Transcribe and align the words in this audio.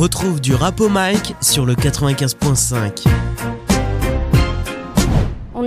retrouve 0.00 0.40
du 0.40 0.54
rap 0.54 0.80
au 0.80 0.88
mic 0.88 1.34
sur 1.42 1.66
le 1.66 1.74
95.5. 1.74 3.49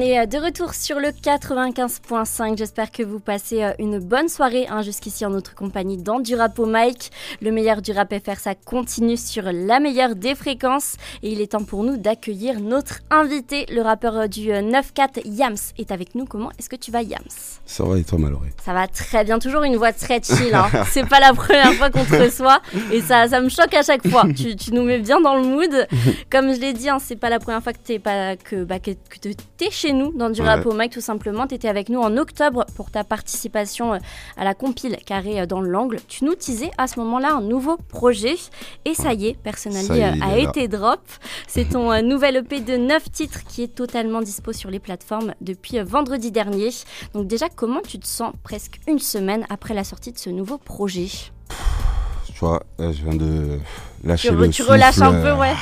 Est 0.04 0.20
euh, 0.20 0.26
de 0.26 0.38
retour 0.38 0.74
sur 0.74 1.00
le 1.00 1.12
95.5. 1.12 2.58
J'espère 2.58 2.92
que 2.92 3.04
vous 3.04 3.22
passez 3.22 3.64
euh, 3.64 3.72
une 3.80 4.00
bonne 4.00 4.28
soirée 4.28 4.68
hein, 4.70 4.82
jusqu'ici 4.82 5.26
en 5.26 5.30
notre 5.30 5.56
compagnie 5.56 5.96
dans 5.96 6.20
du 6.20 6.36
rap 6.36 6.60
au 6.60 6.66
mic. 6.66 7.10
Le 7.42 7.52
meilleur 7.52 7.82
du 7.82 7.94
rap 7.94 8.14
FR, 8.14 8.38
ça 8.38 8.54
continue 8.54 9.16
sur 9.16 9.44
la 9.44 9.80
meilleure 9.80 10.16
des 10.18 10.36
fréquences. 10.36 10.98
Et 11.22 11.32
il 11.32 11.40
est 11.40 11.54
temps 11.54 11.64
pour 11.64 11.86
nous 11.86 11.96
d'accueillir 11.96 12.60
notre 12.60 13.00
invité, 13.12 13.66
le 13.72 13.82
rappeur 13.82 14.18
euh, 14.18 14.28
du 14.28 14.50
9-4, 14.50 15.22
Yams, 15.24 15.56
est 15.78 15.90
avec 15.90 16.16
nous. 16.16 16.26
Comment 16.26 16.52
est-ce 16.60 16.68
que 16.68 16.76
tu 16.76 16.92
vas, 16.92 17.02
Yams? 17.02 17.22
Ça 17.66 17.86
va 17.86 17.98
et 17.98 18.04
toi, 18.04 18.20
Maloré 18.20 18.50
Ça 18.62 18.74
va 18.74 18.90
très 18.90 19.24
bien. 19.24 19.40
Toujours 19.40 19.64
une 19.64 19.78
voix 19.78 19.94
très 19.94 20.22
chill. 20.22 20.54
Hein. 20.54 20.70
C'est 20.92 21.08
pas 21.08 21.22
la 21.22 21.34
première 21.34 21.72
fois 21.76 21.90
qu'on 21.90 22.04
te 22.04 22.16
reçoit. 22.16 22.62
Et 22.92 23.00
ça, 23.00 23.30
ça 23.30 23.40
me 23.40 23.48
choque 23.48 23.74
à 23.74 23.84
chaque 23.84 24.06
fois. 24.06 24.26
Tu, 24.36 24.58
tu 24.58 24.74
nous 24.74 24.84
mets 24.84 25.00
bien 25.00 25.22
dans 25.22 25.36
le 25.36 25.44
mood. 25.44 25.88
Comme 26.30 26.54
je 26.54 26.60
l'ai 26.60 26.74
dit, 26.74 26.90
hein, 26.90 26.98
c'est 27.00 27.16
pas 27.16 27.30
la 27.30 27.40
première 27.40 27.64
fois 27.64 27.72
que 27.72 27.80
t'es 27.82 28.00
pas 28.00 28.36
que, 28.36 28.66
bah, 28.66 28.80
que, 28.80 28.92
que 28.92 29.30
t'es 29.56 29.72
chez 29.72 29.93
nous 29.94 30.12
dans 30.12 30.30
du 30.30 30.42
Ouais. 30.42 30.48
rap 30.48 30.66
au 30.66 30.74
mic 30.74 30.92
tout 30.92 31.02
simplement. 31.02 31.48
Tu 31.48 31.56
étais 31.56 31.70
avec 31.70 31.90
nous 31.90 32.00
en 32.00 32.18
octobre 32.18 32.66
pour 32.76 32.92
ta 32.92 33.04
participation 33.04 33.94
euh, 33.94 33.98
à 34.38 34.44
la 34.44 34.54
compile 34.54 34.98
Carré 35.06 35.40
euh, 35.42 35.46
dans 35.46 35.62
l'angle. 35.62 36.00
Tu 36.08 36.26
nous 36.26 36.36
teasais 36.36 36.72
à 36.78 36.88
ce 36.88 37.00
moment-là 37.00 37.36
un 37.36 37.42
nouveau 37.42 37.78
projet 37.78 38.36
et 38.86 38.94
ça 38.94 39.14
y 39.14 39.28
est, 39.28 39.38
Personally 39.44 39.86
y 40.00 40.04
euh, 40.04 40.12
a 40.22 40.38
est 40.38 40.44
été 40.44 40.68
drop. 40.68 41.00
C'est 41.48 41.70
ton 41.70 42.02
nouvel 42.04 42.38
EP 42.38 42.60
de 42.60 42.76
9 42.78 43.12
titres 43.12 43.44
qui 43.48 43.64
est 43.64 43.74
totalement 43.74 44.22
dispo 44.22 44.52
sur 44.54 44.70
les 44.70 44.80
plateformes 44.80 45.34
depuis 45.42 45.80
vendredi 45.80 46.32
dernier. 46.32 46.70
Donc 47.14 47.28
déjà, 47.28 47.48
comment 47.50 47.82
tu 47.82 48.00
te 48.00 48.08
sens 48.08 48.34
presque 48.44 48.80
une 48.88 49.00
semaine 49.00 49.46
après 49.50 49.74
la 49.74 49.84
sortie 49.84 50.12
de 50.12 50.18
ce 50.18 50.30
nouveau 50.30 50.58
projet? 50.58 51.08
Tu 52.26 52.40
vois, 52.40 52.64
je 52.80 53.04
viens 53.04 53.16
de 53.16 53.60
lâcher 54.04 54.30
tu, 54.30 54.36
le 54.36 54.50
tu 54.50 54.64
relâches 54.64 55.02
un 55.02 55.22
peu, 55.22 55.32
ouais. 55.34 55.54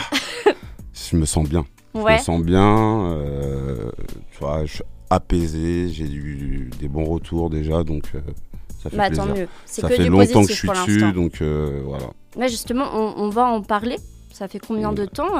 Je 0.93 1.15
me 1.15 1.25
sens 1.25 1.47
bien. 1.47 1.65
Je 1.93 1.99
me 1.99 2.17
sens 2.17 2.41
bien. 2.41 3.05
euh, 3.11 3.91
tu 4.31 4.39
vois, 4.39 4.65
je 4.65 4.75
suis 4.75 4.83
apaisé. 5.09 5.89
J'ai 5.89 6.05
eu 6.11 6.69
des 6.79 6.87
bons 6.87 7.05
retours 7.05 7.49
déjà, 7.49 7.83
donc 7.83 8.03
euh, 8.15 8.19
ça 8.81 8.89
fait 8.89 8.97
Bah 8.97 9.07
plaisir. 9.07 9.25
tant 9.27 9.35
mieux. 9.35 9.47
C'est 9.65 9.81
Ça 9.81 9.89
que 9.89 9.95
fait 9.95 10.05
longtemps 10.09 10.43
que 10.43 10.49
je 10.49 10.53
suis 10.53 10.69
dessus, 10.69 11.11
donc 11.13 11.41
euh, 11.41 11.81
voilà. 11.85 12.47
Justement, 12.47 12.85
on, 12.93 13.23
on 13.25 13.29
va 13.29 13.45
en 13.45 13.61
parler. 13.61 13.97
Ça 14.31 14.47
fait 14.47 14.59
combien 14.59 14.93
de 14.93 15.05
temps 15.05 15.33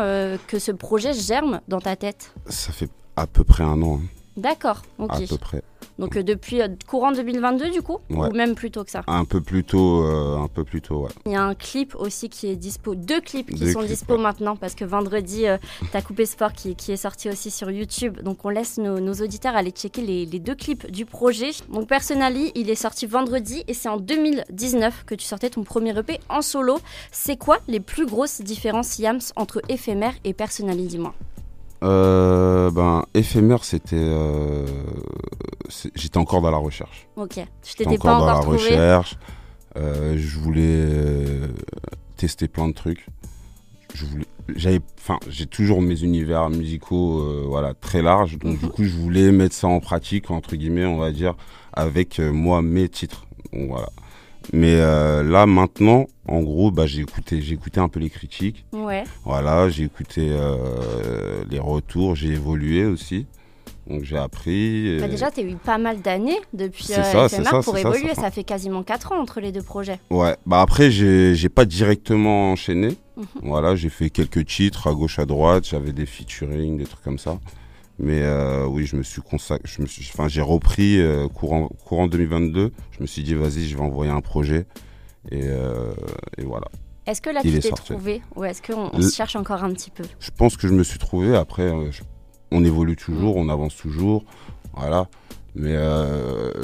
que 0.47 0.59
ce 0.59 0.71
projet 0.73 1.13
germe 1.13 1.61
dans 1.69 1.79
ta 1.79 1.95
tête? 1.95 2.33
Ça 2.47 2.73
fait 2.73 2.89
à 3.15 3.25
peu 3.25 3.43
près 3.45 3.63
un 3.63 3.81
an, 3.81 4.01
hein, 4.03 4.07
D'accord, 4.41 4.81
ok. 4.99 5.11
à 5.11 5.19
peu 5.27 5.37
près. 5.37 5.63
Donc 5.99 6.15
euh, 6.17 6.23
depuis 6.23 6.61
euh, 6.61 6.67
courant 6.87 7.11
2022 7.11 7.69
du 7.69 7.81
coup? 7.83 7.99
Ouais. 8.09 8.27
Ou 8.29 8.31
même 8.31 8.55
plus 8.55 8.71
tôt 8.71 8.83
que 8.83 8.89
ça? 8.89 9.03
Un 9.05 9.23
peu 9.25 9.39
plus 9.39 9.63
tôt, 9.63 10.03
euh, 10.03 10.37
un 10.37 10.47
peu 10.47 10.63
plus 10.63 10.81
tôt, 10.81 11.03
ouais. 11.03 11.09
Il 11.27 11.33
y 11.33 11.35
a 11.35 11.43
un 11.43 11.53
clip 11.53 11.95
aussi 11.95 12.27
qui 12.29 12.47
est 12.47 12.55
dispo, 12.55 12.95
deux 12.95 13.21
clips 13.21 13.49
qui 13.53 13.59
Deux 13.59 13.71
sont 13.71 13.79
clips, 13.79 13.91
dispo 13.91 14.15
ouais. 14.15 14.21
maintenant 14.21 14.55
parce 14.55 14.73
que 14.73 14.83
vendredi, 14.83 15.45
t'as 15.91 16.01
coupé 16.01 16.25
sport 16.25 16.53
qui, 16.53 16.75
qui 16.75 16.91
est 16.91 16.97
sorti 16.97 17.29
aussi 17.29 17.51
sur 17.51 17.69
YouTube. 17.69 18.19
Donc 18.23 18.43
on 18.45 18.49
laisse 18.49 18.77
nos, 18.79 18.99
nos 18.99 19.13
auditeurs 19.13 19.55
aller 19.55 19.71
checker 19.71 20.01
les, 20.01 20.25
les 20.25 20.39
deux 20.39 20.55
clips 20.55 20.89
du 20.89 21.05
projet. 21.05 21.51
Donc 21.71 21.87
Personally, 21.87 22.51
il 22.55 22.69
est 22.71 22.75
sorti 22.75 23.05
vendredi 23.05 23.63
et 23.67 23.73
c'est 23.75 23.89
en 23.89 23.97
2019 23.97 25.03
que 25.05 25.13
tu 25.13 25.25
sortais 25.25 25.51
ton 25.51 25.63
premier 25.63 25.95
EP 25.97 26.19
en 26.29 26.41
solo. 26.41 26.79
C'est 27.11 27.37
quoi 27.37 27.59
les 27.67 27.79
plus 27.79 28.07
grosses 28.07 28.41
différences 28.41 28.97
Yams 28.97 29.19
entre 29.35 29.61
éphémère 29.69 30.13
et 30.23 30.33
Personally, 30.33 30.87
dis-moi? 30.87 31.13
Euh, 31.83 32.69
ben, 32.71 33.05
éphémère, 33.13 33.63
c'était. 33.63 33.95
euh, 33.97 34.65
J'étais 35.95 36.17
encore 36.17 36.41
dans 36.41 36.51
la 36.51 36.57
recherche. 36.57 37.07
Ok, 37.15 37.33
je 37.35 37.41
J'étais 37.63 37.85
t'étais 37.85 37.97
pas 37.97 38.15
encore 38.15 38.27
dans 38.27 38.33
la 38.33 38.39
trouvé. 38.41 38.57
recherche. 38.57 39.17
Euh, 39.77 40.15
je 40.17 40.37
voulais 40.39 40.61
euh, 40.65 41.47
tester 42.17 42.47
plein 42.47 42.67
de 42.67 42.73
trucs. 42.73 43.07
Je 43.93 44.05
voulais, 44.05 44.25
j'avais, 44.55 44.79
enfin, 44.99 45.17
j'ai 45.29 45.45
toujours 45.47 45.81
mes 45.81 46.01
univers 46.03 46.49
musicaux, 46.49 47.47
voilà, 47.47 47.73
très 47.73 48.01
larges. 48.01 48.37
Donc 48.37 48.57
du 48.59 48.65
Mhm. 48.65 48.71
coup, 48.71 48.83
je 48.83 48.95
voulais 48.95 49.31
mettre 49.31 49.55
ça 49.55 49.67
en 49.67 49.79
pratique 49.79 50.29
entre 50.31 50.55
guillemets, 50.55 50.85
on 50.85 50.97
va 50.97 51.11
dire, 51.11 51.35
avec 51.73 52.19
moi 52.19 52.61
mes 52.61 52.87
titres. 52.89 53.25
Donc 53.53 53.69
voilà. 53.69 53.89
Mais 54.53 54.75
euh, 54.75 55.23
là 55.23 55.45
maintenant, 55.45 56.07
en 56.27 56.41
gros, 56.41 56.71
bah, 56.71 56.85
j'ai 56.85 57.01
écouté, 57.01 57.41
j'ai 57.41 57.53
écouté 57.53 57.79
un 57.79 57.89
peu 57.89 57.99
les 57.99 58.09
critiques. 58.09 58.65
Ouais. 58.73 59.03
Voilà, 59.23 59.69
j'ai 59.69 59.83
écouté 59.83 60.27
euh, 60.31 61.43
les 61.49 61.59
retours, 61.59 62.15
j'ai 62.15 62.29
évolué 62.29 62.85
aussi. 62.85 63.25
Donc 63.87 64.03
j'ai 64.03 64.17
appris. 64.17 64.97
Bah 64.99 65.07
déjà, 65.07 65.31
tu 65.31 65.39
as 65.41 65.43
eu 65.43 65.55
pas 65.55 65.77
mal 65.77 66.01
d'années 66.01 66.39
depuis 66.53 66.93
euh, 66.93 67.03
ça, 67.03 67.25
éphémère 67.25 67.51
ça, 67.51 67.61
pour 67.63 67.77
évoluer. 67.77 68.13
ça 68.13 68.21
Ça, 68.21 68.31
fait- 68.31 68.43
quasiment 68.43 68.83
4 68.83 69.11
ans 69.11 69.19
entre 69.21 69.41
les 69.41 69.51
deux 69.51 69.63
projets. 69.63 69.99
Ouais, 70.11 70.35
bah 70.45 70.61
après, 70.61 70.91
j'ai 70.91 71.33
j'ai 71.35 71.49
pas 71.49 71.65
directement 71.65 72.51
enchaîné. 72.51 72.89
Mhm. 73.17 73.25
Voilà, 73.43 73.75
j'ai 73.75 73.89
fait 73.89 74.09
quelques 74.09 74.45
titres 74.45 74.87
à 74.87 74.93
gauche, 74.93 75.17
à 75.19 75.25
droite, 75.25 75.65
j'avais 75.67 75.91
des 75.93 76.05
featuring, 76.05 76.77
des 76.77 76.85
trucs 76.85 77.03
comme 77.03 77.17
ça. 77.19 77.39
Mais 78.03 78.21
euh, 78.23 78.65
oui, 78.65 78.85
je 78.87 78.95
me 78.95 79.03
suis 79.03 79.21
consacré, 79.21 79.61
je 79.71 79.79
me 79.81 79.85
suis, 79.87 80.09
enfin, 80.11 80.27
j'ai 80.27 80.41
repris 80.41 80.99
euh, 80.99 81.27
courant, 81.27 81.67
courant 81.85 82.07
2022. 82.07 82.71
Je 82.91 83.01
me 83.01 83.05
suis 83.05 83.21
dit, 83.21 83.35
vas-y, 83.35 83.67
je 83.67 83.75
vais 83.77 83.83
envoyer 83.83 84.11
un 84.11 84.21
projet. 84.21 84.65
Et, 85.29 85.41
euh, 85.43 85.93
et 86.39 86.43
voilà. 86.43 86.67
Est-ce 87.05 87.21
que 87.21 87.29
là, 87.29 87.41
Il 87.43 87.53
tu 87.53 87.59
t'es 87.59 87.69
trouvé? 87.69 88.21
Ou 88.35 88.43
est-ce 88.43 88.61
qu'on 88.63 88.99
se 88.99 89.13
cherche 89.13 89.35
encore 89.35 89.63
un 89.63 89.71
petit 89.73 89.91
peu? 89.91 90.03
Je 90.19 90.31
pense 90.35 90.57
que 90.57 90.67
je 90.67 90.73
me 90.73 90.83
suis 90.83 90.97
trouvé. 90.97 91.35
Après, 91.35 91.69
je- 91.91 92.01
on 92.51 92.63
évolue 92.65 92.95
toujours, 92.95 93.35
on 93.37 93.49
avance 93.49 93.75
toujours. 93.75 94.25
Voilà. 94.75 95.07
Mais 95.53 95.75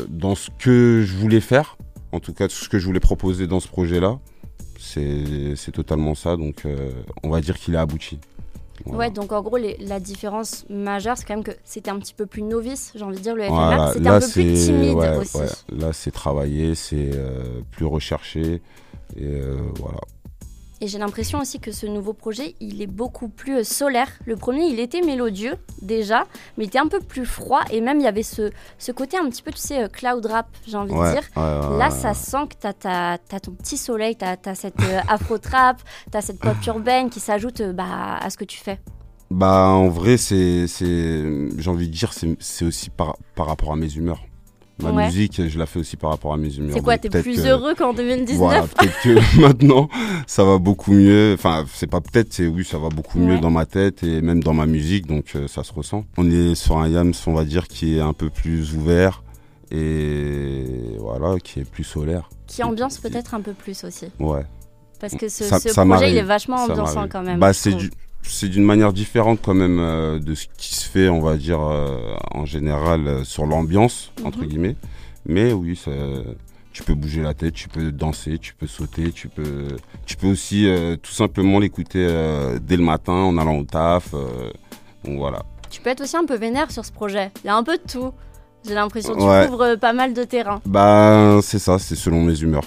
dans 0.10 0.34
ce 0.36 0.50
que 0.58 1.04
je 1.06 1.16
voulais 1.18 1.42
faire, 1.42 1.78
en 2.14 2.20
tout 2.20 2.34
cas, 2.34 2.48
ce 2.50 2.68
que 2.70 2.80
je 2.80 2.86
voulais 2.86 3.00
proposer 3.00 3.46
dans 3.48 3.60
ce 3.60 3.68
projet-là, 3.68 4.20
c'est 4.80 5.56
c'est 5.56 5.72
totalement 5.72 6.16
ça. 6.16 6.36
Donc, 6.38 6.64
on 7.24 7.30
va 7.30 7.42
dire 7.42 7.58
qu'il 7.58 7.76
a 7.76 7.82
abouti. 7.82 8.20
Voilà. 8.86 9.00
Ouais, 9.00 9.12
donc 9.12 9.32
en 9.32 9.42
gros, 9.42 9.58
les- 9.58 9.78
la 9.80 10.00
différence 10.00 10.66
majeure, 10.70 11.18
c'est 11.18 11.26
quand 11.26 11.36
même 11.36 11.44
que 11.44 11.52
c'était 11.64 11.90
un 11.92 12.00
petit 12.00 12.14
peu 12.14 12.26
plus 12.26 12.42
novice, 12.44 12.92
j'ai 12.96 13.04
envie 13.04 13.18
de 13.18 13.22
dire, 13.24 13.36
le 13.36 13.44
FMR. 13.44 13.54
Voilà, 13.56 13.88
C'était 13.94 14.04
là, 14.06 14.16
un 14.16 14.20
peu 14.20 14.28
plus 14.30 14.56
c'est- 14.58 14.66
timide 14.72 14.96
ouais, 14.96 15.18
aussi. 15.18 15.38
ouais. 15.38 15.46
Là, 15.78 15.94
c'est 15.94 16.12
travaillé, 16.12 16.76
c'est 16.76 17.12
euh, 17.14 17.62
plus 17.72 17.86
recherché. 17.86 18.62
Et 19.16 19.24
euh, 19.24 19.58
voilà. 19.80 19.98
Et 20.80 20.88
j'ai 20.88 21.00
l'impression 21.00 21.40
aussi 21.40 21.60
que 21.60 21.72
ce 21.72 21.88
nouveau 21.88 22.14
projet, 22.14 22.56
il 22.60 22.82
est 22.84 22.88
beaucoup 22.88 23.30
plus 23.30 23.58
euh, 23.58 23.64
solaire. 23.64 24.10
Le 24.26 24.36
premier, 24.36 24.66
il 24.68 24.80
était 24.80 25.02
mélodieux 25.02 25.56
déjà, 25.82 26.26
mais 26.56 26.66
il 26.66 26.68
était 26.68 26.78
un 26.78 26.88
peu 26.88 27.00
plus 27.00 27.26
froid. 27.26 27.62
Et 27.72 27.82
même, 27.82 28.00
il 28.00 28.04
y 28.04 28.08
avait 28.08 28.22
ce, 28.22 28.52
ce 28.78 28.92
côté 28.92 29.18
un 29.18 29.28
petit 29.28 29.42
peu, 29.42 29.52
tu 29.52 29.58
sais, 29.58 29.84
euh, 29.84 29.88
cloud 29.88 30.24
rap, 30.28 30.48
j'ai 30.68 30.78
envie 30.78 30.94
Ouais, 30.94 31.08
de 31.16 31.20
dire. 31.20 31.24
ouais, 31.36 31.44
ouais, 31.72 31.78
Là, 31.80 31.90
ça 31.90 32.14
sent 32.14 32.48
que 32.50 32.56
t'as, 32.60 32.74
t'as 33.18 33.40
ton 33.40 33.54
petit 33.54 33.78
soleil, 33.78 34.16
t'as, 34.16 34.38
t'as 34.38 34.54
cette 34.54 34.80
euh, 34.82 35.00
afro-trap, 35.08 35.82
t'as 36.12 36.22
cette 36.22 36.40
pop 36.40 36.56
urbaine 36.68 37.10
qui 37.10 37.20
s'ajoute 37.20 37.62
bah, 37.64 38.18
à 38.22 38.30
ce 38.30 38.38
que 38.38 38.46
tu 38.46 38.60
fais. 38.60 38.80
Bah, 39.32 39.70
en 39.70 39.88
vrai, 39.90 40.18
c'est, 40.18 40.68
j'ai 40.68 41.70
envie 41.70 41.88
de 41.88 41.94
dire, 41.94 42.14
c'est, 42.14 42.38
c'est 42.40 42.66
aussi 42.66 42.92
par, 42.92 43.18
par 43.36 43.48
rapport 43.48 43.72
à 43.74 43.76
mes 43.76 43.92
humeurs. 43.96 44.24
Ma 44.84 44.92
Ouais. 44.92 45.06
musique, 45.08 45.42
je 45.48 45.58
la 45.58 45.66
fais 45.66 45.80
aussi 45.80 45.98
par 45.98 46.12
rapport 46.12 46.34
à 46.34 46.38
mes 46.38 46.56
humeurs. 46.56 46.72
C'est 46.76 46.84
quoi, 46.84 46.98
t'es 47.00 47.10
plus 47.10 47.38
que- 47.42 47.48
heureux 47.48 47.74
qu'en 47.74 47.94
2019 47.94 48.38
Voilà, 48.38 48.62
peut-être 48.62 49.02
que 49.02 49.40
maintenant, 49.42 49.90
ça 50.28 50.44
va 50.44 50.60
beaucoup 50.60 50.92
mieux. 50.92 51.34
Enfin, 51.34 51.66
c'est 51.74 51.88
pas 51.88 52.00
peut-être, 52.00 52.32
c'est 52.32 52.46
oui, 52.48 52.64
ça 52.64 52.78
va 52.78 52.90
beaucoup 52.90 53.18
mieux 53.18 53.40
dans 53.40 53.50
ma 53.50 53.66
tête 53.66 54.04
et 54.04 54.22
même 54.22 54.44
dans 54.44 54.54
ma 54.54 54.68
musique, 54.68 55.08
donc 55.08 55.32
euh, 55.36 55.48
ça 55.48 55.64
se 55.64 55.74
ressent. 55.74 56.06
On 56.18 56.30
est 56.30 56.54
sur 56.54 56.78
un 56.78 56.88
Yams, 56.88 57.14
on 57.26 57.34
va 57.34 57.44
dire, 57.44 57.68
qui 57.68 57.98
est 57.98 58.02
un 58.02 58.14
peu 58.14 58.30
plus 58.30 58.76
ouvert 58.76 59.24
et 59.72 60.96
voilà, 61.00 61.40
qui 61.40 61.60
est 61.62 61.70
plus 61.70 61.84
solaire. 61.84 62.30
Qui 62.48 62.64
ambiance 62.64 62.98
peut-être 63.00 63.34
un 63.34 63.42
peu 63.42 63.54
plus 63.54 63.84
aussi. 63.84 64.06
Ouais. 64.20 64.46
Parce 65.00 65.16
que 65.16 65.28
ce, 65.30 65.44
Ça- 65.44 65.60
ce 65.60 65.70
ça 65.70 65.86
projet, 65.86 66.12
il 66.12 66.18
est 66.18 66.24
vachement 66.24 66.58
Ça 66.58 66.72
ambiançant 66.74 67.08
quand 67.08 67.22
même. 67.24 67.40
Bah, 67.40 67.54
c'est 67.54 67.74
du, 67.74 67.92
c'est 68.30 68.50
d'une 68.50 68.64
manière 68.64 68.94
différente 68.94 69.40
quand 69.44 69.54
même 69.54 69.80
euh, 69.80 70.20
de 70.20 70.36
ce 70.36 70.46
qui 70.58 70.76
se 70.76 70.88
fait, 70.90 71.10
on 71.10 71.20
va 71.22 71.38
dire, 71.38 71.60
euh, 71.62 72.16
en 72.32 72.46
général 72.46 73.08
euh, 73.08 73.24
sur 73.24 73.46
l'ambiance, 73.46 74.12
entre 74.24 74.40
Mhm. 74.40 74.48
guillemets. 74.48 74.76
Mais 75.26 75.52
oui, 75.54 75.76
ça, 75.76 75.92
tu 76.72 76.84
peux 76.84 76.94
bouger 76.94 77.22
la 77.22 77.34
tête, 77.34 77.54
tu 77.54 77.68
peux 77.68 77.92
danser, 77.92 78.38
tu 78.40 78.54
peux 78.54 78.68
sauter, 78.68 79.12
tu 79.12 79.28
peux, 79.28 79.68
tu 80.06 80.16
peux 80.16 80.28
aussi 80.28 80.66
tout 81.04 81.12
simplement 81.12 81.60
l'écouter 81.60 82.08
dès 82.62 82.78
le 82.78 82.84
matin 82.84 83.12
en 83.12 83.38
allant 83.38 83.58
au 83.58 83.64
taf. 83.66 84.12
donc 85.04 85.18
voilà. 85.18 85.44
Tu 85.70 85.82
peux 85.82 85.90
être 85.90 86.00
aussi 86.02 86.16
un 86.16 86.24
peu 86.26 86.36
vénère 86.38 86.72
sur 86.72 86.86
ce 86.86 86.94
projet. 86.94 87.30
Il 87.44 87.48
y 87.48 87.50
a 87.50 87.58
un 87.58 87.64
peu 87.64 87.76
de 87.78 87.84
tout. 87.92 88.14
J'ai 88.66 88.74
l'impression 88.74 89.16
que 89.16 89.20
tu 89.20 89.26
Ouais. 89.26 89.48
couvres 89.50 89.76
pas 89.76 89.92
mal 89.92 90.14
de 90.14 90.24
terrain. 90.24 90.62
Bah, 90.66 91.40
c'est 91.42 91.60
ça, 91.60 91.78
c'est 91.78 91.96
selon 91.96 92.22
mes 92.22 92.40
humeurs. 92.40 92.64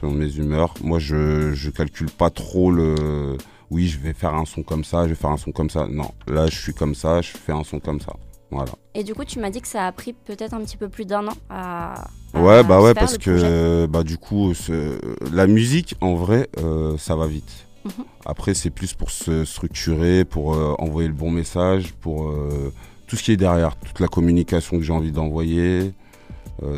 Selon 0.00 0.12
mes 0.12 0.34
humeurs. 0.34 0.72
Moi, 0.82 0.98
je, 0.98 1.52
je 1.52 1.68
calcule 1.68 2.10
pas 2.10 2.30
trop 2.30 2.70
le. 2.70 3.36
Oui, 3.70 3.86
je 3.88 3.98
vais 3.98 4.12
faire 4.14 4.34
un 4.34 4.44
son 4.44 4.62
comme 4.62 4.84
ça, 4.84 5.04
je 5.04 5.10
vais 5.10 5.14
faire 5.14 5.30
un 5.30 5.36
son 5.36 5.52
comme 5.52 5.68
ça. 5.70 5.86
Non, 5.90 6.10
là, 6.26 6.46
je 6.46 6.58
suis 6.58 6.72
comme 6.74 6.94
ça, 6.94 7.20
je 7.20 7.30
fais 7.36 7.52
un 7.52 7.64
son 7.64 7.80
comme 7.80 8.00
ça. 8.00 8.12
Voilà. 8.50 8.72
Et 8.94 9.04
du 9.04 9.14
coup, 9.14 9.24
tu 9.26 9.38
m'as 9.40 9.50
dit 9.50 9.60
que 9.60 9.68
ça 9.68 9.86
a 9.86 9.92
pris 9.92 10.14
peut-être 10.14 10.54
un 10.54 10.60
petit 10.60 10.78
peu 10.78 10.88
plus 10.88 11.04
d'un 11.04 11.28
an 11.28 11.34
à. 11.50 12.04
à 12.32 12.40
Ouais, 12.42 12.64
bah 12.64 12.80
ouais, 12.80 12.94
parce 12.94 13.18
que 13.18 13.84
bah 13.86 14.02
du 14.02 14.16
coup, 14.16 14.54
ce- 14.54 14.98
la 15.34 15.46
musique, 15.46 15.96
en 16.00 16.14
vrai, 16.14 16.48
euh, 16.58 16.96
ça 16.96 17.14
va 17.14 17.26
vite. 17.26 17.66
Mhm. 17.84 18.04
Après, 18.24 18.54
c'est 18.54 18.70
plus 18.70 18.94
pour 18.94 19.10
se 19.10 19.44
structurer, 19.44 20.24
pour 20.24 20.54
euh, 20.54 20.74
envoyer 20.78 21.08
le 21.08 21.14
bon 21.14 21.30
message, 21.30 21.92
pour 22.00 22.30
euh, 22.30 22.72
tout 23.06 23.16
ce 23.16 23.22
qui 23.22 23.32
est 23.32 23.36
derrière, 23.36 23.76
toute 23.76 24.00
la 24.00 24.08
communication 24.08 24.78
que 24.78 24.82
j'ai 24.82 24.92
envie 24.94 25.12
d'envoyer. 25.12 25.92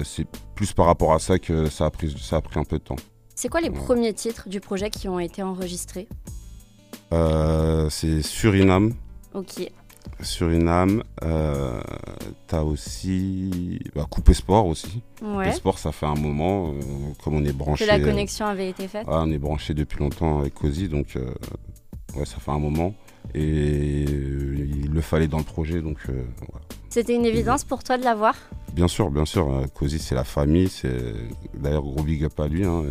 C'est 0.05 0.27
plus 0.55 0.73
par 0.75 0.85
rapport 0.87 1.15
à 1.15 1.19
ça 1.19 1.39
que 1.39 1.71
ça 1.71 1.87
a 1.87 1.91
pris, 1.91 2.15
ça 2.21 2.37
a 2.37 2.41
pris 2.43 2.61
un 2.61 2.65
peu 2.65 2.77
de 2.79 2.83
temps. 2.85 2.97
C'est 3.35 3.49
quoi 3.49 3.63
les 3.63 3.71
Ouais. 3.71 3.75
premiers 3.79 4.13
titres 4.13 4.47
du 4.47 4.61
projet 4.61 4.91
qui 4.91 5.09
ont 5.09 5.19
été 5.19 5.43
enregistrés? 5.43 6.07
C'est 7.91 8.23
Suriname. 8.23 8.93
Ok. 9.35 9.71
Suriname. 10.23 11.03
Euh, 11.23 11.81
T'as 12.47 12.63
aussi 12.63 13.79
bah, 13.95 14.07
Coupé 14.11 14.35
Sport 14.35 14.67
aussi. 14.67 15.03
Ouais. 15.23 15.45
Coupé 15.45 15.53
Sport, 15.53 15.79
ça 15.79 15.93
fait 15.93 16.07
un 16.07 16.15
moment. 16.15 16.71
euh, 16.73 16.81
comme 17.23 17.35
on 17.37 17.45
est 17.45 17.53
branché. 17.53 17.85
Que 17.85 17.91
la 17.91 18.01
connexion 18.01 18.47
avait 18.47 18.69
été 18.71 18.89
faite. 18.89 19.07
Ouais, 19.07 19.15
on 19.17 19.31
est 19.31 19.39
branché 19.39 19.73
depuis 19.75 19.99
longtemps 19.99 20.41
avec 20.41 20.55
Cozy, 20.55 20.89
donc 20.89 21.15
euh, 21.17 21.33
ouais, 22.17 22.25
ça 22.27 22.39
fait 22.39 22.51
un 22.51 22.59
moment. 22.59 22.95
Et 23.35 24.05
euh, 24.09 24.67
il 24.85 24.91
le 24.91 25.01
fallait 25.01 25.29
dans 25.29 25.39
le 25.39 25.45
projet, 25.45 25.81
donc 25.81 25.99
euh, 26.09 26.25
voilà. 26.51 26.65
C'était 26.89 27.15
une 27.15 27.25
évidence 27.27 27.63
pour 27.63 27.85
toi 27.85 27.97
de 27.99 28.03
l'avoir? 28.05 28.35
Bien 28.73 28.89
sûr, 28.89 29.11
bien 29.11 29.25
sûr. 29.25 29.49
euh, 29.49 29.67
Cozy, 29.73 30.01
c'est 30.01 30.17
la 30.17 30.25
famille. 30.25 30.69
C'est 30.69 31.15
d'ailleurs 31.55 31.83
gros 31.83 32.03
big 32.03 32.25
up 32.25 32.39
à 32.41 32.49
lui. 32.49 32.65
hein. 32.65 32.83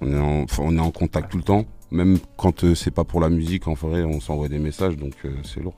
On 0.00 0.12
est 0.12 0.18
en, 0.18 0.46
on 0.60 0.76
est 0.76 0.80
en 0.80 0.90
contact 0.90 1.30
tout 1.30 1.36
le 1.36 1.42
temps. 1.44 1.64
Même 1.92 2.18
quand 2.38 2.64
euh, 2.64 2.74
c'est 2.74 2.90
pas 2.90 3.04
pour 3.04 3.20
la 3.20 3.28
musique, 3.28 3.68
en 3.68 3.74
vrai, 3.74 4.02
on 4.02 4.18
s'envoie 4.20 4.48
des 4.48 4.58
messages, 4.58 4.96
donc 4.96 5.12
euh, 5.24 5.30
c'est 5.44 5.60
lourd. 5.60 5.74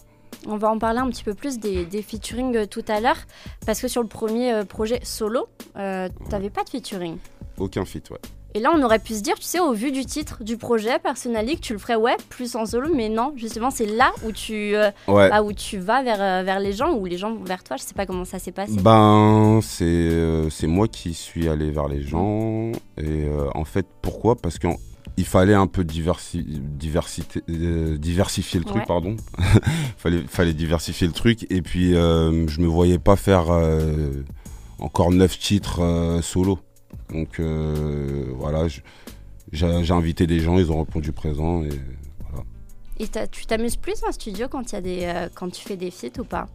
On 0.47 0.57
va 0.57 0.71
en 0.71 0.79
parler 0.79 1.01
un 1.01 1.09
petit 1.09 1.25
peu 1.25 1.35
plus 1.35 1.59
des, 1.59 1.85
des 1.85 2.03
featuring 2.03 2.55
euh, 2.57 2.67
tout 2.67 2.85
à 2.89 3.01
l'heure. 3.01 3.17
Parce 3.67 3.81
que 3.81 3.89
sur 3.89 4.01
le 4.03 4.09
premier 4.09 4.63
projet 4.69 5.01
solo, 5.03 5.47
euh, 5.77 6.09
t'avais 6.31 6.51
pas 6.51 6.63
de 6.63 6.69
featuring. 6.71 7.17
Aucun 7.59 7.85
fit, 7.85 8.03
ouais. 8.11 8.19
Et 8.57 8.61
là, 8.61 8.71
on 8.73 8.81
aurait 8.85 9.01
pu 9.01 9.15
se 9.15 9.21
dire, 9.21 9.35
tu 9.35 9.43
sais, 9.43 9.59
au 9.59 9.73
vu 9.73 9.91
du 9.91 10.05
titre 10.05 10.45
du 10.45 10.57
projet, 10.57 11.01
Personally, 11.01 11.57
que 11.57 11.61
tu 11.61 11.73
le 11.73 11.81
ferais, 11.81 11.97
ouais, 11.97 12.17
plus 12.29 12.55
en 12.55 12.67
solo, 12.67 12.89
mais 12.95 13.09
non, 13.09 13.33
justement, 13.35 13.71
c'est 13.73 13.87
là 13.87 14.13
où 14.25 14.31
tu, 14.31 14.77
euh, 14.77 14.91
Ouais. 15.09 15.29
bah, 15.29 15.43
où 15.43 15.53
tu 15.53 15.79
vas 15.79 16.05
vers, 16.05 16.45
vers 16.45 16.61
les 16.61 16.73
gens, 16.73 16.93
ou 16.95 17.05
les 17.05 17.17
gens 17.19 17.35
vont 17.35 17.43
vers 17.43 17.65
toi, 17.65 17.77
je 17.77 17.83
sais 17.83 17.95
pas 17.95 18.07
comment 18.07 18.25
ça 18.25 18.39
s'est 18.39 18.53
passé. 18.53 18.77
Ben, 18.81 19.59
c'est 19.61 19.85
euh, 19.85 20.49
moi 20.69 20.87
qui 20.87 21.15
suis 21.15 21.49
allé 21.49 21.73
vers 21.73 21.89
les 21.89 22.03
gens. 22.03 22.71
Et 22.97 23.27
en 23.57 23.65
fait, 23.65 23.87
pourquoi? 24.03 24.37
Parce 24.37 24.61
qu'il 25.17 25.25
fallait 25.25 25.55
un 25.55 25.67
peu 25.67 25.85
diversi 25.85 26.45
diversité, 26.45 27.43
euh, 27.51 27.97
diversifier 27.99 28.59
le 28.59 28.65
truc, 28.65 28.79
Ouais. 28.79 28.87
pardon. 28.87 29.17
Il 29.39 29.45
fallait, 29.97 30.23
fallait 30.29 30.55
diversifier 30.55 31.07
le 31.07 31.13
truc. 31.13 31.47
Et 31.51 31.63
puis, 31.63 31.95
euh, 31.95 32.47
je 32.49 32.61
me 32.61 32.67
voyais 32.67 32.99
pas 32.99 33.17
faire 33.17 33.47
euh, 33.51 34.23
encore 34.79 35.11
neuf 35.13 35.39
titres 35.39 35.81
euh, 35.83 36.21
solo. 36.23 36.59
Donc, 37.13 37.41
voilà, 38.39 38.67
j'ai 39.53 39.91
invité 39.91 40.27
des 40.27 40.41
gens, 40.41 40.59
ils 40.59 40.73
ont 40.73 40.79
répondu 40.79 41.13
présent. 41.13 41.63
Et 41.63 41.69
voilà. 42.31 42.45
Et 42.99 43.07
tu 43.31 43.47
t'amuses 43.47 43.77
plus 43.77 44.03
en 44.09 44.13
studio 44.13 44.47
quand, 44.49 44.73
il 44.73 44.75
y 44.75 44.79
a 44.79 44.81
des, 44.81 45.29
quand 45.35 45.51
tu 45.51 45.63
fais 45.63 45.77
des 45.77 45.91
feats 45.91 46.19
ou 46.19 46.25
pas? 46.25 46.47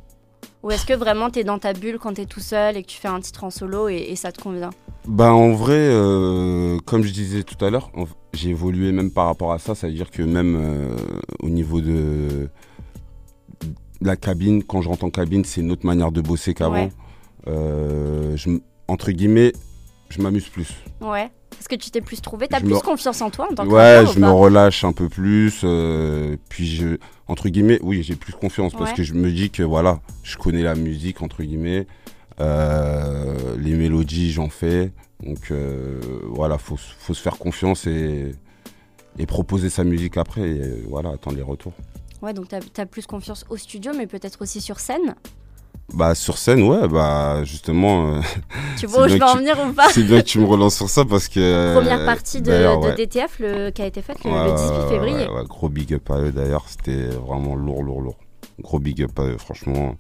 Ou 0.64 0.72
est-ce 0.72 0.86
que 0.86 0.94
vraiment 0.94 1.30
t'es 1.30 1.44
dans 1.46 1.60
ta 1.60 1.72
bulle 1.74 2.00
quand 2.00 2.14
t'es 2.16 2.26
tout 2.26 2.42
seul 2.42 2.76
et 2.76 2.84
que 2.84 2.88
tu 2.88 2.98
fais 2.98 3.08
un 3.08 3.22
titre 3.22 3.44
en 3.46 3.50
solo 3.50 3.88
et, 3.88 4.08
et 4.10 4.16
ça 4.18 4.32
te 4.32 4.42
convient? 4.42 4.72
Ben 5.08 5.32
en 5.32 5.52
vrai, 5.54 5.78
euh, 5.78 6.78
comme 6.86 7.04
je 7.04 7.12
disais 7.14 7.44
tout 7.44 7.64
à 7.64 7.70
l'heure, 7.70 7.92
j'ai 8.34 8.50
évolué 8.50 8.92
même 8.92 9.12
par 9.12 9.26
rapport 9.28 9.52
à 9.52 9.60
ça. 9.60 9.76
Ça 9.76 9.88
veut 9.88 9.94
dire 9.94 10.12
que 10.12 10.22
même 10.22 10.56
euh, 10.56 10.96
au 11.42 11.50
niveau 11.50 11.82
de 11.82 12.50
la 14.02 14.16
cabine, 14.16 14.64
quand 14.64 14.82
je 14.82 14.90
rentre 14.90 15.04
en 15.06 15.10
cabine, 15.10 15.44
c'est 15.44 15.62
une 15.62 15.72
autre 15.72 15.86
manière 15.86 16.12
de 16.12 16.22
bosser 16.22 16.54
qu'avant. 16.54 16.74
Ouais. 16.86 16.90
Euh, 17.48 18.36
je 18.38 18.50
entre 18.88 19.12
guillemets, 19.12 19.54
je 20.10 20.22
m'amuse 20.22 20.48
plus. 20.50 20.70
Ouais. 21.02 21.30
Parce 21.52 21.68
que 21.68 21.76
tu 21.76 21.92
t'es 21.92 22.00
plus 22.02 22.22
trouvé, 22.22 22.48
t'as 22.48 22.60
plus 22.60 22.70
me- 22.70 22.80
confiance 22.80 23.22
en 23.22 23.30
toi 23.30 23.48
en 23.52 23.56
tant 23.56 23.66
que 23.66 23.72
Ouais, 23.72 24.06
je 24.14 24.20
me 24.20 24.30
relâche 24.32 24.84
un 24.86 24.94
peu 24.94 25.10
plus. 25.10 25.62
euh, 25.64 26.38
puis 26.48 26.68
je, 26.68 26.98
entre 27.28 27.50
guillemets, 27.50 27.80
oui, 27.84 28.02
j'ai 28.04 28.16
plus 28.16 28.34
confiance 28.34 28.74
parce 28.74 28.94
que 28.94 29.04
je 29.04 29.14
me 29.14 29.30
dis 29.32 29.50
que 29.50 29.64
voilà, 29.64 30.00
je 30.24 30.38
connais 30.38 30.64
la 30.64 30.76
musique 30.76 31.22
entre 31.22 31.44
guillemets, 31.44 31.86
les 32.40 33.74
mélodies, 33.74 34.32
j'en 34.32 34.50
fais. 34.50 34.92
Donc 35.24 35.52
euh, 35.52 36.00
voilà, 36.24 36.58
faut, 36.58 36.78
faut 36.78 37.14
se 37.14 37.22
faire 37.22 37.38
confiance 37.38 37.86
et, 37.88 38.34
et 39.18 39.26
proposer 39.26 39.70
sa 39.70 39.84
musique 39.84 40.18
après. 40.18 40.48
Et 40.50 40.84
voilà, 40.88 41.10
attendre 41.12 41.36
les 41.38 41.44
retours. 41.44 41.74
Ouais, 42.22 42.34
donc 42.34 42.48
t'as 42.50 42.60
as 42.82 42.86
plus 42.86 43.06
confiance 43.06 43.46
au 43.50 43.58
studio, 43.58 43.92
mais 43.98 44.08
peut-être 44.08 44.42
aussi 44.42 44.62
sur 44.62 44.80
scène? 44.80 45.16
Bah 45.94 46.14
sur 46.14 46.38
scène, 46.38 46.62
ouais, 46.64 46.88
bah 46.88 47.44
justement, 47.46 48.14
euh, 48.16 48.22
Tu 48.78 48.86
vois 48.88 49.06
où 49.06 49.08
je 49.10 49.16
vais 49.16 49.24
en 49.24 49.38
venir 49.38 49.58
ou 49.60 49.74
pas? 49.74 49.88
c'est 49.92 50.04
bien 50.04 50.20
que 50.22 50.26
tu 50.28 50.40
me 50.40 50.46
relances 50.46 50.76
sur 50.76 50.90
ça 50.90 51.04
parce 51.06 51.28
que. 51.28 51.40
euh, 51.40 51.74
Première 51.80 52.06
partie 52.06 52.42
de, 52.42 52.46
d'ailleurs, 52.48 52.80
de 52.80 52.90
ouais. 52.90 52.96
DTF 52.96 53.40
le, 53.40 53.70
qui 53.72 53.82
a 53.82 53.86
été 53.88 54.02
faite 54.02 54.24
le, 54.24 54.32
Ouais, 54.32 54.44
le 54.44 54.52
18 54.54 54.84
ouais, 54.84 54.84
ouais, 54.84 54.88
février. 54.90 55.28
ouais, 55.28 55.30
ouais, 55.30 55.44
gros 55.48 55.70
big 55.70 55.94
up 55.96 56.10
à 56.12 56.20
eux 56.22 56.32
d'ailleurs, 56.32 56.66
c'était 56.68 57.08
vraiment 57.08 57.56
lourd, 57.56 57.84
lourd, 57.84 58.02
lourd. 58.02 58.18
Gros 58.62 58.80
big 58.80 59.02
up 59.02 59.18
à 59.20 59.24
eux, 59.24 59.38
franchement. 59.38 59.96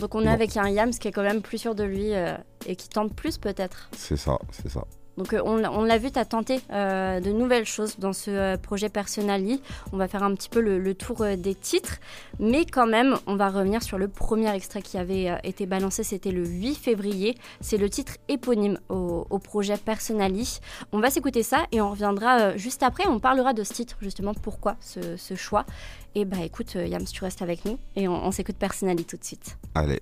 Donc 0.00 0.14
on 0.14 0.20
est 0.22 0.24
Bon. 0.24 0.30
avec 0.32 0.56
un 0.56 0.68
Yams 0.68 0.90
qui 0.90 1.08
est 1.08 1.12
quand 1.12 1.22
même 1.22 1.42
plus 1.42 1.58
sûr 1.58 1.74
de 1.74 1.84
lui 1.84 2.14
euh, 2.14 2.34
et 2.66 2.76
qui 2.76 2.88
tente 2.88 3.14
plus 3.14 3.38
peut-être. 3.38 3.88
C'est 3.96 4.16
ça, 4.16 4.38
c'est 4.50 4.68
ça. 4.70 4.84
Donc 5.16 5.34
euh, 5.34 5.42
on, 5.44 5.56
l'a- 5.56 5.72
on 5.72 5.82
l'a 5.82 5.98
vu, 5.98 6.10
tu 6.10 6.18
as 6.18 6.24
tenté 6.24 6.60
euh, 6.72 7.20
de 7.20 7.30
nouvelles 7.30 7.66
choses 7.66 7.98
dans 7.98 8.14
ce 8.14 8.56
projet 8.56 8.88
Personally. 8.88 9.60
On 9.92 9.98
va 9.98 10.08
faire 10.08 10.22
un 10.22 10.34
petit 10.34 10.48
peu 10.48 10.60
le, 10.60 10.78
le 10.78 10.94
tour 10.94 11.24
des 11.36 11.54
titres. 11.54 11.96
Mais 12.38 12.64
quand 12.64 12.86
même, 12.86 13.16
on 13.26 13.36
va 13.36 13.50
revenir 13.50 13.82
sur 13.82 13.98
le 13.98 14.08
premier 14.08 14.54
extrait 14.54 14.80
qui 14.80 14.96
avait 14.96 15.36
été 15.44 15.66
balancé. 15.66 16.04
C'était 16.04 16.30
le 16.30 16.46
8 16.46 16.74
février. 16.76 17.36
C'est 17.60 17.76
le 17.76 17.90
titre 17.90 18.14
éponyme 18.28 18.78
au, 18.88 19.26
au 19.28 19.38
projet 19.38 19.76
Personally. 19.76 20.60
On 20.92 21.00
va 21.00 21.10
s'écouter 21.10 21.42
ça 21.42 21.64
et 21.72 21.82
on 21.82 21.90
reviendra 21.90 22.56
juste 22.56 22.82
après. 22.82 23.06
On 23.06 23.18
parlera 23.18 23.52
de 23.52 23.64
ce 23.64 23.74
titre, 23.74 23.96
justement, 24.00 24.32
pourquoi 24.32 24.76
ce, 24.80 25.16
ce 25.18 25.34
choix. 25.34 25.66
Et 26.14 26.24
bah 26.24 26.38
écoute, 26.44 26.74
euh, 26.76 26.86
Yams, 26.86 27.04
tu 27.04 27.22
restes 27.24 27.42
avec 27.42 27.64
nous 27.64 27.78
et 27.96 28.08
on, 28.08 28.14
on 28.26 28.30
s'écoute 28.32 28.56
Personally 28.58 29.04
tout 29.04 29.16
de 29.16 29.24
suite. 29.24 29.56
Allez. 29.74 30.00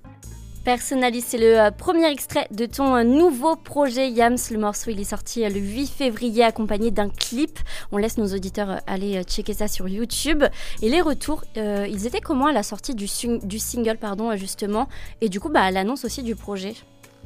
Personally, 0.64 1.20
c'est 1.22 1.38
le 1.38 1.58
euh, 1.58 1.70
premier 1.70 2.10
extrait 2.10 2.46
de 2.50 2.66
ton 2.66 2.94
euh, 2.96 3.02
nouveau 3.02 3.56
projet 3.56 4.10
Yams. 4.10 4.37
Le 4.50 4.58
morceau, 4.58 4.90
il 4.90 5.00
est 5.00 5.05
sorti 5.05 5.49
le 5.49 5.58
8 5.60 5.87
février 5.87 6.43
accompagné 6.44 6.90
d'un 6.90 7.08
clip. 7.08 7.58
On 7.93 7.96
laisse 7.96 8.19
nos 8.19 8.26
auditeurs 8.34 8.81
aller 8.87 9.22
checker 9.25 9.55
ça 9.55 9.69
sur 9.69 9.88
YouTube. 9.88 10.44
Et 10.82 10.88
les 10.90 11.00
retours, 11.00 11.44
euh, 11.56 11.87
ils 11.88 12.06
étaient 12.06 12.20
comment 12.20 12.46
à 12.46 12.52
la 12.52 12.62
sortie 12.62 12.94
du, 12.94 13.06
sing- 13.06 13.46
du 13.46 13.58
single, 13.58 13.96
pardon, 13.99 14.34
justement, 14.37 14.88
et 15.20 15.28
du 15.28 15.40
coup, 15.40 15.49
bah, 15.49 15.62
à 15.62 15.70
l'annonce 15.70 16.05
aussi 16.05 16.22
du 16.22 16.34
projet. 16.37 16.75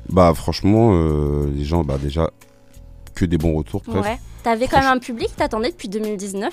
Bah 0.08 0.32
franchement, 0.34 0.90
euh, 0.93 1.49
les 1.55 1.64
gens, 1.64 1.82
bah 1.84 1.99
déjà, 2.00 2.31
que 3.14 3.25
des 3.25 3.38
bons 3.38 3.55
retours 3.55 3.82
presque. 3.82 4.05
Ouais. 4.05 4.19
T'avais 4.43 4.67
quand 4.69 4.79
même 4.81 4.90
un 4.90 4.99
public, 4.99 5.31
t'attendais 5.37 5.70
depuis 5.70 5.88
2019. 5.88 6.52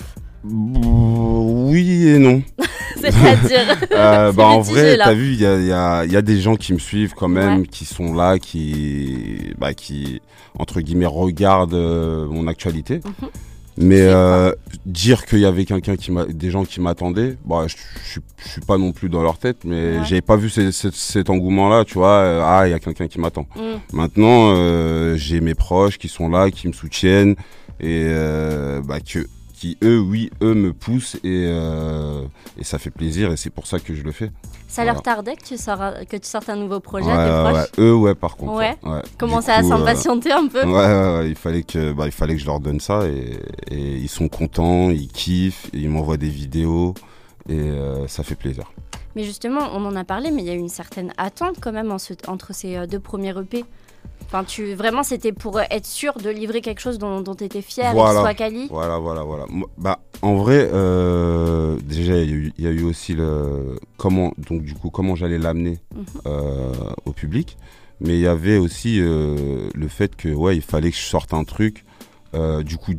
Oui 1.69 2.07
et 2.10 2.19
non. 2.19 2.42
C'est-à-dire. 3.01 3.77
Euh, 3.92 4.31
bah 4.38 4.45
en 4.45 4.62
vrai, 4.62 4.98
t'as 4.98 5.13
vu, 5.13 5.33
il 5.33 5.39
y 5.42 5.45
a, 5.45 5.57
il 5.60 5.66
y 5.66 5.71
a- 5.71 6.04
il 6.06 6.12
y 6.12 6.16
a 6.18 6.21
des 6.21 6.39
gens 6.39 6.56
qui 6.56 6.74
me 6.74 6.80
suivent 6.80 7.13
quand 7.16 7.27
même, 7.27 7.62
Ouais. 7.62 7.68
qui 7.68 7.86
sont 7.86 8.13
là, 8.13 8.39
qui, 8.39 9.54
bah, 9.57 9.74
qui 9.74 10.21
entre 10.57 10.80
guillemets 10.81 11.06
regardent 11.06 11.74
euh, 11.74 12.27
mon 12.27 12.48
actualité. 12.48 12.95
Mhm. 13.06 13.30
Mais 13.81 14.01
euh, 14.01 14.51
dire 14.86 15.25
qu'il 15.25 15.39
y 15.39 15.46
avait 15.46 15.63
quelqu'un 15.65 15.96
qui 15.96 16.12
m'a, 16.12 16.25
des 16.25 16.51
gens 16.51 16.65
qui 16.65 16.82
m'attendaient, 16.82 17.38
bah, 17.46 17.65
je, 17.67 17.75
je, 18.03 18.10
suis- 18.12 18.22
je 18.43 18.50
suis 18.50 18.62
pas 18.62 18.77
non 18.77 18.91
plus 18.91 19.08
dans 19.10 19.22
leur 19.24 19.38
tête, 19.38 19.60
mais 19.63 19.98
Ouais. 20.00 20.05
j'avais 20.05 20.22
pas 20.22 20.36
vu 20.36 20.50
ce- 20.50 20.72
ce- 20.72 20.91
cet 20.91 21.29
engouement-là, 21.29 21.86
tu 21.86 21.93
vois. 21.96 22.17
euh, 22.20 22.41
ah, 22.43 22.67
il 22.67 22.72
y 22.72 22.74
a 22.74 22.79
quelqu'un 22.79 23.08
qui 23.08 23.20
m'attend. 23.20 23.46
Mm. 23.55 23.96
Maintenant, 23.96 24.53
euh, 24.55 25.15
j'ai 25.15 25.39
mes 25.41 25.55
proches 25.55 25.98
qui 25.98 26.08
sont 26.10 26.27
là, 26.29 26.51
qui 26.51 26.67
me 26.67 26.74
soutiennent 26.74 27.36
et 27.79 28.05
bah, 28.86 29.00
que, 29.00 29.20
qui 29.60 29.78
eux, 29.84 30.00
oui, 30.00 30.30
eux 30.42 30.54
me 30.54 30.72
poussent 30.74 31.16
et, 31.18 31.44
euh, 31.48 32.24
et 32.58 32.63
ça 32.63 32.78
fait 32.80 32.89
plaisir 32.92 33.32
et 33.32 33.38
c'est 33.38 33.50
pour 33.50 33.68
ça 33.68 33.80
que 33.80 33.94
je 33.94 34.04
le 34.04 34.12
fais. 34.12 34.28
Ça 34.68 34.84
Voilà. 34.84 34.94
leur 34.94 35.01
tardait 35.01 35.36
que 35.36 35.44
tu, 35.44 35.58
sors, 35.58 35.80
que 36.10 36.16
tu 36.18 36.28
sortes 36.28 36.48
un 36.50 36.56
nouveau 36.56 36.80
projet 36.80 37.06
Ouais, 37.08 37.13
ouais, 37.16 37.51
ouais. 37.54 37.66
Eux, 37.80 37.94
ouais, 37.96 38.16
par 38.16 38.38
contre. 38.38 38.54
Ouais. 38.54 38.78
Commencer 39.18 39.50
à 39.51 39.62
coup, 39.62 39.66
euh, 39.68 39.70
s'impatienter 39.78 40.32
un 40.32 40.48
peu 40.48 40.63
Ouais, 40.66 41.30
il 41.30 41.36
fallait 41.36 41.63
que, 41.63 41.92
bah, 41.92 42.06
il 42.06 42.12
fallait 42.12 42.36
que 42.36 42.42
je 42.42 42.46
leur 42.46 42.60
donne 42.60 42.80
ça 42.80 43.06
et, 43.08 43.38
et 43.70 43.96
ils 43.98 44.08
sont 44.10 44.30
contents, 44.30 44.89
ils 44.92 45.08
kiffent, 45.10 45.68
et 45.74 45.80
ils 45.80 45.89
m'envoient 45.89 46.18
des 46.18 46.30
vidéos 46.30 46.94
et 47.50 47.54
euh, 47.60 48.08
ça 48.08 48.24
fait 48.24 48.36
plaisir. 48.36 48.72
Mais 49.16 49.24
justement, 49.24 49.70
on 49.74 49.84
en 49.86 49.96
a 49.96 50.04
parlé, 50.04 50.30
mais 50.32 50.42
il 50.44 50.48
y 50.48 50.51
a 50.51 50.54
eu 50.54 50.60
une 50.60 50.70
certaine 50.70 51.12
attente 51.18 51.56
quand 51.60 51.72
même 51.72 51.92
en 51.92 51.98
ce- 51.98 52.13
entre 52.28 52.54
ces 52.54 52.86
deux 52.88 53.00
premiers 53.00 53.38
EP. 53.38 53.66
Enfin, 54.31 54.43
tu, 54.43 54.75
vraiment, 54.75 55.01
c'était 55.01 55.31
pour 55.31 55.59
être 55.59 55.88
sûr 55.88 56.13
de 56.13 56.29
livrer 56.29 56.62
quelque 56.62 56.81
chose 56.81 57.00
dont 57.00 57.24
tu 57.36 57.43
étais 57.43 57.63
fier 57.63 57.89
et 57.89 57.93
Voilà. 57.93 58.19
qui 58.19 58.25
soit 58.25 58.33
quali. 58.36 58.67
Voilà, 58.69 59.00
voilà, 59.00 59.24
voilà. 59.24 59.45
Bah, 59.79 60.00
en 60.21 60.36
vrai, 60.36 60.69
euh, 60.71 61.77
déjà, 61.83 62.15
il 62.21 62.29
y, 62.29 62.33
a 62.33 62.36
eu- 62.36 62.53
il 62.59 62.63
y 62.63 62.67
a 62.67 62.71
eu 62.71 62.83
aussi 62.83 63.15
le 63.15 63.75
comment, 63.98 64.31
donc 64.38 64.62
du 64.62 64.75
coup, 64.75 64.91
comment 64.91 65.15
j'allais 65.15 65.39
l'amener 65.39 65.79
Mhm. 65.95 66.05
euh, 66.27 66.71
au 67.05 67.12
public. 67.12 67.57
Mais 68.01 68.13
il 68.17 68.21
y 68.21 68.27
avait 68.27 68.59
aussi 68.59 69.00
euh, 69.01 69.67
le 69.74 69.88
fait 69.88 70.15
que, 70.15 70.29
ouais, 70.29 70.55
il 70.55 70.62
fallait 70.62 70.91
que 70.91 70.98
je 70.98 71.01
sorte 71.01 71.33
un 71.33 71.43
truc, 71.43 71.83
du 72.63 72.77
coup, 72.77 72.93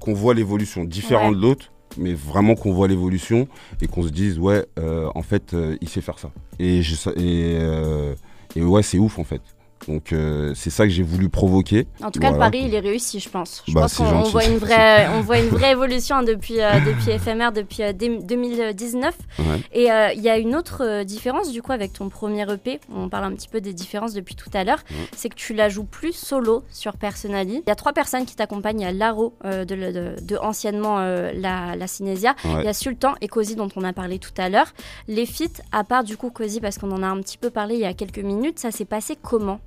qu'on 0.00 0.14
voit 0.14 0.32
l'évolution 0.32 0.84
différente 0.84 1.34
Ouais. 1.34 1.36
de 1.36 1.42
l'autre, 1.42 1.70
mais 1.98 2.14
vraiment 2.14 2.54
qu'on 2.54 2.72
voit 2.72 2.88
l'évolution 2.88 3.46
et 3.82 3.88
qu'on 3.88 4.02
se 4.02 4.08
dise, 4.08 4.38
ouais, 4.38 4.64
euh, 4.78 5.10
en 5.14 5.22
fait, 5.22 5.52
euh, 5.52 5.76
il 5.82 5.88
sait 5.90 6.00
faire 6.00 6.18
ça. 6.18 6.30
Et, 6.58 6.80
je, 6.82 6.94
et, 7.10 7.58
euh, 7.60 8.14
et 8.56 8.62
ouais, 8.62 8.82
c'est 8.82 8.98
ouf, 8.98 9.18
en 9.18 9.24
fait. 9.24 9.42
Donc 9.88 10.12
euh, 10.12 10.52
c'est 10.54 10.70
ça 10.70 10.84
que 10.84 10.90
j'ai 10.90 11.02
voulu 11.02 11.28
provoquer. 11.28 11.86
En 12.02 12.10
tout 12.10 12.18
cas, 12.20 12.30
le 12.30 12.36
Voilà. 12.36 12.50
pari, 12.50 12.64
il 12.66 12.74
est 12.74 12.80
réussi, 12.80 13.20
je 13.20 13.28
pense. 13.28 13.62
Je 13.68 13.72
Bah, 13.74 13.82
pense 13.82 13.96
qu'on 13.96 14.22
voit 14.22 14.44
une 14.44 14.56
vraie, 14.58 15.08
on 15.14 15.20
voit 15.20 15.38
une 15.38 15.48
vraie 15.48 15.72
évolution 15.72 16.16
hein, 16.16 16.22
depuis, 16.22 16.60
euh, 16.60 16.80
depuis 16.86 17.10
éphémère, 17.12 17.52
depuis 17.52 17.82
euh, 17.82 17.92
dé- 17.92 18.18
2019. 18.22 19.14
Ouais. 19.38 19.44
Et 19.72 19.90
euh, 19.92 20.12
il 20.14 20.22
y 20.22 20.28
a 20.30 20.38
une 20.38 20.54
autre 20.56 20.82
euh, 20.82 21.04
différence, 21.04 21.52
du 21.52 21.60
coup, 21.62 21.72
avec 21.72 21.92
ton 21.92 22.08
premier 22.08 22.50
EP. 22.50 22.80
On 22.94 23.08
parle 23.08 23.24
un 23.24 23.32
petit 23.32 23.48
peu 23.48 23.60
des 23.60 23.72
différences 23.74 24.14
depuis 24.14 24.34
tout 24.34 24.50
à 24.54 24.64
l'heure. 24.64 24.78
C'est 25.16 25.28
que 25.28 25.34
tu 25.34 25.54
la 25.54 25.68
joues 25.68 25.84
plus 25.84 26.12
solo 26.12 26.62
sur 26.70 26.96
Personally. 26.96 27.62
Il 27.66 27.68
y 27.68 27.72
a 27.72 27.76
trois 27.76 27.92
personnes 27.92 28.24
qui 28.24 28.34
t'accompagnent. 28.36 28.80
Il 28.80 28.84
y 28.84 28.86
a 28.88 28.92
Laro, 28.92 29.34
euh, 29.44 29.64
de, 29.64 29.74
de- 29.74 30.16
de 30.22 30.36
anciennement 30.38 30.98
euh, 31.00 31.30
la, 31.34 31.76
la 31.76 31.86
Cinésia. 31.86 32.34
Ouais. 32.44 32.60
Il 32.60 32.64
y 32.64 32.68
a 32.68 32.74
Sultan 32.74 33.14
et 33.20 33.28
Cozy, 33.28 33.54
dont 33.56 33.68
on 33.76 33.84
a 33.84 33.92
parlé 33.92 34.18
tout 34.18 34.30
à 34.38 34.48
l'heure. 34.48 34.72
Les 35.08 35.26
feats, 35.26 35.62
à 35.72 35.84
part 35.84 36.04
du 36.04 36.16
coup 36.16 36.30
Cozy, 36.30 36.60
parce 36.60 36.78
qu'on 36.78 36.90
en 36.92 37.02
a 37.02 37.06
un 37.06 37.20
petit 37.20 37.38
peu 37.38 37.50
parlé 37.50 37.74
il 37.74 37.80
y 37.80 37.84
a 37.84 37.94
quelques 37.94 38.18
minutes, 38.18 38.58
ça 38.58 38.70
s'est 38.70 38.84
passé 38.84 39.16
comment? 39.20 39.60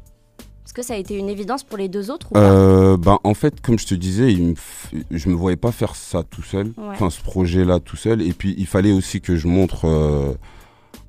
Est-ce 0.68 0.74
que 0.74 0.82
ça 0.84 0.96
a 0.96 0.98
été 0.98 1.16
une 1.16 1.30
évidence 1.30 1.64
pour 1.64 1.78
les 1.78 1.88
deux 1.88 2.12
autres 2.12 2.28
ou 2.30 2.34
pas 2.34 2.42
Euh, 2.42 2.98
ben, 2.98 3.20
en 3.24 3.34
fait, 3.34 3.62
comme 3.62 3.80
je 3.80 3.86
te 3.88 3.96
disais, 3.96 4.34
il 4.34 4.44
me 4.48 4.54
f- 4.54 5.02
je 5.12 5.30
me 5.30 5.34
voyais 5.34 5.56
pas 5.56 5.72
faire 5.72 5.96
ça 5.96 6.24
tout 6.30 6.44
seul, 6.44 6.74
Ouais. 6.76 6.88
enfin 6.92 7.10
ce 7.10 7.22
projet-là 7.22 7.80
tout 7.80 7.96
seul. 7.96 8.22
Et 8.22 8.34
puis 8.34 8.54
il 8.58 8.66
fallait 8.68 8.92
aussi 8.92 9.22
que 9.22 9.38
je 9.38 9.48
montre, 9.48 9.86
euh, 9.88 10.34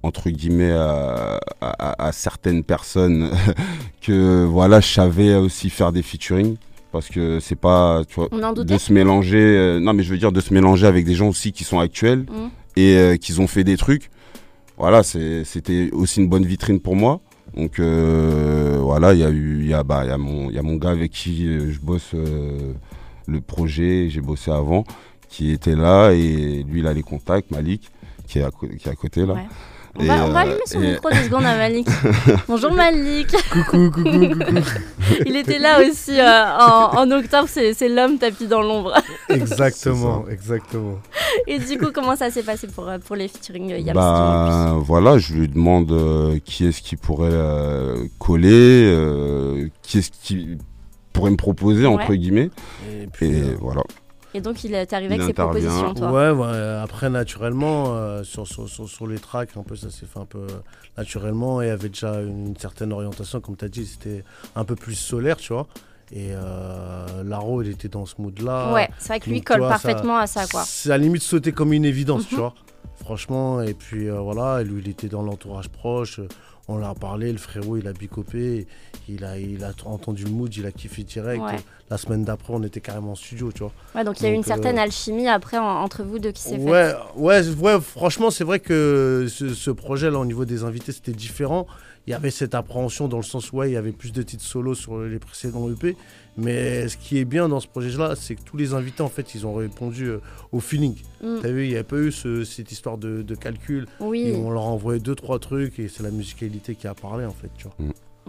entre 0.05 0.31
guillemets, 0.31 0.71
à, 0.71 1.41
à- 1.61 2.07
à 2.07 2.13
certaines 2.13 2.63
personnes 2.63 3.33
que 4.01 4.45
voilà, 4.45 4.79
je 4.79 4.93
savais 4.93 5.35
aussi 5.35 5.71
faire 5.71 5.91
des 5.91 6.03
featuring. 6.03 6.55
Parce 6.93 7.09
que 7.09 7.41
c'est 7.41 7.57
pas, 7.59 8.03
tu 8.09 8.15
vois, 8.15 8.29
On 8.31 8.41
en 8.45 8.53
de 8.53 8.79
se 8.79 8.93
mélanger. 8.93 9.39
euh, 9.41 9.81
non, 9.81 9.93
mais 9.93 10.05
je 10.05 10.11
veux 10.13 10.19
dire 10.19 10.31
de 10.31 10.41
se 10.41 10.55
mélanger 10.55 10.87
avec 10.87 11.05
des 11.05 11.15
gens 11.17 11.27
aussi 11.31 11.51
qui 11.51 11.65
sont 11.65 11.81
actuels 11.81 12.27
Mhm. 12.31 12.51
et 12.77 13.19
qui 13.19 13.37
ont 13.41 13.49
fait 13.49 13.65
des 13.65 13.77
trucs. 13.77 14.09
Voilà, 14.79 15.03
c'était 15.03 15.91
aussi 15.93 16.21
une 16.21 16.29
bonne 16.29 16.47
vitrine 16.47 16.79
pour 16.79 16.95
moi. 16.95 17.21
Donc 17.57 17.79
euh, 17.81 18.79
voilà, 18.81 19.15
il 19.15 19.21
y 19.21 19.25
a 19.25 19.31
eu, 19.31 19.61
il 19.61 19.69
y 19.69 19.75
a, 19.75 19.83
bah, 19.83 20.05
y 20.05 20.11
a 20.11 20.19
mon, 20.19 20.51
y 20.51 20.59
a 20.59 20.63
mon 20.63 20.77
gars 20.77 20.91
avec 20.91 21.13
qui 21.13 21.47
euh, 21.47 21.73
je 21.73 21.81
bosse 21.81 22.13
euh, 22.15 22.75
le 23.27 23.41
projet, 23.41 24.09
j'ai 24.11 24.21
bossé 24.21 24.51
avant, 24.51 24.85
qui 25.29 25.51
était 25.51 25.77
là 25.77 26.13
et 26.13 26.63
lui 26.63 26.81
il 26.81 26.87
a 26.87 26.93
les 26.93 27.03
contacts, 27.03 27.51
Malik, 27.51 27.91
qui 28.27 28.39
est 28.39 28.43
à, 28.43 28.51
qui 28.51 28.89
est 28.89 28.93
à 28.93 28.95
côté 28.95 29.27
là. 29.27 29.35
Ouais. 29.35 29.47
On 29.99 30.05
Et, 30.05 30.07
va, 30.07 30.25
on 30.27 30.31
va 30.31 30.39
euh, 30.41 30.43
allumer 30.43 30.61
son 30.67 30.81
et- 30.83 30.93
micro 30.93 31.11
deux 31.11 31.17
secondes 31.25 31.45
à 31.45 31.57
Malik. 31.57 31.89
Bonjour 32.49 32.73
Malik. 32.73 33.35
Coucou, 33.51 33.91
coucou, 33.91 34.11
coucou. 34.29 34.55
Il 35.27 35.37
était 35.37 35.59
là 35.59 35.81
aussi 35.81 36.19
euh, 36.21 36.45
en, 36.57 36.97
en 36.99 37.11
octobre, 37.11 37.49
c'est 37.49 37.89
l'homme 37.89 38.19
tapis 38.19 38.47
dans 38.47 38.63
l'ombre. 38.63 38.95
exactement, 39.29 40.25
exactement. 40.31 40.99
Et 41.47 41.59
du 41.59 41.79
coup, 41.79 41.91
comment 41.93 42.15
ça 42.17 42.31
s'est 42.31 42.43
passé 42.45 42.69
pour, 42.69 42.89
euh, 42.89 42.99
pour 42.99 43.17
les 43.17 43.27
featuring 43.29 43.71
Yams 43.71 43.95
Bah 43.95 44.75
voilà, 44.79 45.19
je 45.19 45.35
lui 45.35 45.49
demande 45.49 45.91
euh, 45.91 46.39
qui 46.45 46.67
est-ce 46.67 46.81
qui 46.81 46.95
pourrait 46.97 47.29
euh, 47.33 47.97
coller, 48.19 48.85
euh, 48.87 49.69
qui 49.83 49.99
est-ce 49.99 50.11
qui 50.23 50.59
pourrait 51.13 51.31
me 51.33 51.37
proposer 51.37 51.87
entre 51.87 52.15
guillemets. 52.15 52.51
Et 53.03 53.09
puis, 53.13 53.27
Et 53.27 53.43
euh, 53.43 53.57
voilà. 53.61 53.83
Et 54.35 54.41
donc, 54.41 54.63
il 54.65 54.75
est 54.75 54.93
arrivé 54.93 55.15
Il 55.15 55.21
avec 55.23 55.35
ses 55.37 55.43
propositions, 55.43 55.95
toi. 55.95 56.13
ouais, 56.13 56.31
ouais, 56.31 56.79
après, 56.83 57.09
naturellement, 57.09 57.97
euh, 57.97 58.23
sur, 58.25 58.47
sur, 58.47 58.69
sur, 58.69 58.89
sur 58.89 59.07
les 59.07 59.19
tracks, 59.19 59.51
un 59.57 59.63
peu, 59.63 59.75
ça 59.77 59.91
s'est 59.91 60.07
fait 60.07 60.19
un 60.19 60.27
peu 60.27 60.47
naturellement. 60.97 61.63
Et 61.63 61.67
il 61.67 61.69
y 61.69 61.71
avait 61.73 61.89
déjà 61.89 62.21
une 62.21 62.57
certaine 62.57 62.93
orientation, 62.93 63.41
comme 63.41 63.57
tu 63.57 63.65
as 63.65 63.69
dit, 63.69 63.87
c'était 63.87 64.25
un 64.55 64.65
peu 64.65 64.75
plus 64.77 64.95
solaire, 64.95 65.37
tu 65.39 65.53
vois. 65.53 65.67
Et 66.13 66.29
euh, 66.33 67.23
Laro, 67.25 67.63
il 67.63 67.69
était 67.71 67.89
dans 67.89 68.07
ce 68.07 68.15
mood-là. 68.19 68.73
Ouais, 68.73 68.89
c'est 68.99 69.09
vrai 69.09 69.21
que 69.21 69.29
lui 69.31 69.37
Donc, 69.39 69.47
colle 69.47 69.59
vois, 69.61 69.69
parfaitement 69.69 70.19
à 70.19 70.27
ça, 70.27 70.47
quoi. 70.47 70.63
C'est 70.67 70.91
à 70.91 70.97
la 70.97 71.05
limite 71.05 71.23
sauter 71.23 71.53
comme 71.53 71.73
une 71.73 71.85
évidence, 71.85 72.27
tu 72.27 72.35
Mhm. 72.35 72.41
vois. 72.41 72.55
Franchement, 72.97 73.63
et 73.63 73.75
puis 73.75 74.09
euh, 74.09 74.19
voilà, 74.21 74.63
lui, 74.63 74.83
il 74.83 74.89
était 74.91 75.09
dans 75.09 75.23
l'entourage 75.23 75.69
proche. 75.69 76.21
On 76.67 76.77
l'a 76.77 76.95
parlé, 76.95 77.33
le 77.33 77.39
frérot, 77.39 77.77
il 77.79 77.87
a 77.89 77.93
bicopé. 77.93 78.67
Il 79.09 79.25
a, 79.25 79.39
il 79.39 79.65
a 79.65 79.73
entendu 79.87 80.25
le 80.25 80.31
mood, 80.31 80.55
il 80.55 80.67
a 80.67 80.73
kiffé 80.73 81.03
direct. 81.05 81.43
Ouais. 81.43 81.57
La 81.91 81.97
semaine 81.97 82.23
d'après, 82.23 82.53
on 82.53 82.63
était 82.63 82.81
carrément 82.81 83.13
en 83.13 83.15
studio, 83.15 83.51
tu 83.51 83.61
vois. 83.61 83.73
Ouais, 83.95 84.05
donc 84.05 84.21
il 84.21 84.25
y 84.25 84.27
a 84.27 84.31
eu 84.31 84.35
une 84.35 84.41
Donc, 84.41 84.47
certaine 84.47 84.79
euh, 84.79 84.83
alchimie 84.83 85.27
après 85.29 85.57
en- 85.57 85.65
entre 85.83 86.03
vous 86.03 86.19
deux 86.19 86.33
qui 86.33 86.43
s'est 86.43 86.59
faite. 86.59 86.61
Ouais, 86.69 86.93
ouais, 87.17 87.49
ouais, 87.49 87.81
franchement, 87.81 88.31
c'est 88.31 88.45
vrai 88.45 88.61
que 88.61 89.27
ce, 89.31 89.55
ce 89.55 89.71
projet-là, 89.71 90.19
au 90.19 90.27
niveau 90.27 90.45
des 90.45 90.65
invités, 90.65 90.93
c'était 90.93 91.13
différent. 91.13 91.67
Il 92.07 92.11
y 92.11 92.15
avait 92.15 92.31
cette 92.31 92.55
appréhension 92.55 93.07
dans 93.09 93.17
le 93.19 93.23
sens 93.23 93.53
où 93.53 93.57
ouais, 93.57 93.71
il 93.71 93.75
y 93.75 93.77
avait 93.77 93.93
plus 93.93 94.13
de 94.13 94.23
titres 94.23 94.45
solos 94.45 94.75
sur 94.75 94.99
les 95.01 95.19
précédents 95.19 95.69
EP. 95.71 95.97
Mais 96.37 96.89
ce 96.89 96.97
qui 96.97 97.19
est 97.19 97.25
bien 97.25 97.49
dans 97.49 97.59
ce 97.61 97.67
projet-là, 97.69 98.15
c'est 98.17 98.35
que 98.35 98.43
tous 98.43 98.57
les 98.57 98.73
invités, 98.73 99.03
en 99.03 99.09
fait, 99.09 99.35
ils 99.35 99.47
ont 99.47 99.55
répondu 99.55 100.07
euh, 100.09 100.21
au 100.53 100.61
feeling. 100.61 100.95
Mm. 101.23 101.37
T'as 101.43 101.49
vu, 101.51 101.65
il 101.67 101.71
n'y 101.71 101.77
a 101.77 101.85
pas 101.85 101.97
eu 101.97 102.13
ce- 102.13 102.45
cette 102.45 102.71
histoire 102.71 102.97
de, 102.97 103.23
de 103.23 103.35
calcul. 103.35 103.87
Oui. 104.01 104.29
Et 104.29 104.37
on 104.37 104.51
leur 104.51 104.63
a 104.63 104.67
envoyé 104.67 105.01
deux, 105.01 105.15
trois 105.15 105.39
trucs 105.39 105.79
et 105.79 105.89
c'est 105.89 106.03
la 106.03 106.11
musicalité 106.11 106.75
qui 106.77 106.87
a 106.87 106.95
parlé, 106.95 107.25
en 107.27 107.33
fait, 107.33 107.51
tu 107.57 107.65
vois. 107.65 107.75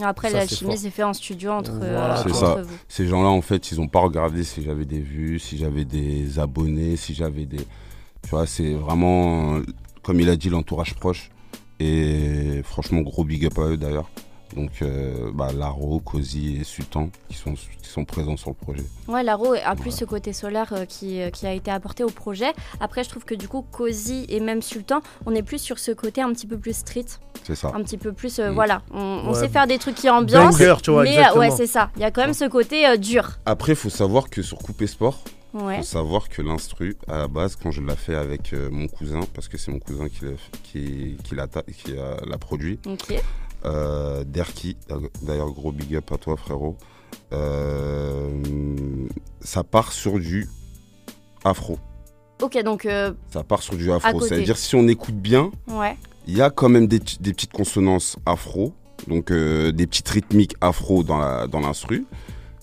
Après, 0.01 0.29
c'est 0.29 0.37
l'alchimie 0.37 0.77
s'est 0.77 0.89
fait 0.89 1.03
en 1.03 1.13
studio 1.13 1.51
entre, 1.51 1.73
Voilà, 1.73 2.19
euh, 2.19 2.23
c'est 2.23 2.29
entre 2.31 2.39
ça. 2.39 2.61
vous. 2.61 2.75
Ces 2.87 3.07
gens-là, 3.07 3.29
en 3.29 3.41
fait, 3.41 3.71
ils 3.71 3.79
n'ont 3.79 3.87
pas 3.87 3.99
regardé 3.99 4.43
si 4.43 4.63
j'avais 4.63 4.85
des 4.85 4.99
vues, 4.99 5.39
si 5.39 5.57
j'avais 5.57 5.85
des 5.85 6.39
abonnés, 6.39 6.95
si 6.95 7.13
j'avais 7.13 7.45
des. 7.45 7.57
Tu 7.57 8.29
vois, 8.29 8.45
c'est 8.45 8.73
vraiment, 8.73 9.59
comme 10.03 10.19
il 10.19 10.29
a 10.29 10.35
dit, 10.35 10.49
l'entourage 10.49 10.95
proche. 10.95 11.29
Et 11.79 12.61
franchement, 12.65 13.01
gros 13.01 13.23
big 13.23 13.45
up 13.45 13.57
à 13.57 13.61
eux 13.67 13.77
d'ailleurs. 13.77 14.09
Donc, 14.55 14.71
euh, 14.81 15.31
bah, 15.33 15.49
Laro, 15.53 15.99
Cozy 15.99 16.57
et 16.59 16.63
Sultan 16.63 17.09
qui 17.29 17.35
sont, 17.37 17.53
qui 17.53 17.89
sont 17.89 18.03
présents 18.05 18.35
sur 18.37 18.49
le 18.49 18.55
projet. 18.55 18.83
Ouais, 19.07 19.21
Laro 19.23 19.53
a 19.53 19.75
plus 19.75 19.91
ce 19.91 20.05
côté 20.05 20.33
solaire 20.33 20.73
euh, 20.73 20.85
qui, 20.85 21.21
euh, 21.21 21.29
qui 21.29 21.45
a 21.45 21.53
été 21.53 21.69
apporté 21.69 22.03
au 22.03 22.09
projet. 22.09 22.51
Après, 22.79 23.03
je 23.03 23.09
trouve 23.09 23.25
que 23.25 23.35
du 23.35 23.47
coup, 23.47 23.63
Cozy 23.71 24.25
et 24.29 24.39
même 24.39 24.61
Sultan, 24.61 25.01
on 25.25 25.35
est 25.35 25.43
plus 25.43 25.59
sur 25.59 25.77
ce 25.77 25.91
côté 25.91 26.21
un 26.21 26.33
petit 26.33 26.47
peu 26.47 26.57
plus 26.57 26.75
street, 26.77 27.05
C'est 27.43 27.55
ça. 27.55 27.71
un 27.75 27.83
petit 27.83 27.97
peu 27.97 28.11
plus. 28.11 28.39
euh, 28.39 28.49
Mm. 28.49 28.53
Voilà, 28.55 28.81
on, 28.91 28.99
on 28.99 29.27
Ouais. 29.33 29.39
sait 29.39 29.49
faire 29.49 29.67
des 29.67 29.77
trucs 29.77 29.95
qui 29.95 30.09
ambiancent. 30.09 30.57
Banger, 30.57 30.75
tu 30.81 30.91
vois, 30.91 31.03
mais 31.03 31.09
euh, 31.09 31.19
exactement. 31.19 31.39
ouais, 31.41 31.51
c'est 31.51 31.67
ça. 31.67 31.91
Il 31.95 32.01
y 32.01 32.05
a 32.05 32.11
quand 32.11 32.21
même 32.21 32.33
ce 32.33 32.45
côté 32.45 32.87
euh, 32.87 32.97
dur. 32.97 33.37
Après, 33.45 33.73
il 33.73 33.75
faut 33.77 33.89
savoir 33.91 34.29
que 34.29 34.41
sur 34.41 34.57
Coupé 34.57 34.87
Sport, 34.87 35.19
Ouais. 35.53 35.77
faut 35.77 35.83
savoir 35.83 36.29
que 36.29 36.41
l'instru, 36.43 36.95
à 37.07 37.17
la 37.17 37.27
base, 37.27 37.55
quand 37.55 37.71
je 37.71 37.81
l'ai 37.81 37.95
fait 37.95 38.13
avec 38.15 38.53
euh, 38.53 38.69
mon 38.71 38.87
cousin, 38.87 39.21
parce 39.33 39.47
que 39.47 39.57
c'est 39.57 39.71
mon 39.71 39.79
cousin 39.79 40.07
qui 40.07 40.25
l'a 40.25 40.31
qui, 40.63 41.17
qui 41.23 41.33
l'a 41.35 41.47
ta- 41.47 41.63
qui 41.63 41.97
a- 41.97 42.23
l'a 42.23 42.37
produit, 42.37 42.77
Ok. 42.85 43.19
Euh, 43.65 44.23
Derki, 44.25 44.77
d'ailleurs 45.21 45.51
gros 45.51 45.71
big 45.71 45.95
up 45.95 46.11
à 46.11 46.17
toi 46.17 46.37
frérot. 46.37 46.77
Euh, 47.33 48.29
ça 49.41 49.63
part 49.63 49.91
sur 49.91 50.19
du 50.19 50.47
afro. 51.43 51.77
Ok, 52.41 52.61
donc 52.63 52.85
euh, 52.85 53.13
Ça 53.31 53.43
part 53.43 53.61
sur 53.61 53.75
du 53.75 53.91
afro. 53.91 54.21
C'est-à-dire 54.21 54.57
si 54.57 54.75
on 54.75 54.87
écoute 54.87 55.15
bien, 55.15 55.51
ouais. 55.67 55.97
il 56.27 56.37
y 56.37 56.41
a 56.41 56.49
quand 56.49 56.69
même 56.69 56.87
des, 56.87 56.99
des 56.99 57.33
petites 57.33 57.51
consonances 57.51 58.17
afro, 58.25 58.73
donc 59.07 59.31
euh, 59.31 59.71
des 59.71 59.87
petites 59.87 60.09
rythmiques 60.09 60.55
afro 60.61 61.03
dans 61.03 61.17
la 61.17 61.47
dans 61.47 61.59
l'instru. 61.59 62.05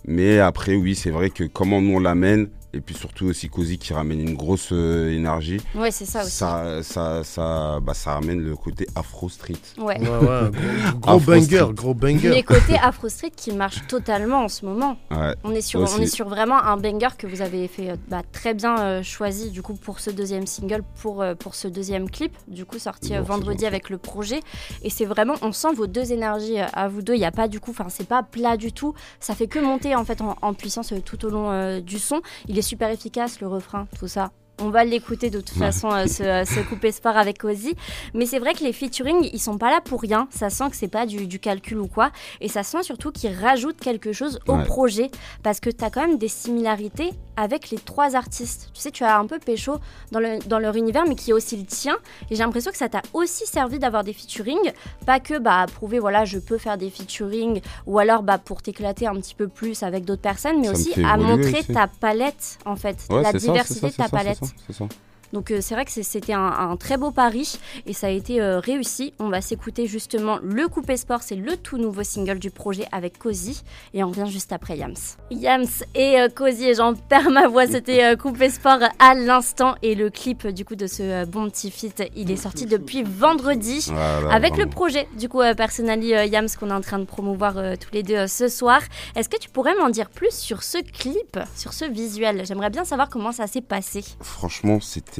Mais 0.06 0.38
après 0.38 0.76
oui, 0.76 0.94
c'est 0.94 1.10
vrai 1.10 1.30
que 1.30 1.44
comment 1.44 1.80
nous 1.80 1.96
on 1.96 2.00
l'amène 2.00 2.48
et 2.76 2.80
puis 2.80 2.94
surtout 2.94 3.26
aussi 3.26 3.48
Cozy 3.48 3.78
qui 3.78 3.92
ramène 3.92 4.20
une 4.20 4.34
grosse 4.34 4.68
euh, 4.72 5.10
énergie, 5.10 5.60
Ouais, 5.74 5.90
c'est 5.90 6.04
ça 6.04 6.22
aussi. 6.22 6.30
ça 6.32 6.82
ça 6.82 7.24
ça 7.24 7.78
bah, 7.82 7.94
ça 7.94 8.14
ramène 8.14 8.40
le 8.40 8.56
côté 8.56 8.86
afro 8.94 9.28
street. 9.28 9.54
Ouais. 9.78 9.98
Ouais, 10.00 10.08
ouais, 10.08 10.50
gros, 10.50 11.00
gros 11.00 11.10
Afro 11.16 11.20
banger, 11.32 11.56
Street. 11.58 11.72
gros 11.74 11.94
banger. 11.94 12.30
Mais 12.30 12.42
côté 12.42 12.74
Afro 12.76 13.08
Street 13.08 13.32
qui 13.34 13.52
marche 13.52 13.86
totalement 13.88 14.44
en 14.44 14.48
ce 14.48 14.64
moment. 14.64 14.96
Ouais. 15.10 15.34
On 15.44 15.52
est 15.52 15.60
sur, 15.60 15.80
Aussi. 15.80 15.94
on 15.98 16.02
est 16.02 16.06
sur 16.06 16.28
vraiment 16.28 16.58
un 16.62 16.76
banger 16.76 17.08
que 17.18 17.26
vous 17.26 17.42
avez 17.42 17.66
fait 17.68 17.90
euh, 17.90 17.96
bah, 18.08 18.22
très 18.32 18.54
bien 18.54 18.78
euh, 18.78 19.02
choisi 19.02 19.50
du 19.50 19.62
coup 19.62 19.74
pour 19.74 20.00
ce 20.00 20.10
deuxième 20.10 20.46
single, 20.46 20.82
pour, 21.00 21.22
euh, 21.22 21.34
pour 21.34 21.54
ce 21.54 21.68
deuxième 21.68 22.10
clip, 22.10 22.32
du 22.48 22.64
coup 22.64 22.78
sorti 22.78 23.10
Bon, 23.14 23.22
vendredi 23.22 23.66
avec 23.66 23.88
le 23.90 23.98
projet. 23.98 24.40
Et 24.82 24.90
c'est 24.90 25.04
vraiment, 25.04 25.34
on 25.42 25.52
sent 25.52 25.72
vos 25.74 25.86
deux 25.86 26.12
énergies 26.12 26.58
à 26.58 26.88
vous 26.88 27.02
deux. 27.02 27.14
Il 27.14 27.18
n'y 27.18 27.24
a 27.24 27.30
pas 27.32 27.48
du 27.48 27.60
coup, 27.60 27.70
enfin 27.70 27.86
c'est 27.88 28.06
pas 28.08 28.22
plat 28.22 28.56
du 28.56 28.72
tout. 28.72 28.94
Ça 29.20 29.34
fait 29.34 29.46
que 29.46 29.58
monter 29.58 29.94
en 29.94 30.04
fait 30.04 30.20
en, 30.20 30.36
en 30.42 30.54
puissance 30.54 30.92
tout 31.04 31.24
au 31.24 31.30
long 31.30 31.50
euh, 31.50 31.80
du 31.80 31.98
son. 31.98 32.20
Il 32.48 32.58
est 32.58 32.62
super 32.66 32.90
efficace 32.90 33.40
le 33.40 33.46
refrain, 33.48 33.86
tout 33.98 34.08
ça. 34.08 34.30
On 34.58 34.70
va 34.70 34.84
l'écouter 34.84 35.28
de 35.28 35.40
toute 35.40 35.58
façon, 35.58 35.90
euh, 35.92 36.06
ce, 36.06 36.22
euh, 36.22 36.44
ce 36.46 36.60
coupé 36.60 36.90
sport 36.90 37.18
avec 37.18 37.44
Ozzy. 37.44 37.74
Mais 38.14 38.24
c'est 38.24 38.38
vrai 38.38 38.54
que 38.54 38.64
les 38.64 38.72
featuring, 38.72 39.28
ils 39.34 39.38
sont 39.38 39.58
pas 39.58 39.70
là 39.70 39.82
pour 39.84 40.00
rien. 40.00 40.28
Ça 40.30 40.48
sent 40.48 40.70
que 40.70 40.76
c'est 40.76 40.88
pas 40.88 41.04
du, 41.04 41.26
du 41.26 41.38
calcul 41.38 41.78
ou 41.78 41.88
quoi. 41.88 42.10
Et 42.40 42.48
ça 42.48 42.62
sent 42.62 42.82
surtout 42.82 43.12
qu'ils 43.12 43.34
rajoutent 43.38 43.78
quelque 43.78 44.12
chose 44.14 44.38
au 44.48 44.54
Ouais. 44.54 44.64
projet. 44.64 45.10
Parce 45.42 45.60
que 45.60 45.68
tu 45.68 45.84
as 45.84 45.90
quand 45.90 46.06
même 46.06 46.16
des 46.16 46.28
similarités 46.28 47.10
avec 47.36 47.70
les 47.70 47.78
trois 47.78 48.16
artistes. 48.16 48.70
Tu 48.74 48.80
sais, 48.80 48.90
tu 48.90 49.04
as 49.04 49.18
un 49.18 49.26
peu 49.26 49.38
pécho 49.38 49.76
dans, 50.12 50.20
le, 50.20 50.38
dans 50.46 50.58
leur 50.58 50.74
univers, 50.76 51.04
mais 51.06 51.14
qui 51.14 51.30
est 51.30 51.34
aussi 51.34 51.56
le 51.56 51.64
tien. 51.64 51.96
Et 52.30 52.36
j'ai 52.36 52.42
l'impression 52.42 52.70
que 52.70 52.76
ça 52.78 52.88
t'a 52.88 53.02
aussi 53.12 53.46
servi 53.46 53.78
d'avoir 53.78 54.04
des 54.04 54.12
featuring. 54.12 54.58
Pas 55.04 55.20
que 55.20 55.38
bah, 55.38 55.60
à 55.62 55.66
prouver, 55.66 55.98
voilà, 55.98 56.24
je 56.24 56.38
peux 56.38 56.58
faire 56.58 56.78
des 56.78 56.90
featuring. 56.90 57.60
Ou 57.86 57.98
alors 57.98 58.22
bah, 58.22 58.38
pour 58.38 58.62
t'éclater 58.62 59.06
un 59.06 59.14
petit 59.16 59.34
peu 59.34 59.48
plus 59.48 59.82
avec 59.82 60.04
d'autres 60.04 60.22
personnes. 60.22 60.60
Mais 60.60 60.66
Ça 60.68 60.72
aussi 60.72 60.92
à 61.04 61.16
évoluer 61.16 61.36
montrer 61.36 61.60
aussi. 61.60 61.72
ta 61.72 61.86
palette, 61.86 62.58
en 62.64 62.76
fait. 62.76 62.96
Ouais, 63.10 63.22
la 63.22 63.32
ça, 63.32 63.38
diversité 63.38 63.88
de 63.88 63.92
ta 63.94 64.08
palette. 64.08 64.38
ça. 64.72 64.84
Donc 65.32 65.50
euh, 65.50 65.58
c'est 65.60 65.74
vrai 65.74 65.84
que 65.84 65.90
c'était 65.90 66.32
un, 66.32 66.46
un 66.46 66.76
très 66.76 66.96
beau 66.96 67.10
pari 67.10 67.58
et 67.86 67.92
ça 67.92 68.08
a 68.08 68.10
été 68.10 68.40
euh, 68.40 68.60
réussi. 68.60 69.12
On 69.18 69.28
va 69.28 69.40
s'écouter 69.40 69.86
justement 69.86 70.38
le 70.42 70.68
Coupé 70.68 70.96
Sport, 70.96 71.22
c'est 71.22 71.36
le 71.36 71.56
tout 71.56 71.78
nouveau 71.78 72.02
single 72.02 72.38
du 72.38 72.50
projet 72.50 72.86
avec 72.92 73.18
Cozy 73.18 73.62
et 73.94 74.02
on 74.04 74.08
revient 74.08 74.30
juste 74.30 74.52
après 74.52 74.76
Yams. 74.76 74.94
Yams 75.30 75.66
et 75.94 76.20
euh, 76.20 76.28
Cozy 76.28 76.68
et 76.68 76.74
j'en 76.74 76.94
perds 76.94 77.30
ma 77.30 77.48
voix, 77.48 77.66
c'était 77.66 78.04
euh, 78.04 78.16
Coupé 78.16 78.50
Sport 78.50 78.78
à 78.98 79.14
l'instant 79.14 79.74
et 79.82 79.94
le 79.94 80.10
clip 80.10 80.46
du 80.46 80.64
coup 80.64 80.76
de 80.76 80.86
ce 80.86 81.02
euh, 81.02 81.24
bon 81.26 81.48
petit 81.50 81.70
feat, 81.70 82.02
il 82.16 82.30
est 82.30 82.36
sorti 82.36 82.66
depuis 82.66 83.02
vendredi. 83.02 83.86
Voilà, 83.88 84.32
Avec 84.32 84.56
le 84.56 84.66
projet, 84.66 85.08
du 85.18 85.28
coup, 85.28 85.40
euh, 85.40 85.54
Personally 85.54 86.14
euh, 86.14 86.24
Yams 86.24 86.48
qu'on 86.58 86.70
est 86.70 86.74
en 86.74 86.80
train 86.80 86.98
de 86.98 87.04
promouvoir 87.04 87.56
euh, 87.58 87.74
tous 87.76 87.92
les 87.92 88.02
deux 88.02 88.14
euh, 88.16 88.26
ce 88.26 88.48
soir. 88.48 88.80
Est-ce 89.14 89.28
que 89.28 89.38
tu 89.38 89.48
pourrais 89.50 89.74
m'en 89.74 89.88
dire 89.88 90.10
plus 90.10 90.32
sur 90.34 90.62
ce 90.62 90.78
clip, 90.78 91.38
sur 91.56 91.72
ce 91.72 91.84
visuel? 91.84 92.44
J'aimerais 92.46 92.70
bien 92.70 92.84
savoir 92.84 93.08
comment 93.08 93.32
ça 93.32 93.46
s'est 93.46 93.60
passé. 93.60 94.04
Franchement, 94.20 94.80
c'était 94.80 95.15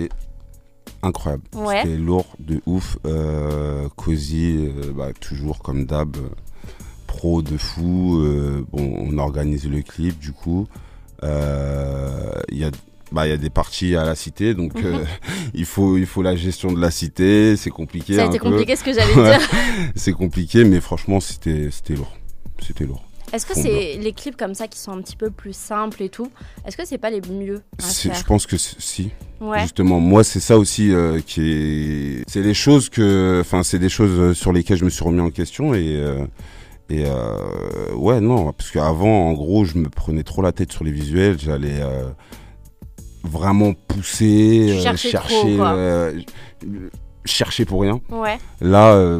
incroyable. 1.02 1.42
Ouais. 1.54 1.82
C'était 1.82 1.96
lourd 1.96 2.26
de 2.38 2.60
ouf. 2.66 2.98
Euh, 3.06 3.88
Cozy, 3.96 4.56
euh, 4.68 4.92
bah, 4.92 5.08
toujours 5.20 5.58
comme 5.60 5.84
d'hab, 5.86 6.16
euh, 6.16 6.28
pro 7.06 7.42
de 7.42 7.56
fou. 7.56 8.18
euh, 8.20 8.64
bon, 8.72 8.94
on 8.98 9.18
organise 9.18 9.68
le 9.68 9.82
clip 9.82 10.18
du 10.18 10.32
coup. 10.32 10.66
Euh, 11.22 12.32
Il 12.50 12.58
y 12.58 12.64
a 12.64 12.70
bah, 13.12 13.24
il 13.26 13.30
y 13.30 13.32
a 13.32 13.36
des 13.36 13.50
parties 13.50 13.94
à 13.94 14.04
la 14.04 14.16
cité, 14.16 14.52
donc 14.54 14.74
Mhm. 14.74 15.04
il, 15.54 15.64
faut, 15.64 15.96
il 15.96 16.06
faut 16.06 16.22
la 16.22 16.34
gestion 16.34 16.72
de 16.72 16.80
la 16.80 16.90
cité, 16.90 17.56
c'est 17.56 17.70
compliqué. 17.70 18.16
Ça 18.16 18.24
a 18.24 18.26
été 18.26 18.38
peu. 18.40 18.50
compliqué 18.50 18.74
ce 18.74 18.82
que 18.82 18.92
j'allais 18.92 19.14
dire. 19.14 19.48
C'est 19.94 20.12
compliqué, 20.12 20.64
mais 20.64 20.80
franchement, 20.80 21.20
c'était 21.20 21.70
c'était 21.70 21.94
lourd. 21.94 22.12
C'était 22.60 22.84
lourd. 22.84 23.05
Est-ce 23.32 23.44
que 23.44 23.54
c'est 23.54 23.96
les 24.00 24.12
clips 24.12 24.36
comme 24.36 24.54
ça 24.54 24.68
qui 24.68 24.78
sont 24.78 24.92
un 24.92 25.00
petit 25.02 25.16
peu 25.16 25.30
plus 25.30 25.54
simples 25.54 26.02
et 26.02 26.08
tout 26.08 26.30
Est-ce 26.64 26.76
que 26.76 26.84
c'est 26.86 26.98
pas 26.98 27.10
les 27.10 27.20
mieux 27.22 27.62
à 27.78 27.82
C'est- 27.82 28.08
faire 28.08 28.18
Je 28.18 28.24
pense 28.24 28.46
que 28.46 28.56
si. 28.56 29.10
Ouais. 29.40 29.62
Justement, 29.62 30.00
moi, 30.00 30.24
c'est 30.24 30.40
ça 30.40 30.56
aussi 30.58 30.92
euh, 30.92 31.20
qui 31.20 31.40
est. 31.50 32.24
C'est 32.28 32.40
les 32.42 32.54
choses 32.54 32.88
que. 32.88 33.38
Enfin, 33.40 33.62
c'est 33.62 33.78
des 33.78 33.88
choses 33.88 34.18
euh, 34.18 34.32
sur 34.34 34.52
lesquelles 34.52 34.78
je 34.78 34.84
me 34.84 34.90
suis 34.90 35.04
remis 35.04 35.20
en 35.20 35.30
question 35.30 35.74
et. 35.74 35.96
euh, 35.96 36.24
et 36.88 37.02
euh, 37.04 37.92
ouais, 37.96 38.20
non, 38.20 38.52
parce 38.52 38.70
qu'avant, 38.70 39.28
en 39.28 39.32
gros, 39.32 39.64
je 39.64 39.76
me 39.76 39.88
prenais 39.88 40.22
trop 40.22 40.40
la 40.40 40.52
tête 40.52 40.70
sur 40.70 40.84
les 40.84 40.92
visuels. 40.92 41.36
J'allais 41.38 41.80
euh, 41.80 42.04
vraiment 43.24 43.72
pousser, 43.74 44.68
euh, 44.70 44.74
trop, 44.74 44.82
chercher, 44.96 46.24
chercher 47.24 47.64
pour 47.64 47.80
rien. 47.82 48.00
Ouais. 48.08 48.38
Là, 48.60 49.18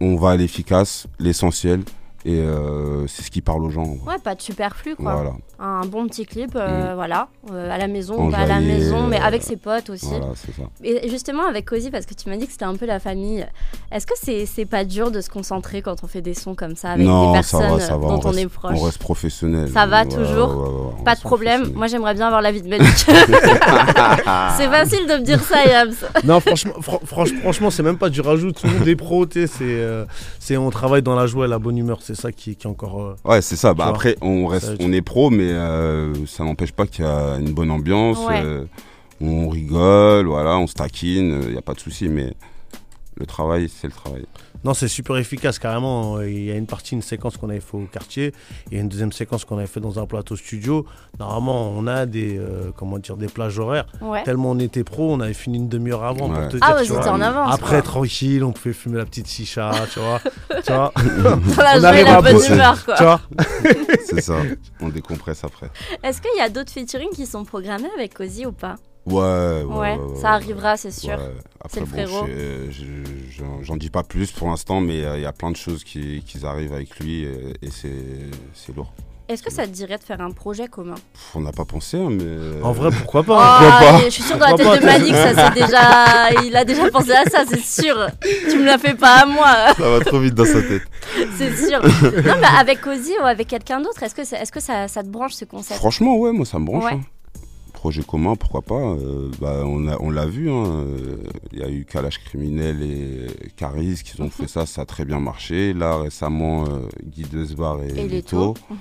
on 0.00 0.14
va 0.16 0.30
à 0.30 0.36
l'efficace, 0.36 1.08
l'essentiel, 1.18 1.80
et 2.28 2.40
euh, 2.40 3.06
c'est 3.06 3.22
ce 3.22 3.30
qui 3.30 3.40
parle 3.40 3.64
aux 3.64 3.70
gens. 3.70 3.84
Ouais, 4.06 4.18
pas 4.22 4.34
de 4.34 4.42
superflu 4.42 4.96
quoi. 4.96 5.14
Voilà, 5.14 5.32
Un 5.58 5.86
bon 5.86 6.06
petit 6.06 6.26
clip, 6.26 6.52
euh, 6.56 6.92
Mm. 6.92 6.94
voilà, 6.94 7.28
euh, 7.52 7.70
à 7.70 7.78
la 7.78 7.88
maison, 7.88 8.30
à 8.32 8.44
la 8.46 8.60
maison, 8.60 9.06
mais 9.06 9.18
avec 9.18 9.42
ses 9.42 9.56
potes 9.56 9.88
aussi. 9.90 10.06
voilà, 10.06 10.26
c'est 10.34 10.52
ça. 10.54 10.62
Et 10.84 11.08
justement, 11.08 11.44
avec 11.48 11.64
Cozy, 11.64 11.90
parce 11.90 12.04
que 12.06 12.12
tu 12.14 12.28
m'as 12.28 12.36
dit 12.36 12.44
que 12.46 12.52
c'était 12.52 12.64
un 12.66 12.76
peu 12.76 12.84
la 12.86 13.00
famille, 13.00 13.46
est-ce 13.90 14.06
que 14.06 14.12
c'est 14.20 14.44
c'est 14.46 14.66
pas 14.66 14.84
dur 14.84 15.10
de 15.10 15.20
se 15.22 15.30
concentrer 15.30 15.80
quand 15.82 16.04
on 16.04 16.06
fait 16.06 16.20
des 16.20 16.34
sons 16.34 16.54
comme 16.54 16.76
ça 16.76 16.90
avec 16.92 17.06
non, 17.06 17.28
des 17.32 17.38
personnes 17.38 17.60
ça 17.62 17.68
va, 17.74 17.80
ça 17.80 17.96
va. 17.96 18.08
dont 18.08 18.20
on, 18.22 18.28
reste, 18.28 18.38
est 18.40 18.46
proche 18.48 18.72
On 18.76 18.82
reste 18.84 18.98
professionnel. 18.98 19.70
Ça 19.72 19.86
va 19.86 20.02
Ouais, 20.02 20.08
toujours 20.08 20.94
ouais, 20.98 21.04
Pas 21.04 21.14
de 21.14 21.20
problème, 21.20 21.72
moi 21.74 21.86
j'aimerais 21.86 22.14
bien 22.14 22.26
avoir 22.26 22.42
la 22.42 22.52
vie 22.52 22.62
de 22.62 22.68
Malik. 22.68 22.86
c'est 24.56 24.68
facile 24.68 25.06
de 25.06 25.14
me 25.18 25.22
dire 25.22 25.40
ça, 25.42 25.64
Yams. 25.64 25.94
Non, 26.24 26.40
franchement, 26.40 26.74
fran- 26.80 27.00
franch- 27.06 27.36
franchement, 27.40 27.70
c'est 27.70 27.82
même 27.82 27.98
pas 27.98 28.10
du 28.10 28.20
rajout. 28.20 28.52
Tout 28.52 28.66
le 28.66 28.74
monde 28.78 28.88
est 28.88 28.96
pro, 28.96 29.26
tu 29.26 29.40
sais, 29.40 29.46
c'est, 29.46 29.64
euh, 29.64 30.04
c'est 30.38 30.56
on 30.56 30.70
travaille 30.70 31.02
dans 31.02 31.14
la 31.14 31.26
joie 31.26 31.46
et 31.46 31.48
la 31.48 31.58
bonne 31.58 31.78
humeur. 31.78 31.98
C'est 32.02 32.14
ça 32.20 32.32
qui, 32.32 32.56
qui 32.56 32.66
est 32.66 32.70
encore. 32.70 33.00
euh, 33.02 33.16
Ouais, 33.24 33.42
c'est 33.42 33.56
ça. 33.56 33.74
Bah, 33.74 33.84
vois. 33.84 33.94
après, 33.94 34.16
on, 34.20 34.46
reste, 34.46 34.72
on 34.80 34.92
est 34.92 35.02
pro, 35.02 35.30
mais 35.30 35.50
euh, 35.50 36.26
ça 36.26 36.44
n'empêche 36.44 36.72
pas 36.72 36.86
qu'il 36.86 37.04
y 37.04 37.08
a 37.08 37.36
une 37.38 37.52
bonne 37.52 37.70
ambiance. 37.70 38.18
Ouais. 38.26 38.42
euh, 38.44 38.64
on 39.20 39.48
rigole, 39.48 40.26
voilà, 40.26 40.58
on 40.58 40.66
se 40.66 40.74
taquine, 40.74 41.40
il 41.44 41.50
n'y 41.52 41.58
a 41.58 41.62
pas 41.62 41.74
de 41.74 41.80
souci, 41.80 42.08
mais 42.08 42.32
le 43.16 43.26
travail, 43.26 43.68
c'est 43.68 43.88
le 43.88 43.92
travail. 43.92 44.24
Non, 44.68 44.74
c'est 44.74 44.86
super 44.86 45.16
efficace, 45.16 45.58
carrément. 45.58 46.20
Il 46.20 46.44
y 46.44 46.50
a 46.52 46.54
une 46.54 46.66
partie, 46.66 46.94
une 46.94 47.00
séquence 47.00 47.38
qu'on 47.38 47.48
avait 47.48 47.60
fait 47.60 47.78
au 47.78 47.86
quartier. 47.90 48.34
Il 48.70 48.76
y 48.76 48.78
a 48.78 48.82
une 48.82 48.90
deuxième 48.90 49.12
séquence 49.12 49.46
qu'on 49.46 49.56
avait 49.56 49.66
fait 49.66 49.80
dans 49.80 49.98
un 49.98 50.04
plateau 50.04 50.36
studio. 50.36 50.84
Normalement, 51.18 51.70
on 51.70 51.86
a 51.86 52.04
des, 52.04 52.36
euh, 52.36 52.70
comment 52.76 52.98
dire, 52.98 53.16
des 53.16 53.28
plages 53.28 53.58
horaires. 53.58 53.86
Ouais. 54.02 54.22
Tellement 54.24 54.50
on 54.50 54.58
était 54.58 54.84
pro, 54.84 55.10
on 55.14 55.20
avait 55.20 55.32
fini 55.32 55.56
une 55.56 55.70
demi-heure 55.70 56.04
avant 56.04 56.28
Ouais. 56.28 56.34
pour 56.40 56.48
te 56.48 56.56
dire. 56.58 56.66
Ah, 56.68 56.82
tu 56.82 56.90
vois. 56.92 56.98
étiez 57.00 57.10
en 57.10 57.20
avance. 57.22 57.54
Après, 57.54 57.76
quoi. 57.80 57.82
tranquille, 57.92 58.44
on 58.44 58.52
pouvait 58.52 58.74
fumer 58.74 58.98
la 58.98 59.06
petite 59.06 59.30
chicha, 59.30 59.70
tu 59.90 60.00
vois. 60.00 60.20
tu 60.62 60.70
vois, 60.70 60.92
on 60.94 61.50
joie 61.50 61.64
et 61.78 61.84
arrive 61.86 62.04
la 62.04 62.16
à 62.18 62.20
bonne 62.20 62.44
humeur, 62.52 62.84
quoi. 62.84 62.94
tu 62.94 63.04
vois. 63.04 63.20
C'est 64.04 64.20
ça. 64.20 64.34
On 64.82 64.90
décompresse 64.90 65.44
après. 65.44 65.70
Est-ce 66.02 66.20
qu'il 66.20 66.36
y 66.36 66.42
a 66.42 66.50
d'autres 66.50 66.72
featuring 66.72 67.08
qui 67.14 67.24
sont 67.24 67.46
programmés 67.46 67.88
avec 67.96 68.12
Cozy 68.12 68.44
ou 68.44 68.52
pas? 68.52 68.74
Ouais, 69.14 69.62
ouais. 69.62 69.64
Ouais, 69.64 69.96
ouais, 69.96 69.96
ouais, 70.12 70.20
ça 70.20 70.30
arrivera, 70.30 70.76
c'est 70.76 70.90
sûr. 70.90 71.10
Ouais. 71.16 71.34
C'est 71.70 71.80
Après, 71.80 71.80
le 71.80 71.86
bon, 71.86 71.92
frérot. 71.92 72.26
je- 72.26 72.70
je- 72.70 73.64
j'en- 73.64 73.76
dis 73.76 73.90
pas 73.90 74.02
plus 74.02 74.30
pour 74.32 74.48
l'instant, 74.48 74.80
mais 74.80 75.04
euh, 75.04 75.16
il 75.18 75.22
y 75.22 75.26
a 75.26 75.32
plein 75.32 75.50
de 75.50 75.56
choses 75.56 75.84
qui, 75.84 76.22
qui 76.26 76.44
arrivent 76.46 76.72
avec 76.72 76.98
lui 77.00 77.24
et, 77.24 77.54
et 77.62 77.70
c'est 77.70 77.92
c'est 78.54 78.74
lourd. 78.74 78.92
Est-ce 79.28 79.42
que 79.42 79.52
ça 79.52 79.64
te 79.66 79.70
dirait 79.70 79.98
de 79.98 80.02
faire 80.02 80.22
un 80.22 80.30
projet 80.30 80.68
commun? 80.68 80.94
Pff, 80.94 81.36
On 81.36 81.40
n'a 81.42 81.52
pas 81.52 81.66
pensé, 81.66 81.98
hein, 81.98 82.08
mais. 82.10 82.62
En 82.62 82.72
vrai, 82.72 82.88
pourquoi 82.90 83.20
Oh, 83.20 83.24
pas 83.24 83.60
pas? 83.80 84.00
Je 84.06 84.08
suis 84.08 84.22
sûre 84.22 84.38
dans 84.38 84.46
la 84.46 84.54
tête 84.54 84.80
de 84.80 84.86
Malik, 84.86 85.14
ça 85.14 85.34
c'est 85.52 85.60
déjà. 85.60 86.30
Il 86.46 86.56
a 86.56 86.64
déjà 86.64 86.90
pensé 86.90 87.12
à 87.12 87.24
ça, 87.26 87.44
c'est 87.46 87.60
sûr. 87.62 87.94
Tu 88.50 88.58
me 88.58 88.64
la 88.64 88.78
fais 88.78 88.94
pas 88.94 89.24
à 89.24 89.26
moi, 89.26 89.74
ça 89.76 89.90
va 89.90 90.00
trop 90.00 90.18
vite 90.20 90.34
dans 90.34 90.46
sa 90.46 90.62
tête. 90.62 90.82
c'est 91.36 91.54
sûr. 91.54 91.78
Non, 91.82 92.36
mais 92.40 92.46
avec 92.58 92.80
Cozy 92.80 93.12
ou 93.22 93.26
avec 93.26 93.48
quelqu'un 93.48 93.80
d'autre, 93.82 94.02
est-ce 94.02 94.14
que, 94.14 94.24
c'est- 94.24 94.36
est-ce 94.36 94.50
que 94.50 94.60
ça, 94.60 94.88
ça 94.88 95.02
te 95.02 95.08
branche 95.08 95.34
ce 95.34 95.44
concept? 95.44 95.78
Franchement, 95.78 96.16
ouais, 96.16 96.32
moi 96.32 96.46
ça 96.46 96.58
me 96.58 96.64
branche. 96.64 96.84
Ouais. 96.84 96.92
hein. 96.94 97.00
Projet 97.78 98.02
commun, 98.02 98.34
pourquoi 98.34 98.62
pas. 98.62 98.74
euh, 98.74 99.30
bah, 99.40 99.62
on 99.64 100.10
l'a 100.10 100.26
vu. 100.26 100.50
hein, 100.50 100.64
euh, 100.66 101.16
Il 101.52 101.60
y 101.60 101.62
a 101.62 101.68
eu 101.70 101.84
Kalash 101.84 102.18
Criminel 102.24 102.82
et 102.82 103.26
Caris 103.56 104.00
qui 104.04 104.20
ont 104.20 104.30
fait 104.30 104.48
ça, 104.48 104.66
ça 104.66 104.82
a 104.82 104.84
très 104.84 105.04
bien 105.04 105.20
marché. 105.20 105.72
Là 105.74 105.96
récemment, 105.98 106.64
euh, 106.64 106.88
Guy 107.06 107.22
Desbar 107.22 107.78
et, 107.84 108.00
Et 108.00 108.08
Leto. 108.08 108.54
Mhm. 108.68 108.76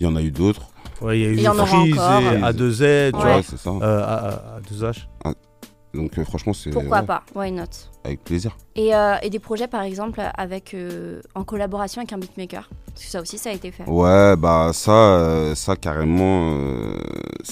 Il 0.00 0.04
y 0.04 0.06
en 0.08 0.16
a 0.16 0.22
eu 0.22 0.32
d'autres. 0.32 0.62
Ouais, 1.00 1.20
il 1.20 1.22
y 1.22 1.26
a 1.26 1.28
eu 1.30 1.36
Freeze 1.36 1.98
encore. 1.98 2.20
et 2.32 2.40
A2Z, 2.42 3.12
tu 3.12 3.16
Ouais. 3.16 3.22
vois. 3.22 3.36
Ouais, 3.36 3.42
c'est 3.44 3.58
ça. 3.58 3.70
Euh, 3.70 4.02
à, 4.02 4.14
à- 4.14 4.56
à 4.56 4.60
2H. 4.60 5.06
Donc 5.96 6.18
euh, 6.18 6.24
franchement, 6.24 6.52
c'est 6.52 6.70
Pourquoi 6.70 7.00
ouais, 7.00 7.06
pas? 7.06 7.22
Why 7.34 7.50
not? 7.52 7.64
Avec 8.04 8.22
plaisir. 8.22 8.56
et, 8.76 8.94
euh, 8.94 9.16
et 9.22 9.30
des 9.30 9.38
projets 9.40 9.66
par 9.68 9.82
exemple 9.82 10.20
avec, 10.36 10.74
euh, 10.74 11.20
en 11.34 11.42
collaboration 11.44 12.00
avec 12.00 12.12
un 12.12 12.18
beatmaker? 12.18 12.68
Parce 12.88 13.04
que 13.04 13.10
ça 13.10 13.20
aussi 13.20 13.38
ça 13.38 13.50
a 13.50 13.52
été 13.52 13.70
fait. 13.72 13.84
Ouais, 13.88 14.36
bah 14.36 14.70
ça, 14.72 15.54
ça 15.54 15.74
carrément, 15.76 16.52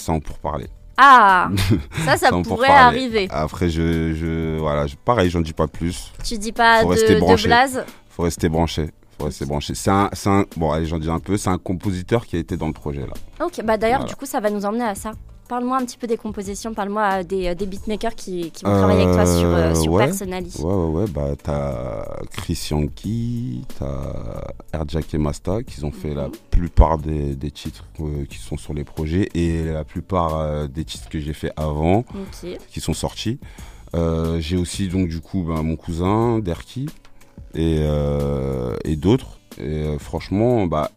en 0.09 0.20
pour 0.20 0.38
parler. 0.38 0.68
Ah 0.96 1.48
Ça, 2.04 2.16
ça 2.16 2.30
pourrait 2.30 2.68
arriver. 2.68 3.26
Après, 3.30 3.68
je, 3.68 4.14
je 4.14 4.59
voilà, 4.59 4.87
je- 4.87 4.94
pareil, 4.94 5.28
j'en 5.28 5.40
dis 5.40 5.52
pas 5.52 5.66
plus. 5.66 6.12
Tu 6.22 6.38
dis 6.38 6.52
pas 6.52 6.83
Faut 6.83 6.87
de, 6.87 6.92
rester 6.92 7.14
de 7.16 7.42
blaze? 7.46 7.85
Faut 8.11 8.22
rester 8.22 8.48
branché. 8.48 8.90
Faut 9.18 9.24
rester 9.24 9.44
branché. 9.44 9.74
C'est 9.74 9.90
un, 9.90 10.09
c'est 10.12 10.28
un, 10.30 10.44
bon, 10.57 10.70
allez, 10.70 10.87
j'en 10.87 10.98
dis 11.00 11.11
un 11.11 11.18
peu. 11.18 11.37
C'est 11.37 11.50
un 11.50 11.59
compositeur 11.59 12.26
qui 12.26 12.37
a 12.37 12.38
été 12.38 12.57
dans 12.57 12.68
le 12.68 12.72
projet 12.72 13.00
là. 13.00 13.44
Ok, 13.44 13.61
bah 13.64 13.76
d'ailleurs, 13.76 13.98
Voilà. 14.00 14.11
du 14.12 14.16
coup, 14.16 14.26
ça 14.26 14.38
va 14.38 14.50
nous 14.50 14.64
emmener 14.64 14.85
à 14.85 14.94
ça. 14.94 15.11
Parle-moi 15.46 15.76
un 15.76 15.85
petit 15.85 15.98
peu 15.98 16.07
des 16.07 16.16
compositions, 16.16 16.72
parle-moi 16.72 17.20
euh, 17.20 17.22
des, 17.22 17.48
euh, 17.48 17.54
des 17.54 17.66
beatmakers 17.66 18.14
qui, 18.14 18.50
qui 18.50 18.64
vont 18.64 18.70
travailler 18.78 19.02
avec 19.02 19.14
toi 19.14 19.26
sur, 19.26 19.44
euh, 19.48 19.70
Euh, 19.70 19.74
sur 19.74 19.92
ouais. 19.92 20.07
Ouais, 20.61 20.72
ouais, 20.74 21.02
ouais. 21.02 21.04
Bah, 21.09 21.28
t'as 21.42 22.07
Chris 22.30 22.68
Yankee, 22.70 23.62
t'as 23.78 24.52
Erjack 24.72 25.12
et 25.12 25.18
Masta 25.18 25.62
qui 25.62 25.85
ont 25.85 25.92
fait 25.92 26.14
la 26.14 26.28
Mhm. 26.28 26.33
plupart 26.50 26.96
des, 26.96 27.37
des 27.37 27.50
titres 27.50 27.85
euh, 28.00 28.24
qui 28.24 28.38
sont 28.38 28.57
sur 28.57 28.72
les 28.72 28.85
projets 28.85 29.28
et 29.35 29.64
la 29.64 29.85
plupart 29.85 30.66
des 30.68 30.85
titres 30.85 31.11
que 31.11 31.20
j'ai 31.20 31.35
fait 31.35 31.52
avant 31.57 32.04
qui 32.70 32.80
sont 32.80 32.94
sortis. 32.94 33.38
J'ai 34.38 34.57
aussi 34.57 34.88
donc 34.88 35.09
du 35.09 35.20
coup 35.20 35.42
ben, 35.42 35.62
mon 35.62 35.76
cousin 35.76 36.38
Derki 36.40 36.87
et, 37.54 37.80
et 38.85 38.96
d'autres. 38.96 39.38
Et 39.61 39.96
franchement, 40.00 40.66
bah, 40.66 40.90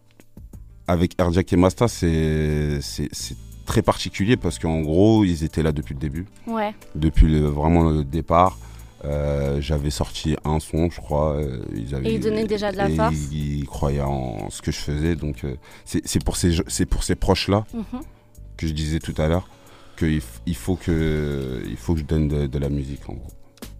avec 0.88 1.20
Erjack 1.20 1.52
et 1.52 1.56
Masta, 1.56 1.86
c'est 1.86 2.80
très 3.68 3.82
particulier 3.82 4.36
parce 4.38 4.58
qu'en 4.58 4.80
gros, 4.80 5.24
ils 5.24 5.44
étaient 5.44 5.62
là 5.62 5.72
depuis 5.72 5.92
le 5.94 6.00
début, 6.00 6.26
Ouais. 6.46 6.74
depuis 6.94 7.26
le, 7.28 7.40
vraiment 7.46 7.84
le 7.90 8.02
départ. 8.02 8.58
Euh, 9.04 9.60
J'avais 9.60 9.90
sorti 9.90 10.36
un 10.44 10.58
son, 10.58 10.88
je 10.90 11.00
crois. 11.00 11.34
euh, 11.34 11.62
ils 11.76 11.94
avaient, 11.94 12.08
Et 12.10 12.14
ils 12.14 12.20
donnaient 12.20 12.46
déjà 12.46 12.72
de 12.72 12.78
la 12.78 12.88
force. 12.88 13.14
Ils, 13.30 13.58
ils 13.60 13.66
croyaient 13.66 14.00
en 14.00 14.48
ce 14.50 14.60
que 14.62 14.72
je 14.72 14.78
faisais. 14.78 15.14
Donc, 15.14 15.44
euh, 15.44 15.54
c'est 15.84 16.24
pour 16.24 16.36
ces, 16.36 16.50
pour 16.86 17.02
ces 17.04 17.14
proches-là 17.14 17.64
Mhm. 17.74 18.00
que 18.56 18.66
je 18.66 18.72
disais 18.72 18.98
tout 18.98 19.14
à 19.18 19.28
l'heure 19.28 19.48
qu'il 19.98 20.20
il 20.46 20.56
faut, 20.56 20.74
que, 20.76 21.62
il 21.68 21.76
faut 21.76 21.92
que 21.94 22.00
je 22.00 22.04
donne 22.06 22.26
de, 22.28 22.46
de 22.46 22.58
la 22.58 22.70
musique, 22.70 23.02
en 23.08 23.12
gros. 23.14 23.30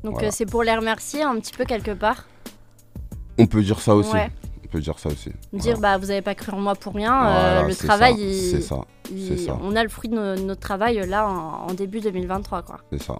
Donc 0.04 0.12
Voilà. 0.14 0.28
euh, 0.28 0.30
c'est 0.32 0.46
pour 0.46 0.62
les 0.62 0.74
remercier 0.76 1.22
un 1.22 1.36
petit 1.40 1.52
peu 1.52 1.64
quelque 1.64 1.92
part. 1.92 2.28
On 3.38 3.46
peut 3.46 3.62
dire 3.62 3.80
ça 3.80 3.94
aussi. 3.96 4.12
Ouais. 4.12 4.28
On 4.68 4.72
peut 4.72 4.80
dire 4.80 4.98
ça 4.98 5.08
aussi. 5.08 5.30
Dire, 5.54 5.76
Voilà. 5.76 5.96
bah 5.96 5.98
vous 5.98 6.10
avez 6.10 6.20
pas 6.22 6.34
cru 6.34 6.52
en 6.52 6.60
moi 6.60 6.74
pour 6.74 6.94
rien. 6.94 7.12
euh, 7.14 7.30
Voilà, 7.62 7.68
le 7.68 7.74
travail, 7.74 8.14
C'est 8.50 8.60
ça, 8.60 8.80
il- 9.10 9.26
c'est 9.26 9.36
ça. 9.46 9.58
on 9.62 9.74
a 9.74 9.82
le 9.82 9.88
fruit 9.88 10.10
de 10.10 10.14
no- 10.14 10.36
notre 10.36 10.60
travail 10.60 11.00
euh, 11.00 11.06
là 11.06 11.26
en, 11.28 11.68
en 11.70 11.74
début 11.74 12.00
2023, 12.00 12.62
quoi. 12.62 12.76
c'est 12.92 13.02
ça. 13.02 13.18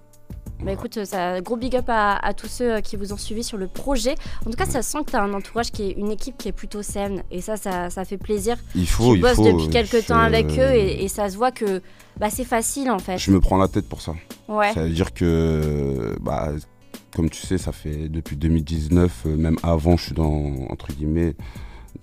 Bah 0.62 0.72
écoute, 0.72 1.04
ça, 1.04 1.40
gros 1.40 1.56
big 1.56 1.76
up 1.76 1.84
à, 1.88 2.16
à 2.16 2.34
tous 2.34 2.48
ceux 2.48 2.74
euh, 2.74 2.80
qui 2.80 2.96
vous 2.96 3.12
ont 3.12 3.16
suivi 3.16 3.44
sur 3.44 3.56
le 3.56 3.68
projet. 3.68 4.16
En 4.44 4.50
tout 4.50 4.56
cas, 4.56 4.66
ça 4.66 4.82
sent 4.82 4.98
que 5.06 5.10
tu 5.12 5.16
as 5.16 5.22
un 5.22 5.32
entourage 5.32 5.70
qui 5.70 5.84
est 5.84 5.92
une 5.92 6.10
équipe 6.10 6.36
qui 6.36 6.48
est 6.48 6.52
plutôt 6.52 6.82
saine. 6.82 7.22
Et 7.30 7.40
ça, 7.40 7.56
ça, 7.56 7.90
ça 7.90 8.04
fait 8.04 8.18
plaisir. 8.18 8.56
Il 8.74 8.88
faut, 8.88 9.12
tu 9.12 9.18
il 9.18 9.22
bosses 9.22 9.34
faut. 9.36 9.44
depuis 9.44 9.68
quelques 9.70 10.02
je- 10.02 10.06
temps 10.08 10.18
avec 10.18 10.46
eux 10.58 10.72
et, 10.74 11.04
et 11.04 11.08
ça 11.08 11.30
se 11.30 11.36
voit 11.36 11.52
que 11.52 11.80
bah, 12.18 12.28
c'est 12.28 12.44
facile 12.44 12.90
en 12.90 12.98
fait. 12.98 13.18
Je 13.18 13.30
me 13.30 13.38
prends 13.40 13.56
la 13.56 13.68
tête 13.68 13.88
pour 13.88 14.02
ça. 14.02 14.14
Ouais. 14.48 14.72
Ça 14.74 14.82
veut 14.82 14.90
dire 14.90 15.14
que, 15.14 16.16
bah, 16.20 16.48
comme 17.18 17.30
tu 17.30 17.44
sais, 17.44 17.58
ça 17.58 17.72
fait 17.72 18.08
depuis 18.08 18.36
2019, 18.36 19.24
euh, 19.26 19.36
même 19.36 19.56
avant, 19.64 19.96
je 19.96 20.04
suis 20.04 20.14
dans, 20.14 20.52
entre 20.70 20.92
guillemets, 20.92 21.34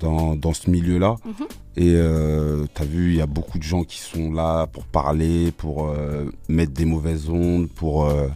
dans, 0.02 0.36
dans 0.36 0.52
ce 0.52 0.70
milieu-là. 0.70 1.16
Mhm. 1.24 1.48
Et 1.78 1.94
euh, 1.96 2.66
tu 2.76 2.82
as 2.82 2.86
vu, 2.86 3.12
il 3.12 3.16
y 3.16 3.22
a 3.22 3.26
beaucoup 3.26 3.58
de 3.58 3.64
gens 3.64 3.86
qui 3.86 4.00
sont 4.00 4.34
là 4.34 4.68
pour 4.68 4.84
parler, 4.86 5.54
pour 5.54 5.88
euh, 5.88 6.26
mettre 6.50 6.74
des 6.74 6.84
mauvaises 6.84 7.30
ondes, 7.30 7.70
pour 7.70 8.04
euh, 8.06 8.28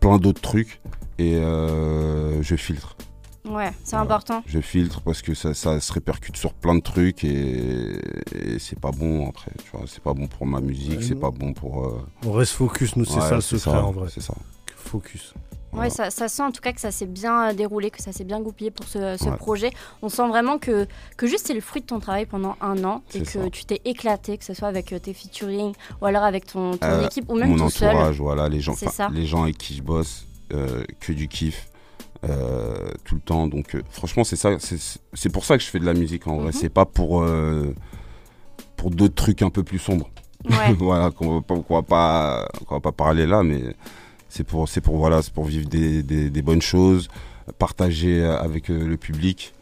plein 0.00 0.18
d'autres 0.18 0.40
trucs. 0.40 0.80
Et 1.18 1.36
euh, 1.36 2.42
je 2.42 2.56
filtre. 2.56 2.96
Ouais, 3.48 3.70
c'est 3.84 3.90
Voilà. 3.92 4.02
important. 4.02 4.42
Je 4.46 4.58
filtre 4.58 5.00
parce 5.02 5.22
que 5.22 5.32
ça, 5.34 5.54
ça 5.54 5.78
se 5.78 5.92
répercute 5.92 6.36
sur 6.36 6.54
plein 6.54 6.74
de 6.74 6.80
trucs 6.80 7.22
et, 7.22 8.00
et 8.34 8.58
c'est 8.58 8.80
pas 8.80 8.90
bon 8.90 9.28
après. 9.28 9.52
Tu 9.64 9.70
vois, 9.72 9.82
c'est 9.86 10.02
pas 10.02 10.12
bon 10.12 10.26
pour 10.26 10.44
ma 10.44 10.60
musique, 10.60 10.98
Ouais, 10.98 11.04
c'est 11.04 11.14
pas 11.20 11.30
bon 11.30 11.52
pour. 11.52 11.86
euh, 11.86 12.04
On 12.26 12.32
reste 12.32 12.52
focus, 12.54 12.96
nous, 12.96 13.04
c'est 13.04 13.14
ouais, 13.14 13.20
ça 13.20 13.34
le 13.36 13.40
secret 13.42 13.70
ça, 13.70 13.84
en 13.84 13.92
vrai. 13.92 14.08
C'est 14.12 14.20
ça. 14.22 14.34
Focus. 14.74 15.34
Voilà. 15.72 15.84
Ouais, 15.88 15.90
ça, 15.94 16.10
ça 16.10 16.28
sent 16.28 16.42
en 16.42 16.50
tout 16.50 16.60
cas 16.60 16.72
que 16.72 16.80
ça 16.80 16.90
s'est 16.90 17.06
bien 17.06 17.50
euh, 17.50 17.52
déroulé, 17.52 17.90
que 17.90 18.02
ça 18.02 18.12
s'est 18.12 18.24
bien 18.24 18.40
goupillé 18.40 18.70
pour 18.70 18.86
ce, 18.88 19.16
ce 19.16 19.28
Ouais. 19.28 19.36
projet. 19.36 19.70
On 20.02 20.08
sent 20.08 20.26
vraiment 20.28 20.58
que, 20.58 20.86
que 21.16 21.26
juste 21.26 21.46
c'est 21.46 21.54
le 21.54 21.60
fruit 21.60 21.80
de 21.82 21.86
ton 21.86 22.00
travail 22.00 22.26
pendant 22.26 22.56
un 22.60 22.82
an 22.84 23.02
et 23.14 23.20
que 23.22 23.28
ça. 23.30 23.50
tu 23.50 23.64
t'es 23.64 23.80
éclaté, 23.84 24.36
que 24.38 24.44
ce 24.44 24.52
soit 24.54 24.68
avec 24.68 24.92
euh, 24.92 24.98
tes 24.98 25.14
featuring 25.14 25.72
ou 26.02 26.06
alors 26.06 26.24
avec 26.24 26.46
ton, 26.46 26.76
ton 26.76 26.86
Euh, 26.86 27.06
équipe 27.06 27.30
ou 27.30 27.36
même 27.36 27.50
Mon 27.50 27.64
tout 27.66 27.70
seul. 27.70 27.90
entourage, 27.90 28.18
voilà, 28.20 28.48
les 28.48 28.60
gens, 28.60 28.74
les 29.12 29.26
gens 29.26 29.44
avec 29.44 29.58
qui 29.58 29.76
je 29.76 29.82
bosse, 29.82 30.26
euh, 30.52 30.82
que 31.00 31.12
du 31.12 31.28
kiff. 31.28 31.68
euh, 32.28 32.90
tout 33.04 33.14
le 33.14 33.20
temps 33.22 33.46
donc 33.48 33.74
franchement 33.90 34.24
c'est 34.24 34.36
ça 34.36 34.50
c'est 35.14 35.30
pour 35.30 35.42
ça 35.46 35.56
que 35.56 35.62
je 35.64 35.70
fais 35.70 35.78
de 35.78 35.86
la 35.86 35.94
musique 35.94 36.26
en 36.26 36.36
vrai 36.36 36.46
Mhm. 36.48 36.52
c'est 36.52 36.68
pas 36.68 36.84
pour 36.84 37.24
pour 38.76 38.90
d'autres 38.90 39.14
trucs 39.14 39.40
un 39.42 39.48
peu 39.50 39.62
plus 39.62 39.78
sombres 39.78 40.10
Ouais. 40.44 40.72
voilà 40.78 41.10
qu'on 41.10 41.36
va 41.36 41.40
pas 41.42 41.54
qu'on 41.56 41.74
va 41.76 41.82
pas 41.82 42.48
qu'on 42.66 42.74
va 42.74 42.80
pas 42.80 42.92
parler 42.92 43.26
là 43.26 43.42
mais 43.42 43.74
c'est 44.30 44.44
pour 44.44 44.66
c'est 44.70 44.80
pour 44.80 44.96
voilà 44.96 45.20
c'est 45.20 45.32
pour 45.34 45.44
vivre 45.44 45.68
des, 45.68 46.02
des, 46.02 46.30
des 46.30 46.42
bonnes 46.42 46.62
choses 46.62 47.08
partager 47.58 48.24
avec 48.24 48.70
euh, 48.70 48.86
le 48.86 48.96
public 48.96 49.52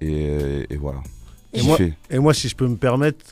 et, 0.00 0.66
et 0.70 0.76
voilà 0.76 0.98
Et 1.52 1.62
moi-. 1.62 1.76
Et 2.10 2.18
moi, 2.18 2.34
si 2.34 2.48
je 2.48 2.56
peux 2.56 2.66
me 2.66 2.76
permettre, 2.76 3.24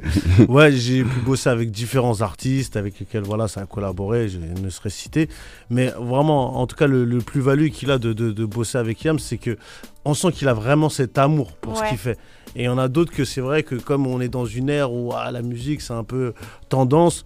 ouais, 0.48 0.70
j'ai 0.72 1.02
pu 1.02 1.20
bosser 1.24 1.48
avec 1.48 1.70
différents 1.70 2.20
artistes 2.20 2.76
avec 2.76 2.98
lesquels 3.00 3.22
voilà, 3.22 3.48
ça 3.48 3.62
a 3.62 3.66
collaboré, 3.66 4.28
je 4.28 4.36
ne 4.38 4.68
serais 4.70 4.90
cité. 4.90 5.28
Mais 5.70 5.86
vraiment, 5.98 6.60
en 6.60 6.66
tout 6.66 6.76
cas, 6.76 6.86
le, 6.86 7.04
le 7.06 7.18
plus-value 7.20 7.68
qu'il 7.70 7.90
a 7.90 7.98
de, 7.98 8.12
de- 8.12 8.32
de 8.32 8.44
bosser 8.44 8.76
avec 8.78 9.02
Yam, 9.04 9.18
c'est 9.18 9.38
que 9.38 9.56
on 10.04 10.12
sent 10.14 10.32
qu'il 10.32 10.48
a 10.48 10.54
vraiment 10.54 10.88
cet 10.90 11.16
amour 11.16 11.52
pour 11.56 11.76
ce 11.78 11.82
qu'il 11.88 11.98
fait. 11.98 12.18
Et 12.54 12.62
il 12.62 12.64
y 12.64 12.68
en 12.68 12.78
a 12.78 12.88
d'autres 12.88 13.12
que 13.12 13.24
c'est 13.24 13.40
vrai 13.40 13.62
que 13.62 13.76
comme 13.76 14.06
on 14.06 14.20
est 14.20 14.28
dans 14.28 14.46
une 14.46 14.68
ère 14.68 14.92
où 14.92 15.12
ah, 15.14 15.30
la 15.30 15.40
musique, 15.42 15.80
c'est 15.80 15.94
un 15.94 16.04
peu 16.04 16.34
tendance, 16.68 17.24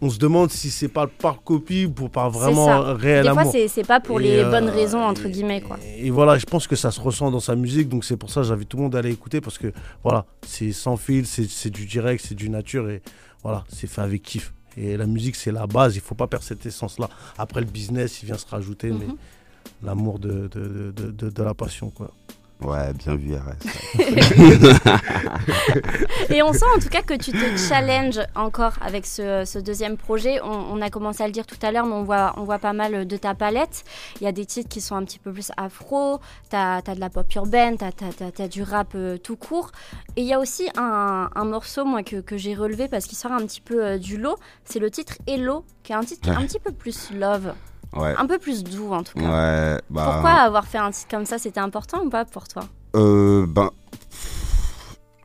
on 0.00 0.10
se 0.10 0.18
demande 0.18 0.50
si 0.50 0.70
c'est 0.70 0.88
pas 0.88 1.06
par 1.06 1.42
copie 1.42 1.86
pour 1.86 2.10
par 2.10 2.30
vraiment 2.30 2.94
réel 2.94 3.24
Des 3.26 3.32
fois, 3.32 3.44
c'est 3.44 3.68
c'est 3.68 3.84
pas 3.86 4.00
pour 4.00 4.20
Et, 4.20 4.24
les 4.24 4.36
euh, 4.38 4.50
bonnes 4.50 4.68
raisons, 4.68 5.02
entre 5.02 5.26
et- 5.26 5.30
guillemets. 5.30 5.60
quoi. 5.60 5.78
Et 5.98 6.10
voilà, 6.10 6.36
je 6.38 6.44
pense 6.46 6.66
que 6.66 6.76
ça 6.76 6.90
se 6.90 7.00
ressent 7.00 7.30
dans 7.30 7.40
sa 7.40 7.54
musique, 7.56 7.88
donc 7.88 8.04
c'est 8.04 8.16
pour 8.16 8.30
ça 8.30 8.40
que 8.42 8.46
j'invite 8.48 8.68
tout 8.68 8.76
le 8.76 8.82
monde 8.84 8.96
à 8.96 8.98
aller 8.98 9.12
écouter 9.12 9.40
parce 9.40 9.56
que 9.58 9.72
voilà, 10.02 10.26
c'est 10.46 10.72
sans 10.72 10.96
fil, 10.96 11.26
c'est 11.26 11.70
du 11.70 11.86
direct, 11.86 12.24
c'est 12.26 12.34
du 12.34 12.50
nature 12.50 12.90
et 12.90 13.02
voilà, 13.42 13.64
c'est 13.68 13.86
fait 13.86 14.00
avec 14.02 14.22
kiff. 14.22 14.52
Et 14.76 14.96
la 14.96 15.06
musique, 15.06 15.36
c'est 15.36 15.52
la 15.52 15.66
base, 15.68 15.94
il 15.94 16.00
faut 16.00 16.16
pas 16.16 16.26
perdre 16.26 16.44
cette 16.44 16.66
essence-là. 16.66 17.08
Après, 17.38 17.60
le 17.60 17.66
business, 17.66 18.22
il 18.22 18.26
vient 18.26 18.36
se 18.38 18.46
rajouter, 18.46 18.88
mais 18.90 19.06
Mhm. 19.06 19.16
l'amour 19.84 20.18
de, 20.18 20.48
de, 20.48 20.92
de, 20.94 21.10
de- 21.10 21.30
de 21.30 21.42
la 21.42 21.54
passion, 21.54 21.90
quoi. 21.90 22.10
Ouais 22.62 22.92
bien 22.94 23.16
vu 23.16 23.34
RS 23.34 23.56
Et 26.30 26.42
on 26.42 26.52
sent 26.52 26.64
en 26.76 26.78
tout 26.78 26.88
cas 26.88 27.02
que 27.02 27.14
tu 27.14 27.32
te 27.32 27.56
challenges 27.56 28.20
encore 28.34 28.74
avec 28.80 29.06
ce, 29.06 29.44
ce 29.44 29.58
deuxième 29.58 29.96
projet. 29.96 30.40
On, 30.42 30.50
on 30.50 30.80
a 30.80 30.90
commencé 30.90 31.22
à 31.22 31.26
le 31.26 31.32
dire 31.32 31.46
tout 31.46 31.58
à 31.62 31.72
l'heure, 31.72 31.86
mais 31.86 31.94
on 31.94 32.04
voit, 32.04 32.32
on 32.36 32.44
voit 32.44 32.58
pas 32.58 32.72
mal 32.72 33.06
de 33.06 33.16
ta 33.16 33.34
palette. 33.34 33.84
Il 34.20 34.24
y 34.24 34.26
a 34.26 34.32
des 34.32 34.46
titres 34.46 34.68
qui 34.68 34.80
sont 34.80 34.96
un 34.96 35.04
petit 35.04 35.18
peu 35.18 35.32
plus 35.32 35.52
afro, 35.56 36.20
tu 36.50 36.56
as, 36.56 36.80
de 36.82 37.00
la 37.00 37.10
pop 37.10 37.32
urbaine, 37.34 37.76
tu 37.78 38.42
as, 38.42 38.48
du 38.48 38.62
rap 38.62 38.92
euh, 38.94 39.18
tout 39.18 39.36
court. 39.36 39.70
Et 40.16 40.22
il 40.22 40.26
y 40.26 40.32
a 40.32 40.38
aussi 40.40 40.68
un, 40.76 41.30
un 41.34 41.44
morceau 41.44 41.84
moi, 41.84 42.02
que, 42.02 42.16
que 42.16 42.36
j'ai 42.36 42.54
relevé 42.54 42.88
parce 42.88 43.06
qu'il 43.06 43.18
sort 43.18 43.32
un 43.32 43.44
petit 43.46 43.60
peu 43.60 43.84
euh, 43.84 43.98
du 43.98 44.16
lot. 44.16 44.36
C'est 44.64 44.78
le 44.78 44.90
titre 44.90 45.14
Hello, 45.26 45.64
qui 45.82 45.92
est 45.92 45.96
un 45.96 46.04
titre 46.04 46.22
qui 46.22 46.30
est 46.30 46.34
un 46.34 46.46
petit 46.46 46.60
peu 46.60 46.72
plus 46.72 47.10
love, 47.12 47.54
ouais 47.96 48.14
un 48.16 48.26
peu 48.26 48.38
plus 48.38 48.64
doux 48.64 48.92
en 48.92 49.02
tout 49.02 49.18
cas. 49.18 49.24
ouais 49.24 49.80
bah 49.90 50.10
Pourquoi 50.12 50.30
avoir 50.30 50.66
fait 50.66 50.78
un 50.78 50.90
titre 50.90 51.08
comme 51.10 51.26
ça 51.26 51.38
C'était 51.38 51.60
important 51.60 52.02
ou 52.04 52.10
pas 52.10 52.24
pour 52.24 52.48
toi? 52.48 52.64
Euh, 52.96 53.46
ben, 53.46 53.70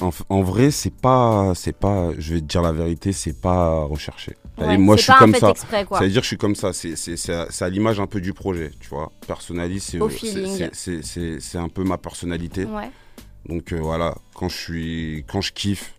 en, 0.01 0.11
en 0.29 0.41
vrai, 0.41 0.71
c'est 0.71 0.93
pas, 0.93 1.53
c'est 1.55 1.75
pas, 1.75 2.11
je 2.17 2.35
vais 2.35 2.41
te 2.41 2.45
dire 2.45 2.61
la 2.61 2.71
vérité, 2.71 3.11
c'est 3.11 3.39
pas 3.39 3.83
recherché. 3.83 4.35
Ouais, 4.57 4.75
Et 4.75 4.77
moi, 4.77 4.95
je 4.95 5.03
suis 5.03 5.13
comme 5.13 5.35
ça. 5.35 5.49
exprès, 5.49 5.85
quoi. 5.85 5.99
Ça 5.99 6.05
veut 6.05 6.09
dire 6.09 6.21
que 6.21 6.25
je 6.25 6.29
suis 6.29 6.37
comme 6.37 6.55
ça. 6.55 6.71
C'est, 6.73 7.61
à, 7.61 7.69
l'image 7.69 7.99
un 7.99 8.07
peu 8.07 8.21
du 8.21 8.33
projet, 8.33 8.71
tu 8.79 8.89
vois. 8.89 9.11
Personnalise, 9.27 9.83
c'est, 9.83 11.57
un 11.57 11.69
peu 11.69 11.83
ma 11.83 11.97
personnalité. 11.97 12.65
Ouais. 12.65 12.91
Donc 13.45 13.71
euh, 13.71 13.77
voilà, 13.77 14.15
quand 14.35 14.49
je 14.49 14.57
suis, 14.57 15.25
quand 15.27 15.41
je 15.41 15.53
kiffe, 15.53 15.93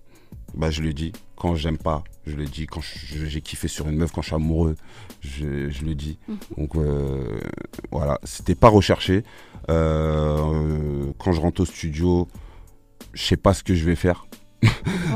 bah 0.55 0.71
je 0.71 0.83
le 0.83 0.93
dis. 0.93 1.13
Quand 1.37 1.55
j'aime 1.55 1.79
pas, 1.79 2.05
je 2.31 2.37
le 2.37 2.47
dis. 2.47 2.67
Quand 2.67 2.81
j'ai 2.83 3.41
kiffé 3.41 3.69
sur 3.69 3.89
une 3.89 3.97
meuf, 3.97 4.13
quand 4.13 4.23
je 4.23 4.29
suis 4.29 4.35
amoureux, 4.37 4.77
je, 5.21 5.69
je 5.71 5.85
le 5.85 5.95
dis. 5.95 6.19
Mhm. 6.29 6.39
Donc 6.59 6.77
euh, 6.77 7.39
voilà, 7.91 8.19
c'était 8.25 8.55
pas 8.55 8.69
recherché. 8.69 9.25
Euh, 9.71 11.13
quand 11.19 11.33
je 11.33 11.41
rentre 11.41 11.63
au 11.63 11.65
studio, 11.67 12.29
je 13.13 13.23
sais 13.23 13.37
pas 13.37 13.55
ce 13.55 13.63
que 13.63 13.75
je 13.75 13.85
vais 13.85 13.97
faire. 13.97 14.27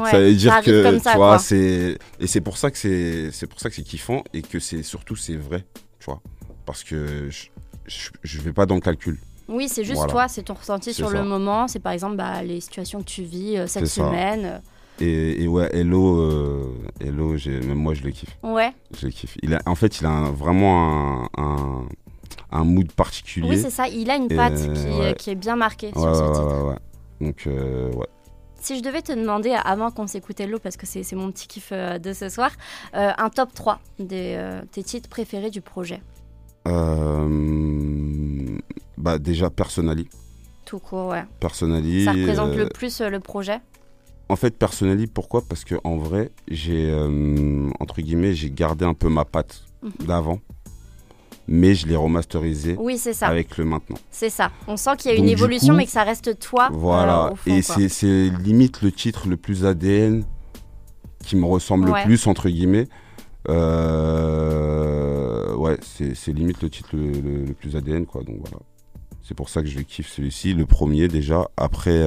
Ouais, 0.00 0.10
ça 0.10 0.18
veut 0.18 0.34
dire 0.34 0.60
que 0.62 0.98
ça, 0.98 1.12
tu 1.12 1.16
vois, 1.16 1.38
c'est 1.38 1.98
et 2.18 2.26
c'est 2.26 2.40
pour 2.40 2.58
ça 2.58 2.70
que 2.70 2.76
c'est 2.76 3.30
c'est 3.30 3.46
pour 3.46 3.60
ça 3.60 3.70
que 3.70 3.74
c'est 3.76 3.82
kiffant 3.84 4.22
et 4.34 4.42
que 4.42 4.58
c'est 4.58 4.82
surtout 4.82 5.16
c'est 5.16 5.36
vrai, 5.36 5.64
tu 6.00 6.06
vois. 6.06 6.20
Parce 6.66 6.82
que 6.82 7.30
je, 7.30 7.46
je, 7.86 8.10
je 8.22 8.40
vais 8.40 8.52
pas 8.52 8.66
dans 8.66 8.74
le 8.74 8.80
calcul. 8.80 9.18
Oui, 9.48 9.68
c'est 9.68 9.84
juste 9.84 9.96
Voilà. 9.96 10.12
toi, 10.12 10.28
c'est 10.28 10.42
ton 10.42 10.54
ressenti 10.54 10.92
sur 10.92 11.10
ça. 11.10 11.14
le 11.14 11.24
moment. 11.24 11.68
C'est 11.68 11.78
par 11.78 11.92
exemple 11.92 12.16
bah, 12.16 12.42
les 12.42 12.60
situations 12.60 13.00
que 13.00 13.08
tu 13.08 13.22
vis 13.22 13.56
euh, 13.56 13.66
cette 13.66 13.86
semaine. 13.86 14.60
Et, 15.00 15.42
et 15.42 15.48
ouais, 15.48 15.68
Hello, 15.74 16.20
euh, 16.20 16.72
Hello, 17.00 17.34
même 17.46 17.74
moi 17.74 17.94
je 17.94 18.02
le 18.04 18.10
kiffe. 18.10 18.36
Ouais, 18.42 18.72
Je 18.98 19.06
le 19.06 19.12
kiffe. 19.12 19.36
Il 19.42 19.54
a, 19.54 19.60
en 19.66 19.74
fait, 19.74 20.00
il 20.00 20.06
a 20.06 20.10
un- 20.10 20.30
vraiment 20.30 21.24
un, 21.24 21.28
un, 21.36 21.88
un 22.52 22.64
mood 22.64 22.90
particulier. 22.92 23.48
oui, 23.48 23.58
c'est 23.60 23.70
ça. 23.70 23.88
Il 23.88 24.08
a 24.10 24.16
une 24.16 24.28
patte 24.28 24.54
qui, 24.56 24.88
ouais. 24.88 25.14
qui 25.18 25.30
est 25.30 25.34
bien 25.34 25.56
marquée 25.56 25.88
ouais, 25.88 26.00
sur 26.00 26.14
ce 26.16 26.22
ouais, 26.22 26.32
titre. 26.32 26.62
ouais, 26.64 26.68
ouais. 26.70 26.78
Donc, 27.20 27.44
euh, 27.46 27.90
ouais. 27.92 28.06
Si 28.60 28.78
je 28.78 28.82
devais 28.82 29.02
te 29.02 29.12
demander, 29.12 29.50
avant 29.64 29.90
qu'on 29.90 30.06
s'écoute 30.06 30.38
Hello, 30.40 30.58
parce 30.58 30.76
que 30.76 30.86
c'est 30.86 31.12
mon 31.14 31.30
petit 31.32 31.48
kiff 31.48 31.68
euh, 31.72 31.98
de 31.98 32.12
ce 32.12 32.28
soir, 32.28 32.50
euh, 32.94 33.10
un 33.18 33.28
top 33.30 33.52
3 33.52 33.80
des, 33.98 34.36
euh, 34.38 34.62
tes 34.70 34.82
titres 34.82 35.08
préférés 35.08 35.50
du 35.50 35.60
projet. 35.60 36.00
Bah, 38.96 39.18
déjà, 39.18 39.50
Personally. 39.50 40.08
Tout 40.64 40.78
court, 40.78 41.08
ouais. 41.08 41.24
Personally. 41.40 42.04
Ça 42.04 42.12
représente 42.12 42.54
le 42.54 42.68
plus 42.68 43.00
le 43.02 43.20
projet 43.20 43.60
En 44.28 44.36
fait, 44.36 44.56
Personally, 44.58 45.06
pourquoi? 45.06 45.42
Parce 45.46 45.64
que 45.64 45.74
en 45.84 45.96
vrai, 45.96 46.30
j'ai, 46.48 46.90
euh, 46.90 47.68
entre 47.80 48.00
guillemets, 48.00 48.34
j'ai 48.34 48.50
gardé 48.50 48.84
un 48.84 48.94
peu 48.94 49.08
ma 49.08 49.24
patte 49.24 49.64
Mhm. 49.82 49.92
d'avant. 50.06 50.40
Mais 51.46 51.74
je 51.74 51.86
l'ai 51.86 51.96
remasterisé 51.96 52.74
Oui, 52.78 52.96
c'est 52.96 53.12
ça. 53.12 53.26
avec 53.26 53.58
le 53.58 53.66
maintenant. 53.66 53.98
C'est 54.10 54.30
ça. 54.30 54.50
On 54.66 54.78
sent 54.78 54.96
qu'il 54.96 55.10
y 55.10 55.14
a 55.14 55.16
Donc, 55.18 55.26
une 55.26 55.30
évolution, 55.30 55.74
coup, 55.74 55.78
mais 55.78 55.84
que 55.84 55.90
ça 55.90 56.02
reste 56.04 56.38
toi. 56.38 56.68
euh, 56.72 56.74
Voilà, 56.74 57.32
au 57.32 57.36
fond, 57.36 57.54
et 57.54 57.60
c'est, 57.60 57.90
c'est 57.90 58.30
limite 58.42 58.80
le 58.80 58.90
titre 58.90 59.28
le 59.28 59.36
plus 59.36 59.66
ADN 59.66 60.24
qui 61.22 61.36
me 61.36 61.44
ressemble 61.44 61.90
Ouais. 61.90 62.00
le 62.00 62.06
plus, 62.06 62.26
entre 62.26 62.48
guillemets. 62.48 62.88
Euh, 64.24 65.54
ouais, 65.54 65.76
c'est, 65.82 66.14
c'est 66.14 66.32
limite 66.32 66.62
le 66.62 66.70
titre 66.70 66.90
le, 66.94 67.10
le- 67.12 67.44
le 67.44 67.52
plus 67.52 67.76
ADN, 67.76 68.06
quoi. 68.06 68.22
Donc 68.22 68.36
voilà. 68.40 68.56
C'est 69.22 69.34
pour 69.34 69.48
ça 69.50 69.60
que 69.62 69.68
je 69.68 69.80
kiffe 69.80 70.10
celui-ci, 70.10 70.54
le 70.54 70.64
premier 70.66 71.08
déjà. 71.08 71.48
Après, 71.56 71.98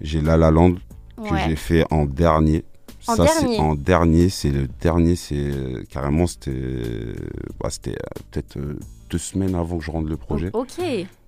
j'ai 0.00 0.20
La 0.20 0.36
La 0.36 0.50
Land 0.50 0.74
que 1.16 1.22
Ouais. 1.32 1.44
j'ai 1.48 1.56
fait 1.56 1.84
en 1.90 2.04
dernier. 2.04 2.64
En 3.08 3.16
ça, 3.16 3.24
dernier 3.24 3.56
c'est 3.56 3.60
en 3.62 3.74
dernier, 3.74 4.28
c'est 4.28 4.50
le 4.50 4.66
dernier, 4.80 5.16
c'est 5.16 5.50
carrément, 5.88 6.26
c'était, 6.26 7.14
bah, 7.60 7.70
c'était 7.70 7.92
euh, 7.92 8.20
peut-être 8.30 8.56
euh, 8.58 8.78
deux 9.10 9.18
semaines 9.18 9.54
avant 9.54 9.78
que 9.78 9.84
je 9.84 9.90
rende 9.90 10.08
le 10.08 10.16
projet. 10.16 10.50
Ok. 10.52 10.80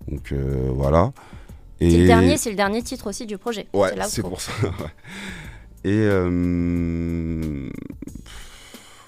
Donc 0.09 0.33
euh, 0.33 0.71
voilà. 0.73 1.13
C'est 1.81 1.89
le 1.97 2.07
dernier, 2.07 2.37
c'est 2.37 2.51
le 2.51 2.57
dernier 2.57 2.83
titre 2.83 3.07
aussi 3.09 3.25
du 3.27 3.39
projet. 3.39 3.69
Ouais, 3.73 3.93
c'est 4.09 4.23
pour 4.23 4.41
ça. 4.41 4.53
Et 5.85 5.91
euh, 5.93 7.71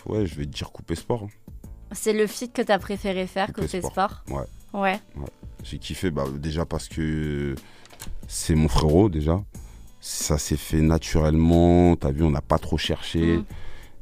ouais, 0.06 0.24
je 0.26 0.34
vais 0.36 0.44
te 0.44 0.50
dire 0.50 0.70
couper 0.70 0.94
sport. 0.94 1.26
C'est 1.92 2.12
le 2.12 2.26
feat 2.28 2.52
que 2.52 2.62
tu 2.62 2.70
as 2.70 2.78
préféré 2.78 3.26
faire 3.26 3.50
sport. 3.50 3.90
sport. 3.90 4.24
Ouais. 4.30 4.46
Ouais. 4.72 5.00
J'ai 5.64 5.78
kiffé 5.78 6.12
bah, 6.12 6.24
déjà 6.32 6.64
parce 6.64 6.88
que 6.88 7.56
c'est 8.32 8.54
mon 8.54 8.68
frérot 8.68 9.08
déjà. 9.08 9.42
Ça 10.00 10.38
s'est 10.38 10.56
fait 10.56 10.80
naturellement. 10.80 11.96
T'as 11.96 12.12
vu, 12.12 12.22
on 12.22 12.30
n'a 12.30 12.40
pas 12.40 12.58
trop 12.58 12.78
cherché. 12.78 13.38
Mm. 13.38 13.44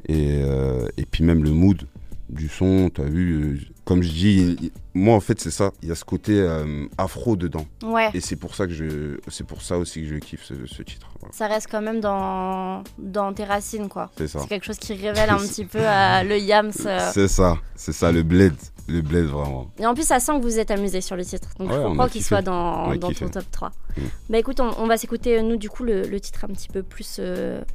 Et, 0.06 0.42
euh, 0.42 0.86
et 0.98 1.06
puis 1.06 1.24
même 1.24 1.42
le 1.42 1.50
mood. 1.50 1.88
du 2.28 2.48
son, 2.48 2.90
t'as 2.92 3.04
vu, 3.04 3.32
euh, 3.32 3.58
comme 3.88 4.02
je 4.02 4.10
dis, 4.10 4.70
moi 4.92 5.14
en 5.16 5.20
fait 5.20 5.40
c'est 5.40 5.50
ça, 5.50 5.70
il 5.82 5.88
y 5.88 5.92
a 5.92 5.94
ce 5.94 6.04
côté 6.04 6.38
euh, 6.38 6.84
afro 6.98 7.36
dedans. 7.36 7.64
Ouais. 7.82 8.10
Et 8.12 8.20
c'est 8.20 8.36
pour 8.36 8.54
ça 8.54 8.66
que 8.66 8.74
je, 8.74 9.16
c'est 9.28 9.46
pour 9.46 9.62
ça 9.62 9.78
aussi 9.78 10.02
que 10.02 10.08
je 10.08 10.16
kiffe 10.16 10.44
ce, 10.44 10.52
ce 10.66 10.82
titre. 10.82 11.08
Voilà. 11.20 11.34
Ça 11.34 11.46
reste 11.46 11.68
quand 11.70 11.80
même 11.80 12.00
dans, 12.00 12.84
dans 12.98 13.32
tes 13.32 13.44
racines, 13.44 13.88
quoi. 13.88 14.10
C'est 14.18 14.28
ça. 14.28 14.40
C'est 14.40 14.48
quelque 14.48 14.66
chose 14.66 14.76
qui 14.76 14.92
révèle 14.92 15.30
un 15.30 15.36
petit 15.38 15.64
peu 15.64 15.78
euh, 15.80 16.22
le 16.22 16.36
Yams. 16.36 16.70
euh. 16.84 17.10
C'est 17.14 17.28
ça, 17.28 17.56
c'est 17.76 17.94
ça 17.94 18.12
le 18.12 18.22
bled, 18.22 18.52
le 18.88 19.00
bled 19.00 19.24
vraiment. 19.24 19.70
Et 19.78 19.86
en 19.86 19.94
plus, 19.94 20.04
ça 20.04 20.20
sent 20.20 20.32
que 20.32 20.42
vous 20.42 20.58
êtes 20.58 20.70
amusé 20.70 21.00
sur 21.00 21.16
le 21.16 21.24
titre. 21.24 21.48
Donc, 21.58 21.70
Ouais, 21.70 21.76
je 21.76 21.82
comprends 21.82 22.08
qu'il 22.08 22.22
soit 22.22 22.42
dans, 22.42 22.94
dans 22.96 23.10
ton 23.10 23.28
top 23.30 23.50
3. 23.50 23.68
Mm. 23.96 24.00
Bah 24.28 24.38
écoute, 24.38 24.60
on, 24.60 24.70
on 24.78 24.86
va 24.86 24.98
s'écouter, 24.98 25.40
nous, 25.42 25.56
du 25.56 25.70
coup, 25.70 25.82
le, 25.84 26.02
le 26.02 26.20
titre 26.20 26.44
un 26.44 26.48
petit 26.52 26.68
peu 26.68 26.82
plus 26.82 27.20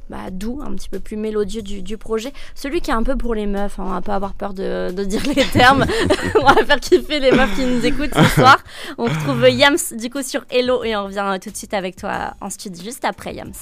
bah, 0.08 0.30
doux, 0.30 0.60
un 0.64 0.72
petit 0.74 0.88
peu 0.88 1.00
plus 1.00 1.16
mélodieux 1.16 1.62
du, 1.62 1.82
du 1.82 1.98
projet. 1.98 2.32
Celui 2.54 2.80
qui 2.80 2.92
est 2.92 2.94
un 2.94 3.02
peu 3.02 3.16
pour 3.16 3.34
les 3.34 3.46
meufs, 3.46 3.80
hein, 3.80 3.84
on 3.86 3.90
va 3.90 4.00
pas 4.00 4.14
avoir 4.14 4.34
peur 4.34 4.54
de, 4.54 4.92
de 4.92 5.04
dire 5.04 5.22
les 5.34 5.44
termes. 5.46 5.84
on 6.36 6.52
va 6.52 6.64
faire 6.64 6.80
kiffer 6.80 7.20
les 7.20 7.30
meufs 7.30 7.54
qui 7.54 7.64
nous 7.64 7.84
écoutent 7.84 8.14
ce 8.14 8.24
soir. 8.34 8.58
On 8.98 9.04
retrouve 9.04 9.48
Yams, 9.48 9.76
du 9.92 10.10
coup, 10.10 10.22
sur 10.22 10.44
Hello 10.50 10.84
et 10.84 10.96
on 10.96 11.04
revient 11.04 11.24
euh, 11.24 11.38
tout 11.38 11.50
de 11.50 11.56
suite 11.56 11.74
avec 11.74 11.96
toi 11.96 12.34
en 12.40 12.50
studio 12.50 12.82
juste 12.82 13.04
après 13.04 13.34
Yams. 13.34 13.52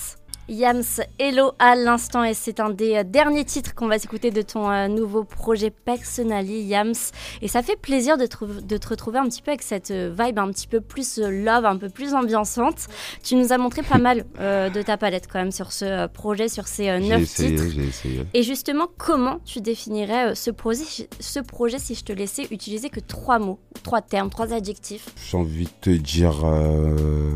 Yams, 0.49 0.83
Hello 1.19 1.53
à 1.59 1.77
l'instant 1.77 2.25
et 2.25 2.35
c'est 2.35 2.61
un 2.61 2.71
des 2.71 2.97
euh, 2.97 3.05
derniers 3.05 3.45
titres 3.45 3.75
qu'on 3.75 3.87
va 3.87 3.99
s'écouter 3.99 4.31
de 4.31 4.43
ton 4.43 4.71
euh, 4.71 4.89
nouveau 4.89 5.25
projet 5.25 5.71
Personally 5.71 6.63
Yams 6.63 6.95
et 7.41 7.49
ça 7.49 7.63
fait 7.63 7.77
plaisir 7.77 8.19
de, 8.19 8.27
te 8.27 8.89
retrouver 8.89 9.19
un 9.19 9.29
petit 9.29 9.41
peu 9.41 9.53
avec 9.53 9.63
cette 9.63 9.91
euh, 9.93 10.15
vibe 10.19 10.39
un 10.39 10.51
petit 10.51 10.67
peu 10.67 10.81
plus 10.81 11.19
love, 11.19 11.65
un 11.65 11.77
peu 11.77 11.89
plus 11.89 12.15
ambiançante. 12.15 12.89
Tu 13.23 13.37
nous 13.37 13.53
as 13.53 13.59
montré 13.59 13.83
pas 13.83 13.99
mal 13.99 14.25
euh, 14.41 14.69
de 14.69 14.83
ta 14.83 14.97
palette 14.97 15.29
quand 15.31 15.39
même 15.39 15.53
sur 15.53 15.73
ce 15.73 16.07
projet, 16.09 16.49
sur 16.49 16.67
ces 16.67 16.85
J'ai 16.85 17.09
neuf 17.09 17.23
essayé, 17.23 17.51
titres. 17.57 17.71
j'ai 17.75 17.85
essayé. 17.85 18.27
Et 18.35 18.43
justement, 18.43 18.89
comment 18.99 19.39
tu 19.45 19.61
définirais 19.61 20.35
ce 20.35 20.51
projet, 20.51 21.09
ce 21.21 21.41
projet 21.41 21.79
si 21.79 21.95
je 21.95 22.05
te 22.05 22.13
laissais 22.13 22.49
utiliser 22.51 22.91
que 22.91 23.01
trois 23.01 23.39
mots, 23.39 23.61
trois 23.85 24.03
termes, 24.03 24.29
trois 24.31 24.53
adjectifs? 24.53 25.09
J'ai 25.31 25.37
envie 25.37 25.65
de 25.67 25.71
te 25.81 25.91
dire 25.91 26.45
euh, 26.45 27.31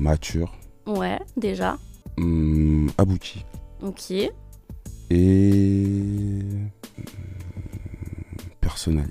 mature, 0.00 0.52
Ouais, 0.86 1.18
déjà. 1.36 1.78
hum, 2.18 2.90
abouti 2.98 3.44
Ok. 3.82 4.12
et 5.10 6.42
personnel. 8.60 9.10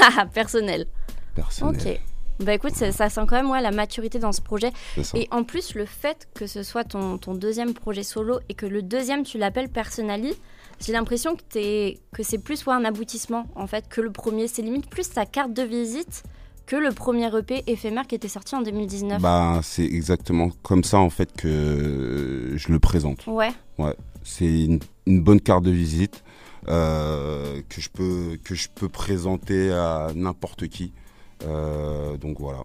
Ah, 0.00 0.26
personnel. 0.26 0.86
Personnel. 1.34 1.76
Ok. 1.80 2.00
Bah 2.40 2.54
écoute, 2.54 2.74
ça, 2.74 2.90
ça 2.92 3.08
sent 3.08 3.20
quand 3.28 3.36
même 3.36 3.50
ouais, 3.50 3.60
la 3.60 3.70
maturité 3.70 4.18
dans 4.18 4.32
ce 4.32 4.40
projet. 4.40 4.70
Et 5.14 5.28
en 5.30 5.44
plus, 5.44 5.74
le 5.74 5.84
fait 5.84 6.28
que 6.34 6.46
ce 6.46 6.62
soit 6.62 6.84
ton, 6.84 7.18
ton 7.18 7.34
deuxième 7.34 7.72
projet 7.74 8.02
solo 8.02 8.40
et 8.48 8.54
que 8.54 8.66
le 8.66 8.82
deuxième, 8.82 9.22
tu 9.22 9.38
l'appelles 9.38 9.68
Personally, 9.68 10.34
j'ai 10.80 10.92
l'impression 10.92 11.36
que, 11.36 11.42
t'es- 11.42 12.00
que 12.12 12.22
c'est 12.22 12.38
plus 12.38 12.66
ouais, 12.66 12.74
un 12.74 12.84
aboutissement 12.84 13.46
en 13.54 13.66
fait 13.66 13.88
que 13.88 14.00
le 14.00 14.10
premier. 14.10 14.48
C'est 14.48 14.62
limite 14.62 14.88
plus 14.90 15.08
ta 15.10 15.24
carte 15.26 15.52
de 15.52 15.62
visite 15.62 16.24
que 16.66 16.76
le 16.76 16.90
premier 16.92 17.26
EP 17.36 17.64
éphémère 17.66 18.06
qui 18.06 18.14
était 18.14 18.28
sorti 18.28 18.54
en 18.54 18.62
2019. 18.62 19.20
Bah, 19.20 19.60
c'est 19.62 19.84
exactement 19.84 20.50
comme 20.62 20.84
ça 20.84 20.98
en 20.98 21.10
fait 21.10 21.32
que 21.36 22.52
je 22.56 22.72
le 22.72 22.78
présente. 22.78 23.26
Ouais, 23.26 23.50
C'est 24.22 24.64
une, 24.64 24.78
une 25.06 25.22
bonne 25.22 25.40
carte 25.40 25.64
de 25.64 25.70
visite 25.70 26.22
euh, 26.68 27.60
que 27.68 27.80
je 27.80 27.90
peux 27.90 28.38
que 28.44 28.54
je 28.54 28.68
peux 28.74 28.88
présenter 28.88 29.72
à 29.72 30.08
n'importe 30.14 30.68
qui. 30.68 30.92
Euh, 31.44 32.16
donc 32.16 32.38
voilà. 32.38 32.62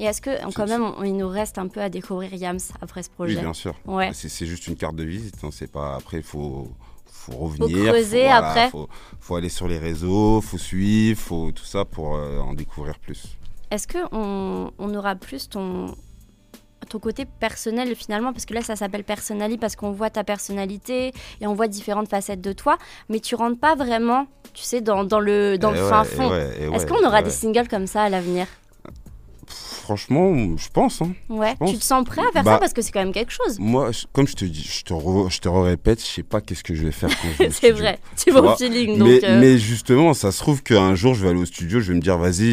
et 0.00 0.04
est-ce 0.04 0.20
que 0.20 0.30
quand 0.52 0.66
même 0.66 0.82
on- 0.82 1.04
il 1.04 1.16
nous 1.16 1.28
reste 1.28 1.58
un 1.58 1.68
peu 1.68 1.80
à 1.80 1.88
découvrir 1.88 2.34
Yams 2.34 2.58
après 2.80 3.04
ce 3.04 3.08
Oui, 3.10 3.14
projet? 3.14 3.40
bien 3.40 3.52
sûr. 3.54 3.74
Ouais, 3.86 4.10
C'est 4.12 4.28
c'est 4.28 4.46
juste 4.46 4.66
une 4.66 4.74
carte 4.74 4.96
de 4.96 5.04
visite. 5.04 5.36
hein, 5.44 5.50
C'est 5.52 5.70
pas 5.70 5.94
après 5.94 6.16
il 6.18 6.22
faut 6.24 6.68
faut 7.20 7.32
revenir. 7.32 7.92
creuser 7.92 8.22
voilà, 8.22 8.36
après. 8.36 8.70
Faut, 8.70 8.88
faut 9.20 9.36
aller 9.36 9.48
sur 9.48 9.68
les 9.68 9.78
réseaux, 9.78 10.40
faut 10.40 10.58
suivre, 10.58 11.20
faut 11.20 11.52
tout 11.52 11.64
ça 11.64 11.84
pour 11.84 12.16
euh, 12.16 12.38
en 12.40 12.54
découvrir 12.54 12.98
plus. 12.98 13.36
Est-ce 13.70 13.86
que 13.86 13.98
on, 14.12 14.94
aura 14.94 15.14
plus 15.14 15.48
ton 15.48 15.94
ton 16.88 16.98
côté 16.98 17.24
personnel 17.24 17.94
finalement? 17.94 18.32
Parce 18.32 18.46
que 18.46 18.54
là 18.54 18.62
ça 18.62 18.74
s'appelle 18.74 19.04
Personally 19.04 19.58
parce 19.58 19.76
qu'on 19.76 19.92
voit 19.92 20.10
ta 20.10 20.24
personnalité 20.24 21.12
et 21.40 21.46
on 21.46 21.54
voit 21.54 21.68
différentes 21.68 22.08
facettes 22.08 22.40
de 22.40 22.52
toi 22.52 22.78
mais 23.08 23.20
tu 23.20 23.36
rentres 23.36 23.60
pas 23.60 23.76
vraiment 23.76 24.26
tu 24.54 24.64
sais 24.64 24.80
dans, 24.80 25.04
dans 25.04 25.20
le 25.20 25.56
dans 25.56 25.72
Et 25.72 25.76
le 25.76 25.84
ouais, 25.84 25.88
fin 25.88 26.02
et 26.02 26.06
fond 26.06 26.30
ouais, 26.30 26.56
et 26.58 26.74
est-ce 26.74 26.86
qu'on 26.86 27.06
aura 27.06 27.22
des 27.22 27.30
singles 27.30 27.68
comme 27.68 27.86
ça 27.86 28.02
à 28.02 28.08
l'avenir? 28.08 28.46
Franchement, 29.50 30.32
je 30.56 30.68
pense. 30.72 31.02
hein. 31.02 31.12
ouais 31.28 31.54
pense. 31.56 31.70
tu 31.72 31.78
te 31.78 31.82
sens 31.84 32.04
prêt 32.04 32.22
à 32.22 32.32
faire 32.32 32.44
Bah, 32.44 32.52
ça 32.52 32.58
parce 32.58 32.72
que 32.72 32.82
c'est 32.82 32.92
quand 32.92 33.00
même 33.00 33.12
quelque 33.12 33.32
chose 33.32 33.58
Moi, 33.58 33.90
comme 34.12 34.26
je 34.28 34.34
te 34.34 34.44
dis, 34.44 34.62
je 34.62 34.84
te, 34.84 34.92
re- 34.94 35.30
je 35.30 35.40
te 35.40 35.48
répète, 35.48 36.00
je 36.00 36.06
sais 36.06 36.22
pas 36.22 36.40
qu'est-ce 36.40 36.62
que 36.62 36.74
je 36.74 36.84
vais 36.84 36.92
faire 36.92 37.08
quand 37.10 37.28
je 37.32 37.38
vais 37.44 37.48
au 37.48 37.52
c'est 37.60 37.72
vrai 37.72 37.98
tu 38.16 38.30
vas 38.30 38.42
au 38.42 38.56
feeling 38.56 38.98
donc 38.98 39.08
Mais, 39.08 39.20
euh, 39.24 39.40
mais 39.40 39.58
justement, 39.58 40.14
ça 40.14 40.30
se 40.32 40.38
trouve 40.38 40.62
qu'un 40.62 40.94
jour, 40.94 41.14
je 41.14 41.22
vais 41.24 41.30
aller 41.30 41.40
au 41.40 41.46
studio, 41.46 41.80
je 41.80 41.88
vais 41.92 41.96
me 41.96 42.02
dire, 42.02 42.18
vas-y, 42.18 42.46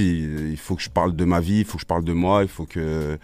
il 0.52 0.58
faut 0.58 0.76
que 0.76 0.82
je 0.82 0.90
parle 0.90 1.16
de 1.16 1.26
ma 1.26 1.40
vie, 1.40 1.60
il 1.60 1.66
faut 1.66 1.78
que 1.78 1.82
je 1.82 1.88
parle 1.88 2.04
de 2.04 2.14
moi, 2.14 2.42
il 2.44 2.50
faut 2.50 2.66
que... 2.66 3.18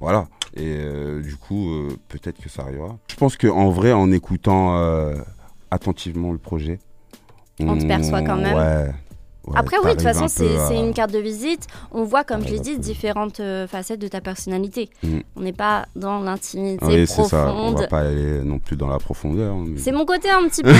Voilà. 0.00 0.26
Et 0.56 0.62
euh, 0.66 1.22
du 1.22 1.36
coup, 1.36 1.70
euh, 1.70 1.96
peut-être 2.08 2.40
que 2.42 2.48
ça 2.48 2.62
arrivera. 2.62 2.98
Je 3.08 3.14
pense 3.14 3.36
qu'en 3.36 3.70
vrai, 3.70 3.92
en 3.92 4.10
écoutant 4.10 4.76
euh, 4.78 5.14
attentivement 5.70 6.32
le 6.32 6.38
projet... 6.38 6.78
On 7.60 7.78
te 7.78 7.86
perçoit 7.86 8.22
quand 8.22 8.36
même. 8.36 8.56
Ouais. 8.56 8.92
Ouais, 9.46 9.54
Après 9.56 9.76
oui 9.82 9.90
de 9.90 9.94
toute 9.94 10.02
façon 10.02 10.28
c'est 10.28 10.56
à- 10.58 10.72
une 10.72 10.92
carte 10.94 11.10
de 11.12 11.18
visite 11.18 11.66
on 11.90 12.04
voit 12.04 12.24
comme 12.24 12.42
je 12.44 12.50
l'ai 12.52 12.60
dit 12.60 12.78
différentes 12.78 13.40
euh, 13.40 13.66
facettes 13.66 14.00
de 14.00 14.08
ta 14.08 14.20
personnalité 14.20 14.88
Mm. 15.02 15.18
on 15.36 15.40
n'est 15.40 15.52
pas 15.52 15.86
dans 15.96 16.20
l'intimité 16.20 16.84
Oui, 16.86 17.06
c'est 17.06 17.24
ça. 17.24 17.48
On 17.48 17.72
profonde 17.72 17.78
va 17.80 17.86
pas 17.88 18.00
aller 18.00 18.40
non 18.42 18.58
plus 18.58 18.76
dans 18.76 18.88
la 18.88 18.98
profondeur. 18.98 19.56
mais- 19.56 19.78
C'est 19.78 19.92
mon 19.92 20.04
côté 20.04 20.30
un 20.30 20.48
petit 20.48 20.62
peu 20.62 20.70
euh, 20.70 20.72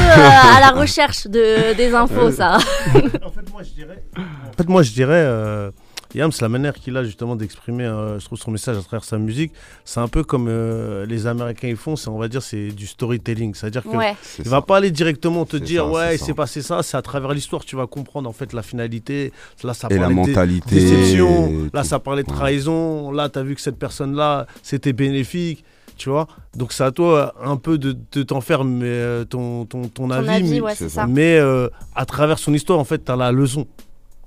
à 0.57 0.61
la 0.61 0.71
recherche 0.71 1.27
de, 1.27 1.75
des 1.77 1.95
infos, 1.95 2.31
ça. 2.31 2.57
en 2.95 3.31
fait, 3.31 3.51
moi, 3.53 3.63
je 3.63 3.71
dirais. 3.73 4.03
En 4.17 4.53
fait, 4.57 4.69
moi, 4.69 4.83
je 4.83 4.93
dirais. 4.93 5.23
euh, 5.25 5.71
Yams, 6.15 6.31
la 6.41 6.49
manière 6.49 6.75
qu'il 6.75 6.97
a 6.97 7.05
justement 7.05 7.37
d'exprimer, 7.37 7.85
euh, 7.85 8.19
je 8.19 8.25
trouve 8.27 8.39
son 8.39 8.51
message 8.51 8.77
à 8.77 8.81
travers 8.83 9.05
sa 9.05 9.19
musique, 9.19 9.53
c'est 9.85 10.01
un 10.01 10.09
peu 10.09 10.25
comme 10.25 10.47
euh, 10.49 11.07
les 11.07 11.27
Américains 11.27 11.69
ils 11.69 11.77
font. 11.77 11.97
C'est, 11.97 12.09
on 12.09 12.19
va 12.19 12.29
dire, 12.29 12.43
c'est 12.43 12.69
du 12.69 12.87
storytelling. 12.87 13.55
C'est-à-dire 13.55 13.83
que 13.83 13.89
Ouais, 13.97 14.15
C'est 14.23 14.43
il 14.43 14.45
ça. 14.45 14.51
va 14.51 14.63
pas 14.63 14.77
aller 14.77 14.91
directement 14.91 15.45
te 15.47 15.57
dire 15.57 15.85
ça, 15.85 15.91
ouais, 15.91 16.07
c'est 16.11 16.15
il 16.15 16.19
ça. 16.19 16.27
s'est 16.27 16.35
passé 16.35 16.63
ça. 16.63 16.83
C'est 16.83 16.97
à 16.97 17.03
travers 17.03 17.33
l'histoire 17.33 17.65
tu 17.65 17.77
vas 17.77 17.87
comprendre 17.87 18.29
en 18.29 18.33
fait 18.33 18.53
la 18.53 18.63
finalité. 18.63 19.33
Là, 19.65 19.75
ça 19.75 19.89
Et 19.91 19.95
la 19.95 20.01
parlait 20.03 20.15
de- 20.15 20.21
mentalité. 20.21 20.75
déception. 20.75 21.49
et 21.49 21.71
Là, 21.73 21.85
ça 21.85 21.99
parlait 21.99 22.23
de 22.25 22.31
Ouais. 22.31 22.37
trahison. 22.37 23.11
Là, 23.13 23.29
tu 23.29 23.39
as 23.39 23.43
vu 23.43 23.55
que 23.55 23.61
cette 23.61 23.79
personne-là, 23.79 24.47
c'était 24.63 24.93
bénéfique. 24.93 25.65
Tu 25.97 26.09
vois 26.09 26.27
Donc, 26.57 26.73
c'est 26.73 26.85
à 26.85 26.91
toi 26.91 27.35
un 27.45 27.57
peu 27.57 27.79
de, 27.79 27.97
de 28.13 28.23
t'en 28.23 28.41
faire 28.41 28.65
mais, 28.65 28.85
euh, 28.87 29.25
ton, 29.25 29.67
ton, 29.67 29.83
ton 29.83 29.89
ton 30.09 30.11
avis. 30.11 30.29
avis, 30.29 30.51
mais 30.51 30.61
ouais, 30.61 30.71
c'est 30.75 30.85
c'est 30.85 30.95
ça. 30.97 31.03
ça. 31.03 31.07
mais 31.07 31.37
euh, 31.39 31.69
à 31.95 32.07
travers 32.07 32.39
son 32.39 32.53
histoire, 32.55 32.79
en 32.79 32.85
fait, 32.85 33.05
tu 33.05 33.13
as 33.13 33.17
la 33.17 33.31
leçon. 33.31 33.67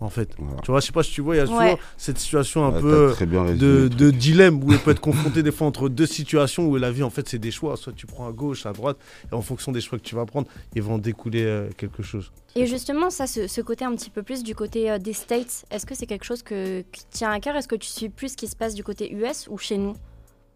En 0.01 0.09
fait. 0.09 0.29
Voilà. 0.37 0.59
Tu 0.61 0.71
vois, 0.71 0.81
je 0.81 0.87
sais 0.87 0.91
pas 0.91 1.03
si 1.03 1.11
tu 1.11 1.21
vois, 1.21 1.35
il 1.35 1.37
y 1.37 1.41
a 1.41 1.45
Ouais. 1.45 1.49
toujours 1.71 1.79
cette 1.95 2.17
situation 2.19 2.65
un 2.65 2.73
Ouais, 2.73 2.81
peu 2.81 3.15
de, 3.55 4.11
dilemme 4.11 4.61
où 4.63 4.71
elle 4.73 4.79
peut 4.79 4.91
être 4.91 4.99
confrontée 5.01 5.41
des 5.41 5.51
fois 5.53 5.67
entre 5.67 5.87
deux 5.87 6.05
situations 6.05 6.67
où 6.67 6.75
la 6.75 6.91
vie, 6.91 7.01
en 7.03 7.09
fait, 7.09 7.29
c'est 7.29 7.39
des 7.39 7.51
choix. 7.51 7.77
Soit 7.77 7.93
tu 7.93 8.05
prends 8.05 8.27
à 8.27 8.33
gauche, 8.33 8.65
à 8.65 8.73
droite, 8.73 8.97
et 9.31 9.33
en 9.35 9.41
fonction 9.41 9.71
des 9.71 9.79
choix 9.79 9.97
que 9.97 10.03
tu 10.03 10.15
vas 10.15 10.25
prendre, 10.25 10.47
ils 10.75 10.81
vont 10.83 10.97
découler 10.97 11.43
euh, 11.45 11.69
quelque 11.77 12.03
chose. 12.03 12.31
Et 12.55 12.65
justement, 12.67 13.09
ça, 13.09 13.25
ce, 13.25 13.47
ce 13.47 13.61
côté 13.61 13.85
un 13.85 13.95
petit 13.95 14.09
peu 14.09 14.21
plus 14.21 14.43
du 14.43 14.53
côté 14.53 14.91
euh, 14.91 14.97
des 14.97 15.13
States, 15.13 15.65
est-ce 15.71 15.85
que 15.85 15.95
c'est 15.95 16.05
quelque 16.07 16.25
chose 16.25 16.43
que, 16.43 16.81
qui 16.91 17.05
tient 17.09 17.31
à 17.31 17.39
cœur? 17.39 17.55
Est-ce 17.55 17.67
que 17.69 17.75
tu 17.75 17.87
suis 17.87 18.09
plus 18.09 18.29
ce 18.33 18.37
qui 18.37 18.47
se 18.47 18.55
passe 18.55 18.75
du 18.75 18.83
côté 18.83 19.13
US 19.13 19.47
ou 19.49 19.57
chez 19.57 19.77
nous 19.77 19.95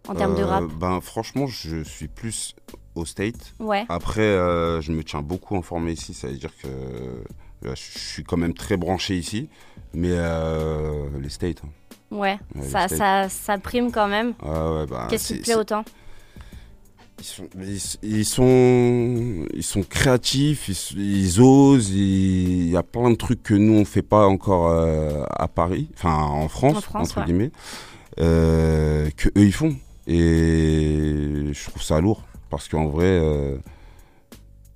en 0.09 0.15
termes 0.15 0.35
de 0.35 0.43
Euh, 0.43 0.47
rap? 0.47 0.63
Ben 0.79 0.99
franchement, 1.01 1.47
je 1.47 1.81
suis 1.83 2.07
plus 2.09 2.55
au 2.95 3.05
state. 3.05 3.53
Ouais, 3.59 3.85
Après, 3.87 4.21
euh, 4.21 4.81
je 4.81 4.91
me 4.91 5.01
tiens 5.03 5.21
beaucoup 5.21 5.55
informé 5.55 5.93
ici, 5.93 6.13
ça 6.13 6.27
veut 6.27 6.33
dire 6.37 6.51
que 6.61 6.67
euh, 6.67 7.23
je 7.63 7.73
suis 7.75 8.23
quand 8.23 8.37
même 8.37 8.53
très 8.53 8.77
branché 8.77 9.17
ici, 9.17 9.49
mais 9.93 10.11
euh, 10.11 11.05
les 11.21 11.29
states. 11.29 11.61
hein. 11.65 11.69
ouais, 12.11 12.39
Ouais, 12.55 12.61
ça, 12.67 12.81
les 12.87 12.95
States. 12.95 12.97
ça, 12.97 13.29
ça 13.29 13.57
prime 13.57 13.91
quand 13.91 14.07
même. 14.07 14.33
Ah 14.41 14.71
ouais, 14.73 14.85
bah, 14.85 15.07
Qu'est-ce 15.09 15.33
qui 15.33 15.39
te 15.39 15.43
plaît 15.43 15.55
autant? 15.55 15.83
Ils 17.21 17.25
sont, 17.25 17.49
ils, 17.59 17.81
ils 18.01 18.25
sont, 18.25 19.45
ils 19.53 19.63
sont 19.63 19.83
créatifs, 19.83 20.69
ils, 20.95 20.97
ils 21.21 21.41
osent, 21.41 21.89
il 21.89 22.69
y 22.69 22.77
a 22.77 22.83
plein 22.83 23.09
de 23.11 23.15
trucs 23.15 23.43
que 23.43 23.53
nous 23.55 23.73
on 23.73 23.83
fait 23.83 24.01
pas 24.01 24.25
encore 24.25 24.69
euh, 24.69 25.23
à 25.29 25.49
Paris, 25.49 25.89
enfin 25.95 26.13
en 26.15 26.47
France, 26.47 26.77
En 26.77 26.81
France, 26.81 27.09
entre 27.09 27.19
ouais. 27.19 27.25
guillemets, 27.25 27.51
euh, 28.21 29.09
que 29.17 29.27
eux 29.37 29.43
ils 29.45 29.51
font. 29.53 29.75
Et 30.07 31.51
je 31.51 31.69
trouve 31.69 31.83
ça 31.83 31.99
lourd 31.99 32.23
parce 32.49 32.69
qu'en 32.69 32.87
vrai, 32.87 33.05
euh, 33.05 33.57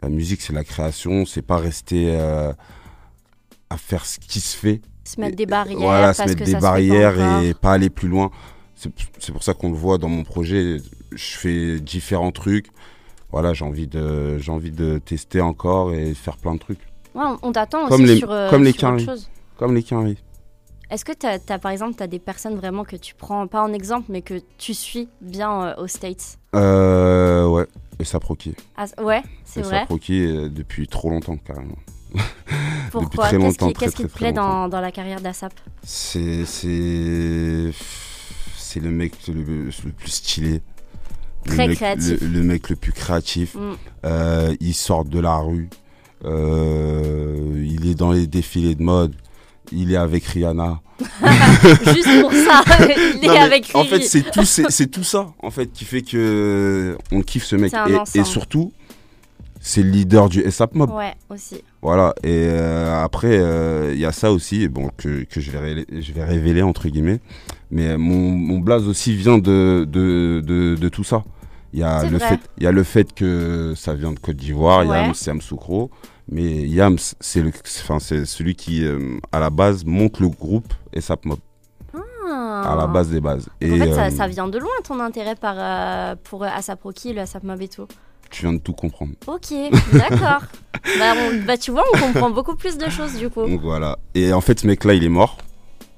la 0.04 0.10
musique 0.10 0.42
c'est 0.42 0.54
la 0.54 0.63
création, 0.63 1.26
c'est 1.26 1.42
pas 1.42 1.58
rester 1.58 2.10
euh, 2.20 2.52
à 3.70 3.78
faire 3.78 4.06
ce 4.06 4.20
qui 4.20 4.39
se 4.39 4.56
fait. 4.56 4.82
Se 5.06 5.20
mettre 5.20 5.34
Et- 5.34 5.36
des 5.38 5.46
barrières 5.46 5.80
Voilà, 5.80 6.13
se 6.13 6.22
mettre 6.22 6.36
que 6.39 6.44
des 6.44 6.52
ça 6.52 6.58
pas 6.60 6.62
barrières 6.62 7.13
encore. 7.20 7.42
et 7.44 7.54
pas 7.54 7.74
aller 7.74 7.89
plus 7.89 8.08
loin. 8.10 8.30
C'est 8.76 9.32
pour 9.32 9.44
ça 9.44 9.54
qu'on 9.54 9.70
le 9.72 9.78
voit 9.78 9.98
dans 9.98 10.10
mon 10.10 10.24
projet. 10.24 10.78
Je 11.12 11.38
fais 11.38 11.80
différents 11.80 12.32
trucs. 12.32 12.68
Voilà, 13.32 13.54
j'ai 13.54 13.63
envie 13.66 13.88
de, 13.88 14.38
envie 14.50 14.72
de 14.72 15.00
tester 15.00 15.42
encore 15.42 15.94
et 15.94 16.13
faire 16.13 16.38
plein 16.38 16.54
de 16.56 16.60
trucs. 16.60 16.80
Ouais, 17.16 17.24
on- 17.42 17.52
t'attend 17.52 17.88
Comme 17.88 18.04
aussi 18.04 18.13
les- 18.13 18.18
sur, 18.20 18.32
euh, 18.32 18.50
comme 18.50 18.63
les 18.63 18.72
sur 18.74 18.88
autre 18.89 18.98
Quinry. 18.98 19.06
chose. 19.06 19.30
Comme 19.58 19.74
les 19.76 19.84
quinries. 19.84 20.18
Est-ce 20.89 21.06
que 21.06 21.12
t'as, 21.13 21.39
t'as, 21.39 21.58
par 21.60 21.72
exemple, 21.72 21.96
tu 21.96 22.04
as 22.04 22.08
des 22.08 22.20
personnes 22.20 22.56
vraiment 22.56 22.84
que 22.84 22.96
tu 22.96 23.16
prends, 23.16 23.48
pas 23.48 23.63
en 23.63 23.72
exemple, 23.74 24.08
mais 24.10 24.22
que 24.22 24.36
tu 24.58 24.74
suis 24.74 25.08
bien 25.22 25.63
euh, 25.68 25.76
aux 25.84 25.88
States? 25.88 26.38
Euh, 26.56 27.48
ouais. 27.48 27.66
Et 27.99 28.03
ça 28.06 28.19
proquille. 28.19 28.56
Ah, 28.77 28.86
Ouais, 29.01 29.21
c'est 29.45 29.62
vrai. 29.62 29.79
ça 29.82 29.86
proquille 29.86 30.25
euh, 30.25 30.49
depuis 30.49 30.88
trop 30.88 31.10
longtemps 31.10 31.38
carrément. 31.38 31.77
Pourquoi 32.91 33.29
Qu'est-ce 33.29 33.49
qui, 33.58 33.58
très, 33.58 33.73
qu'est-ce 33.73 33.95
qui 33.95 34.03
très, 34.03 34.12
te 34.12 34.17
plaît 34.17 34.34
dans, 34.34 34.67
dans 34.67 34.82
la 34.82 34.91
carrière 34.91 35.19
d'ASAP? 35.21 35.53
C'est 35.84 36.45
c'est 36.45 37.71
c'est 38.56 38.79
le 38.79 38.91
mec 38.91 39.13
le, 39.27 39.65
le 39.65 39.91
plus 39.91 40.10
stylé. 40.12 40.62
Très 41.45 41.63
le 41.63 41.67
mec, 41.69 41.77
créatif. 41.77 42.21
Le, 42.21 42.27
le 42.27 42.43
mec 42.43 42.69
le 42.69 42.75
plus 42.75 42.91
créatif. 42.91 43.56
Mm. 43.56 43.73
Euh, 44.06 44.56
il 44.60 44.73
sort 44.73 45.06
de 45.06 45.19
la 45.19 45.38
rue. 45.38 45.69
Euh, 46.25 47.63
il 47.65 47.88
est 47.89 47.95
dans 47.95 48.12
les 48.12 48.27
défilés 48.27 48.75
de 48.75 48.84
mode. 48.84 49.15
Il 49.71 49.91
est 49.91 49.97
avec 49.97 50.23
Rihanna. 50.25 50.82
Juste 51.94 52.22
pour 52.22 52.32
ça, 52.34 52.63
il 52.80 52.92
est 53.26 53.28
mais 53.28 53.38
avec 53.38 53.72
En 53.74 53.82
Riri. 53.82 53.89
fait, 54.02 54.02
c'est 54.08 54.32
tout, 54.32 54.44
c'est 54.46 54.88
tout 54.88 55.04
ça 55.04 55.28
en 55.42 55.52
fait 55.52 55.68
qui 55.72 55.86
fait 55.86 56.02
que 56.02 56.98
on 57.12 57.22
kiffe 57.22 57.46
ce 57.46 57.56
mec. 57.56 57.72
Et, 58.16 58.24
surtout, 58.24 58.72
c'est 59.60 59.82
le 59.84 59.89
leader 59.89 60.30
du 60.30 60.44
SAP 60.52 60.76
Mob. 60.76 60.92
Ouais, 60.92 61.13
aussi. 61.30 61.62
Voilà, 61.82 62.13
et 62.24 62.48
euh, 62.50 63.04
après, 63.04 63.38
euh, 63.39 63.92
il 63.94 64.00
y 64.00 64.06
a 64.06 64.12
ça 64.12 64.32
aussi, 64.32 64.68
bon, 64.68 64.89
que, 64.98 65.24
que 65.24 65.39
je, 65.42 65.52
vais 65.52 65.60
révéler, 65.60 65.86
je 66.02 66.12
vais 66.13 66.24
révéler, 66.24 66.62
entre 66.62 66.88
guillemets. 66.89 67.20
Mais 67.72 67.98
mon, 67.98 68.30
mon 68.32 68.60
blaze 68.60 68.88
aussi 68.88 69.16
vient 69.16 69.38
de, 69.38 69.88
de, 69.89 70.42
de, 70.46 70.76
de 70.76 70.89
tout 70.89 71.04
ça. 71.04 71.24
Il 71.74 71.80
y, 71.80 71.84
a 71.84 72.04
le 72.04 72.18
vrai. 72.20 72.28
fait, 72.30 72.39
il 72.58 72.63
y 72.63 72.68
a 72.68 72.72
le 72.72 72.84
fait 72.84 73.13
que 73.13 73.74
ça 73.76 73.96
vient 73.96 74.12
de 74.12 74.20
Côte 74.20 74.36
d'Ivoire, 74.36 74.86
Ouais. 74.86 74.96
Yams, 75.02 75.13
c'est 75.16 75.32
Yamsoukro. 75.32 75.89
Mais 76.32 76.68
Yams, 76.68 77.00
c'est 77.20 77.42
le- 77.42 77.52
enfin, 77.82 78.00
c'est 78.00 78.26
celui 78.26 78.56
qui, 78.56 78.86
euh, 78.86 79.18
à 79.32 79.39
la 79.39 79.50
base, 79.50 79.84
monte 79.84 80.20
le 80.20 80.30
groupe 80.30 80.72
SAP 80.99 81.25
Mob, 81.25 81.39
à 82.63 82.75
la 82.75 82.88
base 82.88 83.10
des 83.10 83.21
bases. 83.21 83.49
Ah. 83.62 83.65
En 83.65 83.77
fait, 83.77 83.93
ça, 83.93 84.06
euh, 84.06 84.10
ça 84.10 84.27
vient 84.27 84.47
de 84.47 84.58
loin 84.58 84.71
ton 84.84 84.99
intérêt 84.99 85.36
par, 85.36 85.56
euh, 85.58 86.15
pour 86.23 86.43
euh, 86.43 86.47
ASAP 86.47 86.82
Rocky, 86.84 87.13
le 87.13 87.21
ASAP 87.21 87.43
Mob 87.43 87.62
et 87.62 87.67
tout. 87.67 87.88
tu 88.29 88.43
viens 88.43 88.53
de 88.53 88.60
tout 88.60 88.73
comprendre. 88.73 89.13
Ok, 89.27 89.53
d'accord. 89.91 90.43
bah, 90.99 91.13
bah, 91.45 91.58
tu 91.58 91.71
vois, 91.71 91.84
on 91.93 91.97
comprend 91.97 92.29
beaucoup 92.29 92.56
plus 92.56 92.77
de 92.77 92.89
choses 92.89 93.15
du 93.17 93.29
coup. 93.29 93.45
Donc 93.45 93.62
voilà. 93.62 93.97
Et 94.15 94.34
en 94.34 94.41
fait, 94.41 94.60
ce 94.60 94.67
mec-là, 94.67 94.93
il 94.93 95.03
est 95.03 95.10
mort. 95.10 95.38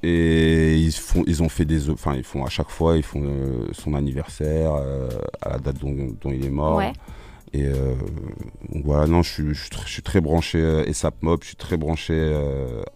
Et 0.04 0.78
ils 0.78 0.92
font, 0.92 1.24
ils 1.26 1.42
ont 1.42 1.50
fait 1.50 1.66
des, 1.66 1.90
enfin, 1.90 2.14
ils 2.16 2.24
font 2.24 2.46
à 2.46 2.50
chaque 2.50 2.70
fois, 2.70 2.96
ils 2.96 3.04
font 3.04 3.24
euh, 3.24 3.68
son 3.72 3.96
anniversaire 3.96 4.74
euh, 4.76 5.10
à 5.42 5.50
la 5.50 5.58
date 5.58 5.80
dont, 5.80 6.16
dont 6.22 6.32
il 6.32 6.46
est 6.46 6.52
mort. 6.52 6.76
Ouais. 6.76 6.94
Et 7.54 7.66
euh, 7.66 7.96
donc 8.72 8.86
voilà, 8.86 9.08
non, 9.08 9.24
je 9.24 9.32
suis, 9.32 9.54
je 9.56 9.62
suis 9.62 9.70
très, 9.72 9.86
je 9.88 9.92
suis 9.92 10.02
très 10.04 10.22
branché 10.22 10.60
euh, 10.60 10.94
SAP 10.94 11.16
Mob, 11.24 11.40
je 11.42 11.48
suis 11.48 11.56
très 11.56 11.78
branché 11.78 12.14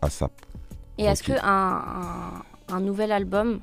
ASAP. 0.01 0.31
Et 0.99 1.05
est-ce 1.05 1.23
que 1.23 1.31
un, 1.31 1.83
un, 2.69 2.75
un 2.75 2.79
nouvel 2.81 3.11
album 3.11 3.59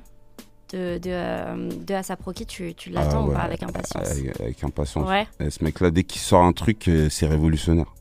de, 0.73 0.97
de, 0.97 1.09
euh, 1.09 1.69
de 1.69 1.93
ASAP 1.93 2.21
Rocky, 2.23 2.45
tu, 2.45 2.73
tu 2.73 2.89
l'attends 2.89 3.25
Ah 3.25 3.29
ou 3.29 3.31
pas 3.31 3.39
avec 3.41 3.61
impatience 3.63 4.09
Avec, 4.11 4.41
avec 4.41 4.63
impatience. 4.63 5.07
Ouais. 5.07 5.27
Ce 5.49 5.63
mec-là, 5.63 5.91
dès 5.91 6.03
qu'il 6.03 6.19
sort 6.19 6.41
un 6.43 6.51
truc, 6.53 6.87
euh, 6.87 7.09
c'est 7.09 7.27
révolutionnaire. 7.27 7.93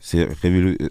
C'est 0.00 0.24
révélu- 0.24 0.76
euh, 0.82 0.88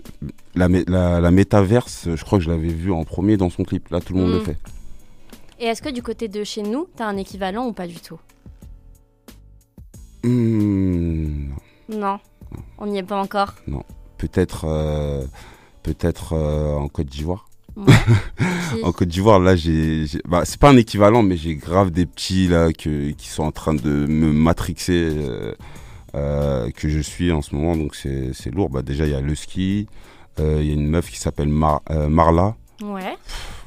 la, 0.56 0.68
la, 0.70 1.20
la 1.20 1.32
métaverse, 1.32 2.08
je 2.16 2.24
crois 2.24 2.38
que 2.38 2.46
je 2.46 2.50
l'avais 2.52 2.70
vu 2.70 2.92
en 2.94 3.04
premier 3.04 3.36
dans 3.36 3.50
son 3.50 3.64
clip. 3.64 3.90
Là, 3.90 4.00
tout 4.00 4.14
le 4.14 4.20
monde 4.22 4.30
Mm. 4.30 4.34
le 4.36 4.40
fait. 4.42 4.58
Et 5.60 5.66
est-ce 5.66 5.82
que 5.82 5.90
du 5.90 6.02
côté 6.02 6.28
de 6.28 6.44
chez 6.44 6.62
nous, 6.64 6.88
t'as 6.96 7.06
un 7.08 7.18
équivalent 7.18 7.66
ou 7.68 7.74
pas 7.74 7.88
du 7.88 8.00
tout? 8.00 8.20
Hmm, 10.24 11.50
Non, 11.90 12.20
on 12.78 12.86
n'y 12.88 13.00
est 13.00 13.04
pas 13.04 13.20
encore. 13.20 13.54
peut-être 14.18 14.66
euh, 14.68 15.26
peut-être 15.84 16.34
euh, 16.34 16.76
en 16.76 16.88
Côte 16.88 17.08
d'Ivoire. 17.08 17.48
Ouais. 17.76 17.94
En 18.84 18.92
Côte 18.94 19.10
d'Ivoire, 19.10 19.40
là, 19.40 19.56
j'ai, 19.56 20.06
bah, 20.28 20.44
c'est 20.46 20.60
pas 20.60 20.70
un 20.70 20.78
équivalent, 20.78 21.24
mais 21.24 21.36
j'ai 21.38 21.56
grave 21.56 21.92
des 21.92 22.06
petits 22.06 22.48
là 22.48 22.72
que, 22.72 23.12
qui 23.12 23.28
sont 23.28 23.44
en 23.44 23.52
train 23.52 23.74
de 23.74 24.06
me 24.08 24.32
matrixer, 24.32 25.10
euh, 25.14 25.54
euh, 26.16 26.70
que 26.72 26.88
je 26.90 27.00
suis 27.00 27.32
en 27.32 27.42
ce 27.42 27.54
moment, 27.54 27.76
donc 27.76 27.96
c'est, 27.96 28.32
c'est 28.34 28.50
lourd. 28.50 28.70
Bah, 28.70 28.82
déjà, 28.82 29.06
il 29.06 29.12
y 29.12 29.16
a 29.16 29.20
le 29.22 29.36
ski, 29.36 29.88
euh, 30.40 30.60
il 30.62 30.68
y 30.68 30.72
a 30.72 30.74
une 30.74 30.88
meuf 30.88 31.10
qui 31.12 31.18
s'appelle 31.20 31.50
Mar- 31.50 31.82
Marla. 32.10 32.56
Ouais. 32.82 33.16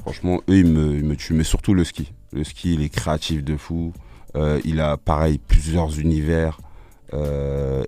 Franchement, 0.00 0.40
eux, 0.48 0.58
ils 0.58 0.66
me, 0.66 0.96
ils 0.96 1.04
me 1.04 1.16
tuent, 1.16 1.34
mais 1.34 1.44
surtout 1.44 1.74
le 1.74 1.84
ski. 1.84 2.10
Le 2.32 2.44
ski, 2.44 2.74
il 2.74 2.82
est 2.82 2.88
créatif 2.88 3.44
de 3.44 3.56
fou. 3.56 3.92
Il 4.64 4.80
a, 4.80 4.96
pareil, 4.96 5.38
plusieurs 5.38 5.98
univers. 6.00 6.58
et 7.12 7.16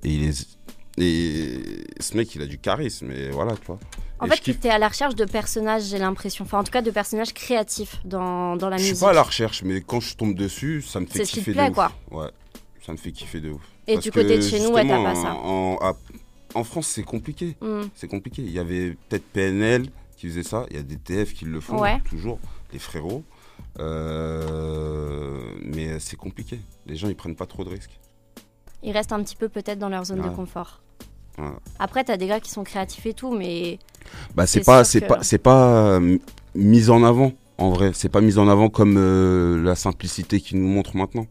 il 0.05 0.24
est. 0.29 0.56
Et 0.98 1.61
ce 2.00 2.16
mec, 2.16 2.35
il 2.35 2.42
a 2.42 2.46
du 2.46 2.59
charisme, 2.59 3.11
et 3.11 3.30
voilà, 3.30 3.52
tu 3.56 3.66
vois. 3.66 3.78
En 4.18 4.26
Et 4.26 4.30
fait, 4.30 4.37
tu 4.37 4.54
kiffe. 4.54 4.64
es 4.64 4.70
à 4.70 4.78
la 4.78 4.88
recherche 4.88 5.14
de 5.14 5.26
personnages, 5.26 5.85
j'ai 5.85 5.98
l'impression. 5.98 6.44
Enfin, 6.44 6.59
en 6.61 6.64
tout 6.64 6.70
cas, 6.72 6.80
de 6.80 6.90
personnages 6.90 7.35
créatifs 7.35 7.96
dans, 8.04 8.56
dans 8.56 8.70
la 8.70 8.78
Je 8.78 8.82
suis 8.82 8.90
musique. 8.92 9.04
pas 9.04 9.11
à 9.11 9.14
la 9.14 9.22
recherche, 9.22 9.62
mais 9.62 9.82
quand 9.82 10.00
je 10.00 10.16
tombe 10.16 10.35
dessus, 10.35 10.80
ça 10.80 11.00
me 11.00 11.06
fait 11.06 11.18
C'est 11.18 11.24
ce 11.26 11.30
qui 11.32 11.38
kiffer 11.40 11.52
te 11.52 11.56
plaît, 11.59 11.68
de 11.68 11.74
quoi. 11.74 11.92
ouf. 12.11 12.18
Ouais, 12.18 12.30
ça 12.85 12.92
me 12.92 12.96
fait 12.96 13.12
kiffer 13.12 13.40
de 13.40 13.50
ouf. 13.50 13.62
Et 13.87 13.94
Parce 13.94 14.04
du 14.04 14.11
côté 14.11 14.37
de 14.38 14.42
chez 14.42 14.59
nous, 14.61 14.70
ouais, 14.70 14.87
t'as 14.87 15.02
pas 15.02 15.14
ça. 15.14 15.35
En, 16.54 16.64
France, 16.64 16.87
c'est 16.88 17.02
compliqué. 17.02 17.56
Hmm. 17.61 17.82
C'est 17.94 18.09
compliqué. 18.09 18.40
Il 18.40 18.50
y 18.50 18.59
avait 18.59 18.96
peut-être 19.09 19.24
PNL 19.32 19.87
qui 20.16 20.28
faisait 20.28 20.42
ça. 20.42 20.64
Il 20.70 20.76
y 20.76 20.78
a 20.78 20.82
des 20.82 20.96
TF 20.96 21.35
qui 21.35 21.44
le 21.44 21.61
font 21.61 21.78
Ouais. 21.78 22.00
toujours, 22.09 22.38
les 22.72 22.78
frérots. 22.78 23.22
Euh, 23.78 25.52
mais 25.62 25.98
c'est 26.00 26.16
compliqué. 26.16 26.59
Les 26.87 26.96
gens, 26.96 27.09
ils 27.09 27.16
prennent 27.16 27.37
pas 27.37 27.46
trop 27.46 27.64
de 27.64 27.68
risques. 27.70 27.98
Ils 28.87 28.92
restent 28.92 29.12
un 29.12 29.22
petit 29.22 29.37
peu 29.37 29.49
peut-être 29.51 29.79
dans 29.79 29.88
leur 29.90 30.05
zone 30.07 30.22
de 30.22 30.29
Ouais. 30.29 30.35
confort. 30.35 30.81
Ouais. 31.38 31.44
Après, 31.79 32.03
t'as 32.05 32.16
des 32.16 32.27
gars 32.29 32.40
qui 32.40 32.51
sont 32.51 32.64
créatifs 32.64 33.05
et 33.05 33.12
tout, 33.12 33.37
mais 33.37 33.79
Bah, 34.35 34.46
c'est 34.46 34.61
C'est 34.61 34.64
pas, 34.64 34.85
c'est 34.85 35.01
que- 35.03 35.07
pas, 35.07 35.18
c'est 35.22 35.38
pas 35.38 35.96
euh, 35.99 36.18
mis 36.55 36.88
en 36.88 37.03
avant. 37.05 37.33
En 37.59 37.70
vrai, 37.70 37.90
c'est 37.92 38.09
pas 38.09 38.20
mis 38.22 38.38
en 38.38 38.49
avant 38.49 38.68
comme 38.70 38.96
euh, 38.96 39.62
la 39.62 39.75
simplicité 39.75 40.40
qu'ils 40.40 40.61
nous 40.62 40.68
montrent 40.68 40.96
maintenant. 40.96 41.27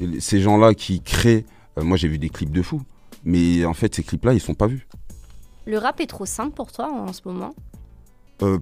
Et 0.00 0.06
les- 0.06 0.20
ces 0.20 0.40
gens-là 0.40 0.74
qui 0.74 1.00
créent, 1.02 1.44
euh, 1.78 1.82
moi 1.84 1.96
j'ai 1.96 2.08
vu 2.08 2.18
des 2.18 2.30
clips 2.30 2.50
de 2.52 2.62
fou, 2.62 2.80
mais 3.24 3.64
en 3.66 3.74
fait 3.74 3.94
ces 3.94 4.02
clips-là 4.02 4.32
ils 4.32 4.40
sont 4.40 4.54
pas 4.54 4.66
vus. 4.68 4.88
le 5.66 5.76
rap 5.76 6.00
est 6.00 6.06
trop 6.06 6.24
simple 6.24 6.54
pour 6.54 6.72
toi 6.72 6.90
en 6.90 7.12
ce 7.12 7.20
moment? 7.26 7.54
Euh, 8.42 8.58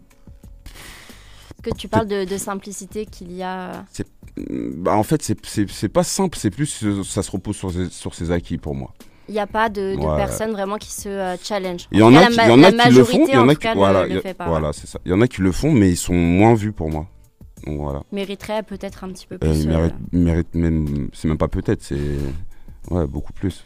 Que 1.62 1.70
tu 1.70 1.86
parles 1.88 2.08
de, 2.08 2.24
de 2.24 2.36
simplicité 2.36 3.06
qu'il 3.06 3.32
y 3.32 3.42
a. 3.44 3.84
bah, 4.38 4.96
en 4.96 5.02
fait 5.02 5.22
c'est- 5.22 5.88
pas 5.88 6.04
simple, 6.04 6.36
c'est 6.38 6.50
plus 6.50 6.84
ça 7.04 7.22
se 7.22 7.30
repose 7.30 7.56
sur 7.56 7.72
ses, 7.72 7.88
sur 7.90 8.14
ses 8.14 8.30
acquis 8.30 8.58
pour 8.58 8.74
moi. 8.74 8.92
Il 9.28 9.32
n'y 9.32 9.40
a 9.40 9.46
pas 9.46 9.68
de, 9.68 9.96
de 9.96 10.00
Ouais. 10.00 10.16
personnes 10.16 10.52
vraiment 10.52 10.76
qui 10.76 10.92
se 10.92 11.08
euh, 11.08 11.36
challenge. 11.42 11.88
Il 11.90 11.98
y 11.98 12.02
en 12.02 12.14
a 12.14 12.26
qui, 12.26 12.36
la 12.36 12.44
il 12.44 12.48
y 12.50 12.52
en 12.52 12.56
ma- 12.58 12.68
a 12.68 12.70
la 12.70 12.84
qui 12.84 12.90
le 12.90 13.04
font, 13.04 13.26
il 13.26 13.34
y 13.34 13.36
en 13.36 13.48
a 13.48 13.54
qui 13.56 13.66
voilà, 13.74 14.06
voilà 14.46 14.72
c'est 14.72 14.86
ça. 14.86 15.00
Il 15.04 15.10
y 15.10 15.14
en 15.14 15.20
a 15.20 15.26
qui 15.26 15.40
le 15.42 15.50
font 15.52 15.72
mais 15.72 15.90
ils 15.90 15.96
sont 15.96 16.14
moins 16.14 16.54
vus 16.54 16.72
pour 16.72 16.90
moi. 16.90 17.06
Donc 17.66 17.80
voilà. 17.80 18.02
Mériterait 18.12 18.62
peut-être 18.62 19.02
un 19.02 19.08
petit 19.08 19.26
peu 19.26 19.34
Euh, 19.36 19.38
plus. 19.38 19.64
ils 19.64 19.70
euh, 19.72 20.42
même, 20.54 21.08
c'est 21.12 21.26
même 21.26 21.38
pas 21.38 21.48
peut-être, 21.48 21.82
c'est 21.82 21.96
ouais 22.90 23.06
beaucoup 23.06 23.32
plus. 23.32 23.64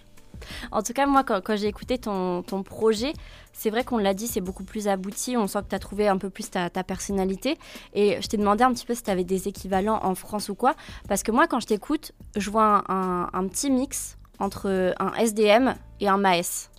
En 0.72 0.82
tout 0.82 0.92
cas, 0.92 1.06
moi, 1.06 1.24
quand, 1.24 1.56
j'ai 1.56 1.66
écouté 1.66 1.98
ton, 1.98 2.42
ton 2.42 2.62
projet, 2.62 3.12
c'est 3.52 3.70
vrai 3.70 3.84
qu'on 3.84 3.98
l'a 3.98 4.14
dit, 4.14 4.26
c'est 4.26 4.40
beaucoup 4.40 4.64
plus 4.64 4.88
abouti. 4.88 5.36
On 5.36 5.46
sent 5.46 5.60
que 5.62 5.68
tu 5.70 5.74
as 5.74 5.78
trouvé 5.78 6.08
un 6.08 6.18
peu 6.18 6.30
plus 6.30 6.50
ta, 6.50 6.70
personnalité. 6.84 7.58
Et 7.94 8.20
je 8.20 8.26
t'ai 8.28 8.36
demandé 8.36 8.64
un 8.64 8.72
petit 8.72 8.86
peu 8.86 8.94
si 8.94 9.02
tu 9.02 9.10
avais 9.10 9.24
des 9.24 9.48
équivalents 9.48 10.00
en 10.02 10.14
France 10.14 10.48
ou 10.48 10.54
quoi. 10.54 10.74
Parce 11.08 11.22
que 11.22 11.32
moi, 11.32 11.46
quand 11.46 11.60
je 11.60 11.66
t'écoute, 11.66 12.12
je 12.36 12.50
vois 12.50 12.64
un, 12.64 12.84
un- 12.88 13.30
un 13.32 13.48
petit 13.48 13.70
mix 13.70 14.16
entre 14.38 14.94
un 14.98 15.12
SDM 15.14 15.74
et 16.00 16.08
un 16.08 16.16
Maes. 16.16 16.69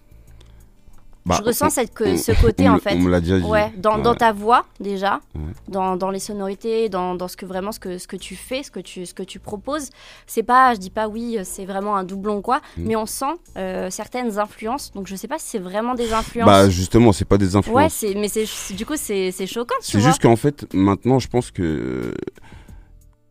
Bah, 1.24 1.38
je 1.40 1.44
ressens 1.46 1.68
on- 1.68 1.70
cette, 1.70 1.94
que- 1.94 2.04
on- 2.16 2.18
ce 2.18 2.32
côté, 2.42 2.68
on 2.68 2.74
en 2.74 2.80
fait. 2.80 2.96
On 2.96 3.00
me 3.00 3.12
l'a 3.12 3.22
déjà 3.22 3.40
dit. 3.40 3.46
Ouais, 3.46 3.72
dans, 3.78 4.00
dans 4.00 4.12
Ouais. 4.14 4.18
ta 4.18 4.32
voix 4.32 4.66
déjà, 4.80 5.20
Ouais. 5.36 5.42
dans, 5.68 5.96
dans 5.96 6.10
les 6.10 6.20
sonorités, 6.20 6.90
dans, 6.90 7.14
dans 7.14 7.28
ce 7.28 7.38
que 7.38 7.46
vraiment 7.46 7.72
ce 7.72 7.80
que, 7.80 8.00
ce 8.00 8.08
que 8.08 8.16
tu 8.16 8.36
fais, 8.36 8.64
ce 8.64 8.72
que 8.72 8.80
tu, 8.80 9.06
ce 9.06 9.14
que 9.14 9.22
tu 9.22 9.38
proposes. 9.40 9.90
C'est 10.26 10.42
pas, 10.42 10.74
je 10.74 10.80
dis 10.80 10.90
pas 10.90 11.08
oui, 11.08 11.38
c'est 11.44 11.66
vraiment 11.66 11.96
un 11.96 12.04
doublon 12.04 12.42
quoi, 12.42 12.58
Mm. 12.78 12.84
mais 12.86 12.96
on 12.96 13.06
sent 13.06 13.26
euh, 13.58 13.90
certaines 13.92 14.40
influences. 14.40 14.92
Donc 14.94 15.06
je 15.08 15.16
sais 15.16 15.28
pas 15.28 15.38
si 15.38 15.48
c'est 15.48 15.60
vraiment 15.60 15.94
des 15.94 16.12
influences. 16.12 16.48
Bah 16.48 16.70
justement, 16.70 17.12
c'est 17.12 17.26
pas 17.26 17.38
des 17.38 17.56
influences. 17.56 18.02
ouais, 18.02 18.16
mais 18.16 18.28
c'est, 18.28 18.48
du 18.74 18.86
coup 18.88 18.96
c'est, 18.96 19.32
choquant, 19.46 19.76
C'est 19.82 20.00
juste 20.02 20.22
qu'en 20.22 20.36
fait, 20.36 20.66
maintenant, 20.74 21.20
je 21.20 21.28
pense 21.28 21.52
que 21.52 22.16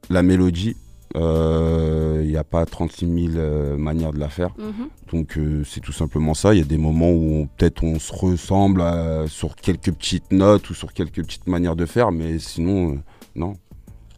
la 0.09 0.23
mélodie, 0.23 0.77
il 1.15 2.29
n'y 2.29 2.37
a 2.37 2.45
pas 2.45 2.65
36 2.67 3.31
000 3.33 3.37
euh, 3.37 3.77
manières 3.77 4.13
de 4.13 4.19
la 4.21 4.29
faire. 4.29 4.51
Mhm. 4.59 4.89
Donc, 5.13 5.37
euh, 5.39 5.63
c'est 5.65 5.81
tout 5.81 5.93
simplement 5.93 6.35
ça. 6.35 6.55
Il 6.55 6.59
y 6.59 6.63
a 6.63 6.65
des 6.65 6.79
moments 6.79 7.11
où 7.11 7.49
peut-être 7.57 7.83
on 7.83 7.99
se 7.99 8.13
ressemble 8.13 8.81
euh, 8.81 9.27
sur 9.27 9.57
quelques 9.57 9.93
petites 9.93 10.31
notes 10.33 10.71
ou 10.71 10.75
sur 10.75 10.93
quelques 10.93 11.23
petites 11.25 11.47
manières 11.49 11.77
de 11.77 11.87
faire, 11.87 12.13
mais 12.13 12.39
sinon, 12.39 12.93
euh, 12.93 12.99
non. 13.35 13.55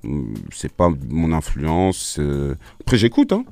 Hum, 0.04 0.34
C'est 0.52 0.72
pas 0.72 0.90
mon 1.08 1.32
influence. 1.32 2.16
euh. 2.18 2.54
Après, 2.80 2.98
j'écoute, 2.98 3.32
hein, 3.32 3.44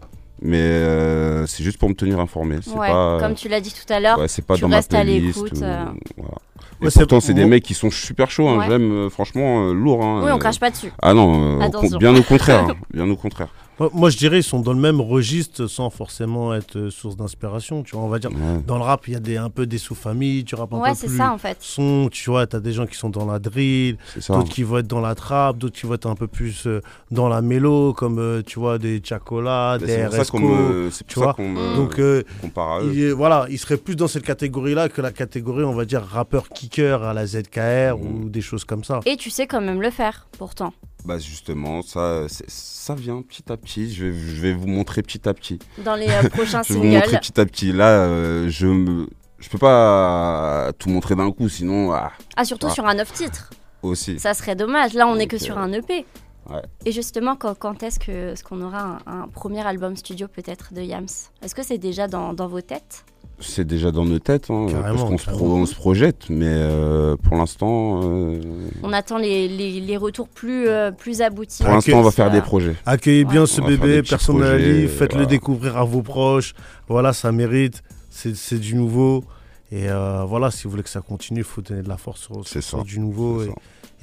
mais 0.42 0.58
euh, 0.60 1.46
c'est 1.46 1.62
juste 1.62 1.78
pour 1.78 1.88
me 1.88 1.94
tenir 1.94 2.18
informé. 2.20 2.58
C'est 2.62 2.70
Ouais, 2.76 2.88
pas, 2.88 3.18
comme 3.20 3.34
tu 3.34 3.48
l'as 3.48 3.60
dit 3.60 3.72
tout 3.72 3.90
à 3.92 4.00
l'heure. 4.00 4.18
ouais, 4.18 4.26
pas 4.46 4.54
tu 4.56 4.60
dans 4.62 4.68
ma 4.68 4.76
restes 4.76 4.92
à 4.94 5.04
l'écoute, 5.04 5.62
euh. 5.62 5.84
voilà. 6.16 6.34
Et 6.82 6.86
Ouais, 6.86 6.90
pourtant, 6.94 7.20
c'est 7.20 7.34
des 7.34 7.44
mecs 7.44 7.62
qui 7.62 7.74
sont 7.74 7.90
super 7.90 8.30
chauds. 8.30 8.48
hein. 8.48 8.58
Ouais. 8.58 8.66
J'aime, 8.68 8.90
euh, 8.92 9.10
franchement, 9.10 9.68
euh, 9.68 9.72
lourd. 9.74 10.02
hein. 10.02 10.22
Oui, 10.24 10.30
on 10.32 10.36
Euh, 10.36 10.38
crache 10.38 10.58
pas 10.58 10.70
dessus. 10.70 10.90
ah 11.02 11.12
non, 11.12 11.58
euh, 11.60 11.98
bien 11.98 12.14
au 12.16 12.22
contraire, 12.22 12.64
hein, 12.70 12.74
bien 12.92 13.08
au 13.10 13.16
contraire. 13.16 13.48
Moi, 13.80 13.90
moi, 13.94 14.10
je 14.10 14.18
dirais 14.18 14.38
ils 14.40 14.42
sont 14.44 14.60
dans 14.60 14.74
le 14.74 14.78
même 14.78 15.00
registre 15.00 15.66
sans 15.66 15.88
forcément 15.90 16.54
être 16.54 16.76
euh, 16.76 16.90
source 16.90 17.16
d'inspiration. 17.16 17.82
Tu 17.82 17.96
vois, 17.96 18.04
on 18.04 18.08
va 18.08 18.18
dire. 18.18 18.30
Ouais, 18.30 18.60
Dans 18.66 18.76
le 18.76 18.82
rap, 18.84 19.08
il 19.08 19.14
y 19.14 19.16
a 19.16 19.20
des, 19.20 19.38
un 19.38 19.48
peu 19.50 19.64
des 19.66 19.78
sous-familles, 19.78 20.44
tu 20.44 20.54
rappes 20.54 20.72
un 20.74 20.78
Ouais, 20.80 20.90
peu 20.90 20.94
c'est 20.96 21.06
plus 21.06 21.16
ça 21.16 21.32
en 21.32 21.38
fait. 21.38 21.56
son, 21.60 22.08
tu 22.12 22.28
vois, 22.30 22.46
t'as 22.46 22.60
des 22.60 22.72
gens 22.72 22.86
qui 22.86 22.96
sont 22.96 23.08
dans 23.08 23.24
la 23.24 23.38
drill, 23.38 23.96
c'est 24.12 24.20
ça. 24.22 24.34
d'autres 24.34 24.50
qui 24.50 24.62
vont 24.64 24.78
être 24.78 24.86
dans 24.86 25.00
la 25.00 25.14
trap, 25.14 25.56
d'autres 25.56 25.74
qui 25.80 25.86
vont 25.86 25.94
être 25.94 26.06
un 26.06 26.14
peu 26.14 26.26
plus 26.26 26.66
euh, 26.66 26.82
dans 27.10 27.28
la 27.30 27.40
mélo, 27.40 27.94
comme 27.94 28.18
euh, 28.18 28.42
tu 28.46 28.58
vois, 28.58 28.78
des 28.78 29.00
Chacola, 29.02 29.78
Bah, 29.80 29.86
des 29.86 29.92
C'est 29.92 30.04
pour 30.04 30.12
ça 30.14 30.20
RSCO. 30.22 30.36
qu'on 30.38 30.40
me, 30.40 30.90
c'est 30.90 31.06
tu 31.06 31.18
vois. 31.18 31.32
qu'on 31.32 31.48
me 31.48 31.76
Donc, 31.76 31.98
euh, 31.98 32.22
compare 32.42 32.68
à 32.72 32.80
eux. 32.82 32.92
il 32.94 33.10
voilà, 33.12 33.46
il 33.48 33.58
serait 33.58 33.78
plus 33.78 33.96
dans 33.96 34.08
cette 34.08 34.24
catégorie-là 34.24 34.90
que 34.90 35.00
la 35.00 35.10
catégorie, 35.10 35.64
on 35.64 35.72
va 35.74 35.86
dire, 35.86 36.02
rappeur 36.02 36.50
kicker 36.50 37.02
à 37.02 37.14
la 37.14 37.26
ZKR 37.26 37.96
Mm. 37.96 38.24
ou 38.24 38.28
des 38.28 38.42
choses 38.42 38.64
comme 38.64 38.84
ça. 38.84 39.00
Et 39.06 39.16
tu 39.16 39.30
sais 39.30 39.46
quand 39.46 39.62
même 39.62 39.80
le 39.80 39.90
faire, 39.90 40.26
pourtant. 40.38 40.74
Bah 41.04 41.18
justement, 41.18 41.82
ça, 41.82 42.26
ça 42.28 42.94
vient 42.94 43.22
petit 43.22 43.50
à 43.50 43.56
petit. 43.56 43.92
Je 43.92 44.06
vais, 44.06 44.12
je 44.12 44.40
vais 44.40 44.52
vous 44.52 44.66
montrer 44.66 45.02
petit 45.02 45.28
à 45.28 45.34
petit. 45.34 45.58
Dans 45.84 45.94
les 45.94 46.08
euh, 46.08 46.28
prochains 46.32 46.62
Je 46.62 46.74
vais 46.74 46.78
vous 46.78 46.84
montrer 46.84 47.06
singles. 47.08 47.20
petit 47.20 47.40
à 47.40 47.46
petit. 47.46 47.72
Là, 47.72 47.88
euh, 48.04 48.48
je 48.50 48.66
me, 48.66 49.08
je 49.38 49.48
peux 49.48 49.58
pas 49.58 50.72
tout 50.78 50.88
montrer 50.90 51.14
d'un 51.14 51.30
coup, 51.32 51.48
sinon 51.48 51.92
ah, 51.92 52.12
Ah, 52.36 52.44
surtout 52.44 52.66
Ah. 52.68 52.74
sur 52.74 52.86
un 52.86 52.94
9 52.94 53.12
titres. 53.12 53.50
aussi. 53.82 54.18
Ça 54.18 54.34
serait 54.34 54.56
dommage. 54.56 54.92
Là, 54.94 55.06
on 55.08 55.16
n'est 55.16 55.26
que 55.26 55.38
sur 55.38 55.56
euh, 55.56 55.62
un 55.62 55.72
EP. 55.72 56.04
ouais. 56.50 56.62
Et 56.84 56.92
justement, 56.92 57.34
quand, 57.36 57.54
quand 57.58 57.82
est-ce 57.82 57.98
que- 57.98 58.32
est-ce 58.32 58.44
qu'on 58.44 58.60
aura 58.60 58.98
un, 59.06 59.22
un 59.22 59.28
premier 59.28 59.66
album 59.66 59.96
studio 59.96 60.28
peut-être 60.28 60.74
de 60.74 60.82
Yams? 60.82 61.06
Est-ce 61.42 61.54
que 61.54 61.62
c'est 61.62 61.78
déjà 61.78 62.06
dans, 62.08 62.34
dans 62.34 62.46
vos 62.48 62.60
têtes? 62.60 63.04
C'est 63.40 63.66
déjà 63.66 63.90
dans 63.90 64.04
nos 64.04 64.18
têtes, 64.18 64.50
hein, 64.50 64.66
parce 64.70 65.02
qu'on 65.02 65.16
se, 65.18 65.30
pro- 65.30 65.66
projette, 65.74 66.28
mais 66.28 66.44
euh, 66.48 67.16
pour 67.16 67.36
l'instant, 67.36 68.00
euh, 68.04 68.40
On 68.82 68.92
attend 68.92 69.16
les, 69.18 69.48
les- 69.48 69.80
les 69.80 69.96
retours 69.96 70.28
plus, 70.28 70.68
euh, 70.68 70.90
plus 70.90 71.22
aboutis. 71.22 71.62
pour 71.62 71.72
l'instant, 71.72 71.98
on 71.98 72.02
va 72.02 72.10
faire 72.10 72.30
des 72.30 72.42
projets. 72.42 72.76
Accueillez 72.86 73.24
bien 73.24 73.42
Ouais. 73.42 73.46
ce 73.46 73.60
On 73.62 73.66
bébé, 73.66 74.00
petits 74.02 74.10
personnalisé, 74.10 74.72
projets, 74.72 74.86
faites-le 74.88 75.18
voilà. 75.20 75.26
découvrir 75.30 75.76
à 75.78 75.84
vos 75.84 76.02
proches. 76.02 76.54
Voilà, 76.88 77.12
ça 77.12 77.32
mérite, 77.32 77.82
c'est 78.10 78.36
c'est 78.36 78.58
du 78.58 78.74
nouveau. 78.74 79.24
Et 79.72 79.88
euh, 79.88 80.24
voilà, 80.26 80.50
si 80.50 80.64
vous 80.64 80.70
voulez 80.70 80.82
que 80.82 80.88
ça 80.90 81.00
continue, 81.00 81.40
il 81.40 81.44
faut 81.44 81.62
donner 81.62 81.82
de 81.82 81.88
la 81.88 81.96
force 81.96 82.20
sur, 82.22 82.46
C'est 82.46 82.60
sur 82.60 82.78
ça. 82.78 82.84
du 82.84 82.98
nouveau. 83.00 83.40
C'est 83.42 83.46
Et, 83.46 83.50
ça. 83.50 83.54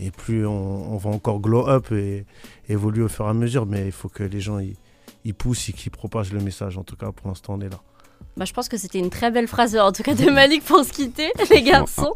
et 0.07 0.11
plus 0.11 0.47
on, 0.47 0.93
on 0.93 0.97
va 0.97 1.09
encore 1.11 1.39
glow 1.41 1.67
up 1.67 1.91
et 1.91 2.25
évoluer 2.69 3.03
au 3.03 3.09
fur 3.09 3.25
et 3.25 3.29
à 3.29 3.33
mesure. 3.33 3.65
Mais 3.65 3.85
il 3.85 3.91
faut 3.91 4.09
que 4.09 4.23
les 4.23 4.39
gens 4.39 4.59
ils, 4.59 4.75
ils 5.25 5.33
poussent 5.35 5.69
et 5.69 5.73
qu'ils 5.73 5.91
propagent 5.91 6.31
le 6.33 6.39
message. 6.39 6.77
En 6.77 6.83
tout 6.83 6.95
cas, 6.95 7.11
pour 7.11 7.27
l'instant, 7.27 7.55
on 7.57 7.61
est 7.61 7.69
là. 7.69 7.79
Bah, 8.37 8.45
je 8.45 8.53
pense 8.53 8.69
que 8.69 8.77
c'était 8.77 8.99
une 8.99 9.09
très 9.09 9.31
belle 9.31 9.47
phrase, 9.47 9.75
en 9.75 9.91
tout 9.91 10.03
cas 10.03 10.13
de 10.13 10.29
Malik 10.31 10.63
pour 10.63 10.83
se 10.83 10.93
quitter, 10.93 11.31
les 11.49 11.63
garçons. 11.63 12.13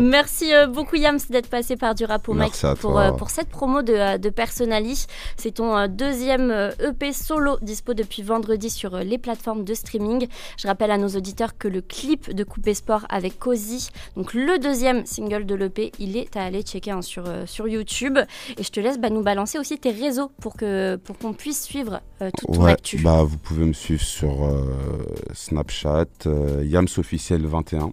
Merci 0.00 0.54
euh, 0.54 0.66
beaucoup 0.66 0.96
Yams 0.96 1.18
d'être 1.28 1.48
passé 1.48 1.76
par 1.76 1.94
du 1.94 2.04
rap 2.04 2.28
au 2.28 2.34
pour, 2.34 2.76
toi. 2.92 3.00
euh, 3.02 3.12
pour 3.12 3.30
cette 3.30 3.48
promo 3.48 3.82
de, 3.82 3.92
euh, 3.92 4.18
de 4.18 4.30
Personali. 4.30 5.06
C'est 5.36 5.52
ton 5.52 5.86
deuxième 5.88 6.70
EP 6.80 7.12
solo 7.12 7.58
dispo 7.62 7.94
depuis 7.94 8.22
vendredi 8.22 8.70
sur 8.70 8.96
les 8.98 9.18
plateformes 9.18 9.64
de 9.64 9.74
streaming. 9.74 10.28
Je 10.56 10.66
rappelle 10.68 10.90
à 10.90 10.98
nos 10.98 11.08
auditeurs 11.08 11.58
que 11.58 11.68
le 11.68 11.80
clip 11.80 12.32
de 12.34 12.44
Coupé 12.44 12.74
Sport 12.74 13.06
avec 13.08 13.38
Cozy, 13.38 13.88
donc 14.16 14.34
le 14.34 14.58
deuxième 14.58 15.04
single 15.06 15.46
de 15.46 15.54
l'EP, 15.54 15.92
il 15.98 16.16
est 16.16 16.36
à 16.36 16.44
aller 16.44 16.62
checker 16.62 16.92
hein, 16.92 17.02
sur, 17.02 17.24
sur 17.46 17.66
YouTube. 17.68 18.18
Et 18.56 18.62
je 18.62 18.70
te 18.70 18.78
laisse 18.80 18.98
bah, 18.98 19.10
nous 19.10 19.22
balancer 19.22 19.58
aussi 19.58 19.78
tes 19.78 19.90
réseaux 19.90 20.30
pour 20.40 20.54
que 20.56 20.96
pour 20.96 21.18
qu'on 21.18 21.32
puisse 21.32 21.62
suivre 21.64 22.00
euh, 22.22 22.30
toute 22.38 22.54
ton 22.54 22.62
Ouais, 22.62 22.72
actu. 22.72 22.98
bah 22.98 23.22
vous 23.24 23.38
pouvez 23.38 23.64
me 23.64 23.72
suivre 23.72 24.02
sur 24.02 24.44
euh, 24.44 24.64
Snapchat, 25.40 26.04
euh, 26.26 26.62
YamsOfficiel21, 26.64 27.92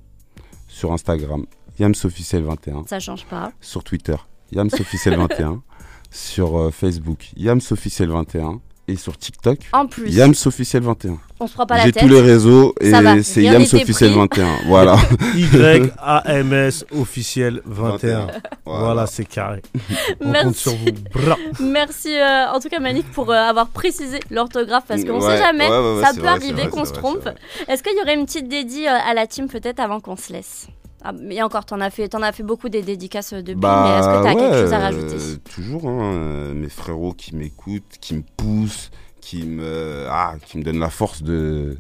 sur 0.68 0.92
Instagram, 0.92 1.46
YamsOfficiel21, 1.80 2.86
Ça 2.88 3.00
change 3.00 3.26
pas. 3.26 3.54
sur 3.62 3.86
Twitter, 3.86 4.18
YamsOfficiel21, 4.54 5.62
sur 6.12 6.58
euh, 6.58 6.72
Facebook, 6.72 7.32
YamsOfficiel21 7.38 8.60
et 8.88 8.96
sur 8.96 9.18
TikTok, 9.18 9.60
En 9.74 9.86
plus, 9.88 10.10
YamsOfficiel21. 10.16 11.18
on 11.42 11.48
se 11.48 11.54
prend 11.54 11.66
pas 11.66 11.78
la 11.78 11.86
J'ai 11.86 11.92
tête. 11.92 12.04
tous 12.04 12.10
les 12.10 12.22
réseaux 12.22 12.74
et 12.80 12.90
c'est 12.92 12.98
rien 12.98 13.16
n'était 13.16 13.42
YamsOfficiel21. 13.84 14.48
Voilà. 14.68 14.96
Y-A-M-S 15.36 16.86
officiel 16.98 17.62
21. 17.66 18.28
Voilà, 18.66 19.06
c'est 19.08 19.26
carré. 19.26 19.62
On 20.22 20.30
Merci. 20.30 20.46
compte 20.46 20.56
sur 20.56 20.72
vous. 20.76 20.86
Bra. 21.14 21.36
Merci 21.60 22.16
euh, 22.18 22.48
en 22.52 22.60
tout 22.60 22.70
cas 22.70 22.80
Malik 22.80 23.12
pour 23.12 23.30
euh, 23.32 23.36
avoir 23.36 23.68
précisé 23.68 24.20
l'orthographe 24.30 24.86
parce 24.88 25.04
qu'on 25.04 25.20
Ouais, 25.22 25.38
sait 25.38 25.44
jamais, 25.44 25.68
ouais, 25.70 25.78
ouais, 25.78 25.96
ouais, 25.98 26.04
ça 26.04 26.14
peut 26.14 26.20
vrai, 26.22 26.30
arriver 26.30 26.68
qu'on 26.70 26.86
se 26.86 26.94
trompe. 26.94 27.28
Est-ce 27.68 27.84
qu'il 27.84 27.98
y 27.98 28.02
aurait 28.02 28.16
une 28.16 28.26
petite 28.26 28.48
dédie 28.48 28.86
euh, 28.88 28.92
à 29.10 29.14
la 29.14 29.28
team 29.28 29.48
peut-être 29.48 29.80
avant 29.80 30.00
qu'on 30.00 30.16
se 30.16 30.32
laisse? 30.32 30.68
Ah, 31.04 31.12
mais 31.14 31.42
encore, 31.44 31.66
t'en 31.66 31.80
as 31.80 31.90
fait, 31.90 32.10
t'en 32.10 32.22
as 32.24 32.32
fait 32.32 32.44
beaucoup 32.44 32.70
des 32.70 32.82
dédicaces 32.82 33.34
depuis, 33.34 33.56
mais 33.56 34.00
est-ce 34.00 34.08
que 34.08 34.24
t'as 34.24 34.34
ouais, 34.34 34.36
quelque 34.36 34.62
chose 34.62 34.74
à 34.74 34.80
rajouter 34.80 35.16
euh, 35.16 35.36
Toujours, 35.54 35.88
hein, 35.88 36.14
euh, 36.14 36.54
mes 36.54 36.70
frérots 36.70 37.14
qui 37.14 37.36
m'écoutent, 37.36 37.98
qui 38.02 38.16
me 38.16 38.24
poussent, 38.36 38.90
qui 39.22 39.46
me, 39.46 40.06
ah, 40.10 40.36
qui 40.46 40.58
me 40.58 40.64
donnent 40.64 40.80
la 40.80 40.90
force 40.90 41.22
de, 41.22 41.78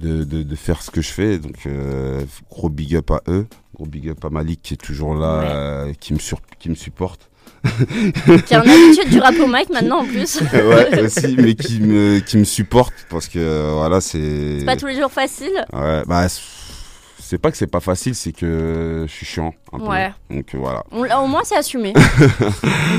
de, 0.00 0.24
de, 0.24 0.42
de 0.42 0.56
faire 0.56 0.80
ce 0.82 0.90
que 0.90 1.02
je 1.02 1.10
fais. 1.12 1.38
Donc, 1.38 1.66
euh, 1.66 2.22
gros 2.50 2.70
big 2.70 2.96
up 2.96 3.10
à 3.10 3.20
eux, 3.28 3.46
gros 3.74 3.84
big 3.86 4.08
up 4.08 4.24
à 4.24 4.30
Malik 4.30 4.62
qui 4.62 4.74
est 4.74 4.78
toujours 4.78 5.14
là, 5.14 5.38
Ouais. 5.40 5.46
euh, 5.48 5.92
qui, 6.00 6.14
me 6.14 6.18
sur, 6.18 6.38
qui 6.58 6.70
me 6.70 6.74
supporte. 6.74 7.28
Qui 7.64 8.54
est 8.54 8.56
en 8.56 8.60
habitude 8.60 9.10
du 9.10 9.18
rap 9.18 9.34
au 9.40 9.46
mic 9.46 9.68
maintenant 9.70 9.98
en 10.00 10.04
plus. 10.04 10.40
ouais, 10.52 11.02
aussi, 11.02 11.36
mais 11.36 11.54
qui 11.54 11.80
me, 11.80 12.20
qui 12.20 12.38
me 12.38 12.44
supporte 12.44 12.94
parce 13.10 13.26
que 13.28 13.72
voilà, 13.74 14.00
c'est. 14.00 14.60
C'est 14.60 14.64
pas 14.64 14.76
tous 14.76 14.86
les 14.86 14.96
jours 14.98 15.10
facile. 15.10 15.52
Ouais, 15.72 16.02
bah, 16.06 16.28
c'est- 17.28 17.38
pas 17.38 17.50
que 17.50 17.56
c'est 17.56 17.66
pas 17.66 17.80
facile, 17.80 18.14
c'est 18.14 18.32
que 18.32 19.04
je 19.06 19.12
suis 19.12 19.26
chiant. 19.26 19.52
Un 19.72 19.78
peu. 19.78 19.84
Ouais. 19.86 20.10
Donc 20.30 20.54
voilà. 20.54 20.82
Au 20.92 21.26
moins 21.26 21.42
c'est 21.44 21.56
assumé. 21.56 21.92
Donc 21.92 22.02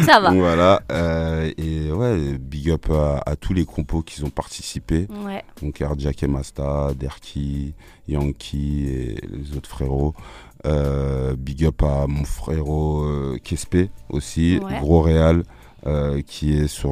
ça 0.06 0.20
va. 0.20 0.30
Donc 0.30 0.40
voilà, 0.40 0.82
euh, 0.92 1.52
et 1.58 1.92
ouais, 1.92 2.38
big 2.38 2.70
up 2.72 2.88
à, 2.92 3.22
à 3.26 3.36
tous 3.36 3.54
les 3.54 3.66
compos 3.66 4.02
qui 4.02 4.24
ont 4.24 4.30
participé. 4.30 5.08
Ouais. 5.26 5.44
Donc 5.62 5.82
Erdjak 5.82 6.24
et 6.24 6.28
Masta, 6.28 6.90
Derki, 6.96 7.74
Yankee 8.08 8.86
et 8.88 9.16
les 9.32 9.58
autres 9.58 9.70
frérots. 9.70 10.14
Euh, 10.66 11.36
big 11.38 11.66
up 11.66 11.82
à 11.84 12.06
mon 12.08 12.26
frérot 12.26 13.04
euh, 13.04 13.38
Kespé 13.44 13.90
aussi, 14.10 14.60
Ouais. 14.62 14.78
Gros 14.80 15.02
Réal, 15.02 15.44
euh, 15.88 16.22
qui 16.22 16.58
est 16.58 16.68
sur 16.68 16.92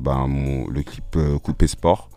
ben, 0.00 0.26
mon, 0.28 0.66
le 0.68 0.82
clip 0.82 1.18
Coupé 1.42 1.66
Sport. 1.66 2.08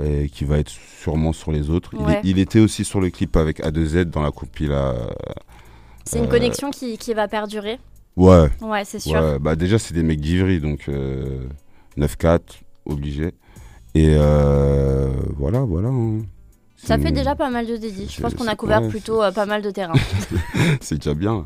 Et 0.00 0.28
qui 0.28 0.44
va 0.44 0.58
être 0.58 0.68
sûrement 0.68 1.32
sur 1.32 1.50
les 1.50 1.68
autres. 1.68 1.90
Il, 1.94 2.00
Ouais. 2.06 2.12
est- 2.14 2.20
il 2.24 2.38
était 2.38 2.60
aussi 2.60 2.84
sur 2.84 3.00
le 3.00 3.10
clip 3.10 3.36
avec 3.36 3.60
A2Z 3.60 4.04
dans 4.04 4.22
la 4.22 4.30
compile. 4.30 4.72
à- 4.72 4.94
C'est 6.04 6.18
une 6.18 6.24
Euh, 6.26 6.28
connexion 6.28 6.70
qui, 6.70 6.96
qui 6.96 7.12
va 7.14 7.26
perdurer. 7.28 7.78
Ouais, 8.16 8.48
Ouais, 8.62 8.84
c'est 8.84 8.98
sûr. 9.00 9.20
Ouais, 9.20 9.38
bah 9.38 9.56
déjà 9.56 9.78
c'est 9.78 9.94
des 9.94 10.02
mecs 10.02 10.20
d'Ivry, 10.20 10.60
donc 10.60 10.88
euh, 10.88 11.46
9-4, 11.96 12.60
obligé. 12.84 13.32
Et 13.94 14.14
euh, 14.16 15.10
voilà, 15.36 15.60
voilà. 15.60 15.88
hein. 15.88 16.20
Ça 16.82 16.98
fait 16.98 17.12
déjà 17.12 17.34
pas 17.34 17.50
mal 17.50 17.66
de 17.66 17.76
dédits. 17.76 18.08
Je 18.10 18.20
pense 18.20 18.34
qu'on 18.34 18.46
a 18.46 18.56
couvert 18.56 18.88
plutôt 18.88 19.22
euh, 19.22 19.30
pas 19.32 19.46
mal 19.46 19.60
de 19.62 19.70
terrain. 19.70 19.92
C'est 20.80 20.96
déjà 20.96 21.14
bien. 21.14 21.44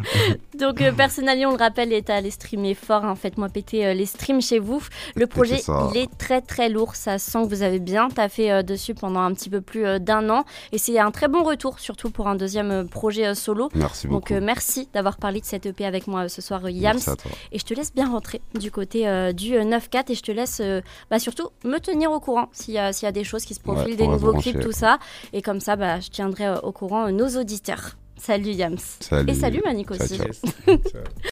Donc, 0.58 0.80
euh, 0.80 0.92
personnellement, 0.92 1.48
on 1.50 1.56
le 1.56 1.58
rappelle, 1.58 1.92
est 1.92 2.08
à 2.08 2.16
aller 2.16 2.30
streamer 2.30 2.74
fort. 2.74 3.04
hein. 3.04 3.14
Faites-moi 3.14 3.48
péter 3.48 3.84
euh, 3.86 3.94
les 3.94 4.06
streams 4.06 4.40
chez 4.40 4.58
vous. 4.58 4.80
Le 5.14 5.26
projet, 5.26 5.60
il 5.92 5.96
est 5.98 6.08
très 6.18 6.40
très 6.40 6.68
lourd. 6.68 6.94
Ça 6.94 7.18
sent 7.18 7.42
que 7.44 7.48
vous 7.48 7.62
avez 7.62 7.78
bien 7.78 8.08
taffé 8.08 8.50
euh, 8.50 8.62
dessus 8.62 8.94
pendant 8.94 9.20
un 9.20 9.34
petit 9.34 9.50
peu 9.50 9.60
plus 9.60 10.00
d'un 10.00 10.30
an. 10.30 10.44
Et 10.72 10.78
c'est 10.78 10.98
un 10.98 11.10
très 11.10 11.28
bon 11.28 11.42
retour, 11.42 11.78
surtout 11.80 12.10
pour 12.10 12.28
un 12.28 12.34
deuxième 12.36 12.88
projet 12.88 13.34
solo. 13.34 13.68
Merci 13.74 14.06
Donc, 14.08 14.28
beaucoup. 14.28 14.34
euh, 14.34 14.40
merci 14.42 14.88
d'avoir 14.94 15.16
parlé 15.18 15.40
de 15.40 15.44
cette 15.46 15.66
EP 15.66 15.84
avec 15.84 16.06
moi 16.06 16.28
ce 16.28 16.40
soir, 16.40 16.68
Yams. 16.70 16.98
Et 17.52 17.58
je 17.58 17.64
te 17.64 17.74
laisse 17.74 17.92
bien 17.92 18.08
rentrer 18.08 18.40
du 18.54 18.70
côté 18.70 19.00
du 19.34 19.56
euh, 19.56 19.64
9-4 19.64 20.04
et 20.10 20.14
je 20.14 20.22
te 20.22 20.32
laisse 20.32 20.62
bah, 21.10 21.18
surtout 21.18 21.48
me 21.64 21.78
tenir 21.78 22.10
au 22.12 22.20
courant 22.20 22.48
s'il 22.52 22.74
y, 22.74 22.78
a- 22.78 22.92
s'il 22.92 23.06
y 23.06 23.08
a 23.08 23.12
des 23.12 23.24
choses 23.24 23.44
qui 23.44 23.54
se 23.54 23.60
profilent, 23.60 23.90
Ouais, 23.90 23.96
des 23.96 24.06
nouveaux 24.08 24.32
clips, 24.34 24.60
tout 24.60 24.72
ça. 24.76 24.98
Et 25.32 25.42
comme 25.42 25.60
ça, 25.60 25.76
bah, 25.76 26.00
je 26.00 26.08
tiendrai 26.10 26.46
euh, 26.46 26.58
au 26.60 26.72
courant 26.72 27.06
euh, 27.06 27.10
nos 27.10 27.28
auditeurs. 27.40 27.96
Salut 28.18 28.52
Yams. 28.52 28.78
Salut. 29.00 29.30
Et 29.30 29.34
salut 29.34 29.60
Manik 29.64 29.88
Ciao, 29.92 30.02
aussi. 30.02 30.16
ciao. 30.16 30.26
Yes. 30.26 30.40
Ciao. 30.92 31.02